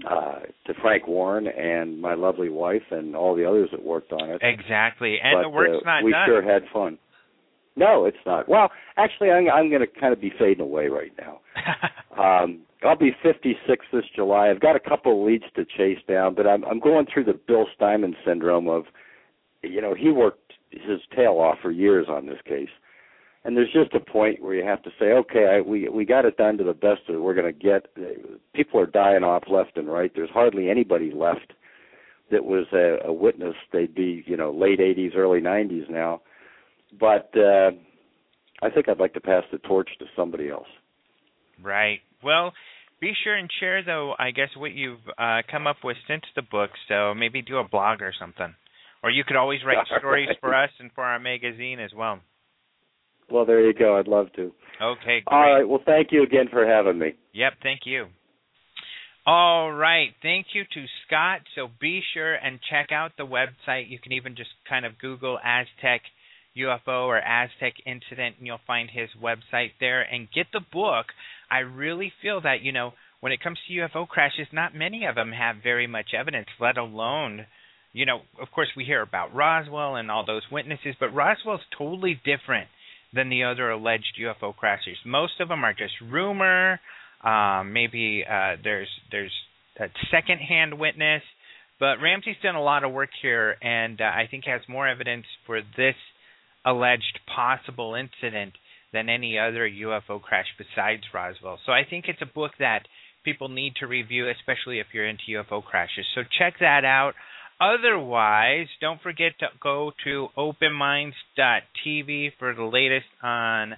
uh, 0.09 0.41
to 0.67 0.75
Frank 0.81 1.09
Warren 1.09 1.49
and 1.49 2.01
my 2.01 2.15
lovely 2.15 2.49
wife 2.49 2.83
and 2.91 3.17
all 3.17 3.35
the 3.35 3.45
others 3.45 3.69
that 3.73 3.85
worked 3.85 4.13
on 4.13 4.31
it. 4.31 4.41
Exactly, 4.43 5.19
and 5.23 5.39
but, 5.39 5.43
the 5.43 5.49
work's 5.49 5.83
uh, 5.83 5.85
not 5.85 6.05
we 6.05 6.13
done. 6.13 6.27
sure 6.27 6.43
had 6.43 6.63
fun. 6.73 6.99
No, 7.75 8.07
it's 8.07 8.17
not. 8.27 8.49
Well, 8.49 8.71
actually, 8.97 9.31
I'm, 9.31 9.49
I'm 9.49 9.71
going 9.71 9.81
to 9.83 10.01
kind 10.01 10.13
of 10.13 10.21
be 10.21 10.33
fading 10.39 10.63
away 10.63 10.89
right 10.89 11.13
now. 11.19 11.41
Um, 12.19 12.63
I'll 12.83 12.99
be 12.99 13.13
56 13.23 13.87
this 13.93 14.03
July. 14.17 14.51
I've 14.51 14.61
got 14.61 14.75
a 14.75 14.81
couple 14.81 15.21
of 15.21 15.25
leads 15.25 15.45
to 15.55 15.65
chase 15.65 16.03
down, 16.09 16.35
but 16.35 16.49
I'm, 16.49 16.65
I'm 16.65 16.81
going 16.81 17.07
through 17.13 17.25
the 17.25 17.39
Bill 17.47 17.67
Steinman 17.77 18.17
syndrome 18.27 18.69
of, 18.69 18.87
you 19.63 19.81
know, 19.81 19.95
he 19.95 20.11
worked 20.11 20.55
his 20.71 21.01
tail 21.15 21.35
off 21.35 21.59
for 21.63 21.71
years 21.71 22.07
on 22.09 22.27
this 22.27 22.41
case. 22.45 22.71
And 23.49 23.57
there's 23.57 23.73
just 23.73 23.95
a 23.95 24.01
point 24.01 24.43
where 24.43 24.55
you 24.55 24.63
have 24.63 24.83
to 24.83 24.91
say, 25.01 25.07
okay, 25.07 25.47
I, 25.57 25.67
we 25.67 25.89
we 25.89 26.05
got 26.05 26.27
it 26.27 26.37
done 26.37 26.59
to 26.59 26.65
the 26.65 26.75
best 26.75 27.01
that 27.09 27.19
we're 27.19 27.33
going 27.33 27.51
to 27.51 27.59
get. 27.59 27.87
People 28.53 28.79
are 28.79 28.85
dying 28.85 29.25
off 29.25 29.45
left 29.51 29.79
and 29.79 29.89
right. 29.89 30.13
There's 30.15 30.29
hardly 30.29 30.69
anybody 30.69 31.11
left 31.11 31.55
that 32.31 32.45
was 32.45 32.67
a, 32.75 33.09
a 33.09 33.11
witness. 33.11 33.55
They'd 33.73 33.95
be, 33.95 34.23
you 34.27 34.37
know, 34.37 34.51
late 34.51 34.81
80s, 34.81 35.17
early 35.17 35.41
90s 35.41 35.89
now. 35.89 36.21
But 37.01 37.33
uh, 37.35 37.71
I 38.61 38.69
think 38.69 38.87
I'd 38.87 39.01
like 39.01 39.15
to 39.15 39.21
pass 39.21 39.45
the 39.51 39.57
torch 39.57 39.89
to 40.01 40.05
somebody 40.15 40.51
else. 40.51 40.69
Right. 41.65 42.01
Well, 42.23 42.53
be 43.01 43.15
sure 43.25 43.35
and 43.35 43.49
share 43.61 43.83
though. 43.83 44.13
I 44.19 44.31
guess 44.33 44.51
what 44.59 44.73
you've 44.73 45.01
uh, 45.17 45.41
come 45.51 45.67
up 45.67 45.79
with 45.83 45.97
since 46.07 46.25
the 46.37 46.43
book. 46.43 46.69
So 46.87 47.15
maybe 47.15 47.41
do 47.41 47.57
a 47.57 47.67
blog 47.67 48.03
or 48.03 48.13
something, 48.21 48.55
or 49.03 49.09
you 49.09 49.25
could 49.25 49.37
always 49.37 49.61
write 49.65 49.87
stories 49.99 50.29
for 50.39 50.55
us 50.55 50.71
and 50.81 50.91
for 50.95 51.05
our 51.05 51.19
magazine 51.19 51.81
as 51.81 51.95
well. 51.97 52.21
Well, 53.31 53.45
there 53.45 53.65
you 53.65 53.75
go. 53.75 53.99
I'd 53.99 54.09
love 54.09 54.33
to. 54.37 54.53
Okay. 54.81 55.05
Great. 55.05 55.25
All 55.27 55.41
right. 55.41 55.69
Well, 55.69 55.83
thank 55.85 56.09
you 56.13 56.23
again 56.23 56.47
for 56.51 56.67
having 56.67 56.99
me. 56.99 57.15
Yep. 57.33 57.55
Thank 57.63 57.81
you. 57.85 58.07
All 59.27 59.73
right. 59.73 60.09
Thank 60.23 60.47
you 60.55 60.63
to 60.63 60.85
Scott. 61.07 61.41
So 61.55 61.69
be 61.81 62.01
sure 62.15 62.35
and 62.35 62.59
check 62.71 62.93
out 62.93 63.13
the 63.19 63.27
website. 63.27 63.91
You 63.91 63.99
can 63.99 64.13
even 64.13 64.37
just 64.37 64.51
kind 64.69 64.87
of 64.87 64.99
Google 64.99 65.39
Aztec 65.45 66.03
UFO 66.57 67.07
or 67.07 67.19
Aztec 67.19 67.75
incident, 67.87 68.37
and 68.39 68.47
you'll 68.47 68.61
find 68.67 68.89
his 68.91 69.11
website 69.23 69.73
there. 69.81 70.03
And 70.03 70.29
get 70.35 70.47
the 70.53 70.61
book. 70.73 71.07
I 71.51 71.59
really 71.59 72.13
feel 72.23 72.41
that, 72.43 72.63
you 72.63 72.73
know, 72.73 72.93
when 73.21 73.33
it 73.33 73.43
comes 73.43 73.59
to 73.67 73.75
UFO 73.75 74.07
crashes, 74.07 74.47
not 74.53 74.75
many 74.75 75.05
of 75.05 75.15
them 75.15 75.33
have 75.33 75.57
very 75.63 75.87
much 75.87 76.15
evidence, 76.19 76.47
let 76.61 76.79
alone, 76.79 77.47
you 77.93 78.07
know, 78.07 78.21
of 78.41 78.51
course, 78.55 78.69
we 78.77 78.85
hear 78.85 79.03
about 79.03 79.35
Roswell 79.35 79.97
and 79.97 80.11
all 80.11 80.25
those 80.25 80.43
witnesses, 80.53 80.95
but 81.01 81.15
Roswell's 81.15 81.61
totally 81.77 82.21
different 82.25 82.69
than 83.15 83.29
the 83.31 83.45
other 83.45 83.71
alleged 83.71 84.19
UFO 84.21 84.55
crashes. 84.55 84.97
Most 85.05 85.41
of 85.41 85.49
them 85.49 85.65
are 85.65 85.73
just 85.73 85.95
rumor. 86.03 86.81
Um, 87.25 87.73
maybe 87.73 88.25
uh, 88.29 88.57
there's 88.63 88.89
there's 89.11 89.33
a 89.81 89.87
second-hand 90.11 90.79
witness, 90.79 91.23
but 91.81 91.99
Ramsey's 92.03 92.37
done 92.43 92.55
a 92.55 92.63
lot 92.63 92.85
of 92.85 92.93
work 92.93 93.11
here, 93.23 93.57
and 93.63 94.01
uh, 94.01 94.05
I 94.05 94.27
think 94.31 94.45
has 94.45 94.61
more 94.69 94.89
evidence 94.89 95.25
for 95.47 95.61
this 95.77 95.95
alleged 96.65 97.21
possible 97.35 97.95
incident 97.95 98.53
than 98.93 99.09
any 99.09 99.39
other 99.39 99.69
UFO 99.69 100.21
crash 100.21 100.47
besides 100.57 101.03
Roswell. 101.13 101.59
So 101.67 101.73
I 101.73 101.83
think 101.89 102.07
it's 102.09 102.23
a 102.23 102.27
book 102.27 102.53
that 102.59 102.83
people 103.25 103.49
need 103.49 103.75
to 103.77 103.87
review, 103.87 104.31
especially 104.31 104.81
if 104.81 104.87
you're 104.93 105.07
into 105.07 105.23
UFO 105.31 105.63
crashes. 105.63 106.07
So 106.15 106.23
check 106.39 106.55
that 106.61 106.85
out. 106.85 107.13
Otherwise, 107.61 108.69
don't 108.81 109.01
forget 109.03 109.33
to 109.41 109.47
go 109.61 109.93
to 110.05 110.29
openminds.tv 110.37 112.33
for 112.39 112.55
the 112.55 112.63
latest 112.63 113.07
on 113.23 113.75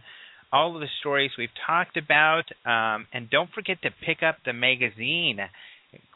all 0.52 0.74
of 0.74 0.80
the 0.80 0.88
stories 1.00 1.30
we've 1.38 1.48
talked 1.66 1.96
about. 1.96 2.44
Um, 2.66 3.06
and 3.12 3.30
don't 3.30 3.50
forget 3.50 3.80
to 3.82 3.90
pick 4.04 4.22
up 4.22 4.36
the 4.44 4.52
magazine, 4.52 5.38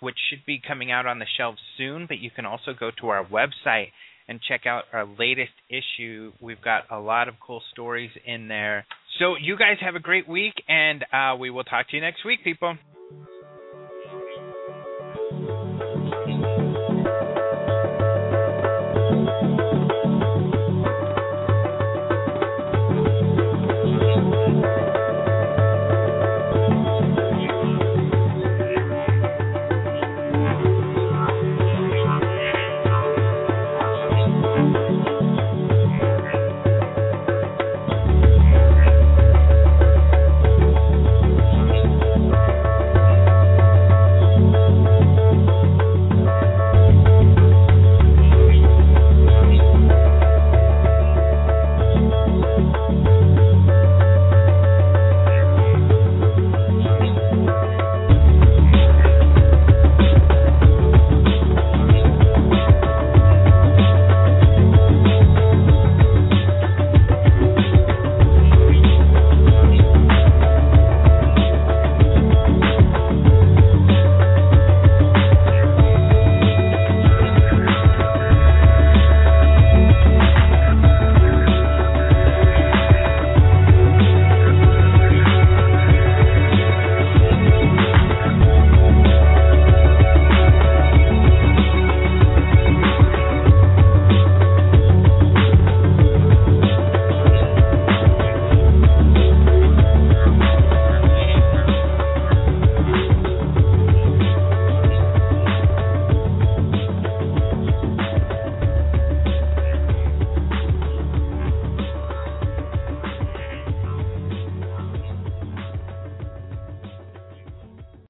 which 0.00 0.16
should 0.28 0.44
be 0.46 0.60
coming 0.66 0.90
out 0.92 1.06
on 1.06 1.18
the 1.18 1.26
shelves 1.38 1.58
soon. 1.78 2.06
But 2.06 2.18
you 2.18 2.30
can 2.30 2.44
also 2.44 2.74
go 2.78 2.90
to 3.00 3.08
our 3.08 3.24
website 3.24 3.88
and 4.28 4.40
check 4.46 4.66
out 4.66 4.84
our 4.92 5.06
latest 5.06 5.52
issue. 5.70 6.32
We've 6.40 6.60
got 6.62 6.84
a 6.90 6.98
lot 6.98 7.28
of 7.28 7.34
cool 7.44 7.62
stories 7.72 8.10
in 8.26 8.48
there. 8.48 8.86
So, 9.18 9.36
you 9.40 9.56
guys 9.56 9.76
have 9.80 9.94
a 9.94 10.00
great 10.00 10.28
week, 10.28 10.54
and 10.68 11.04
uh, 11.12 11.36
we 11.38 11.48
will 11.48 11.62
talk 11.62 11.88
to 11.90 11.96
you 11.96 12.02
next 12.02 12.24
week, 12.24 12.42
people. 12.42 12.76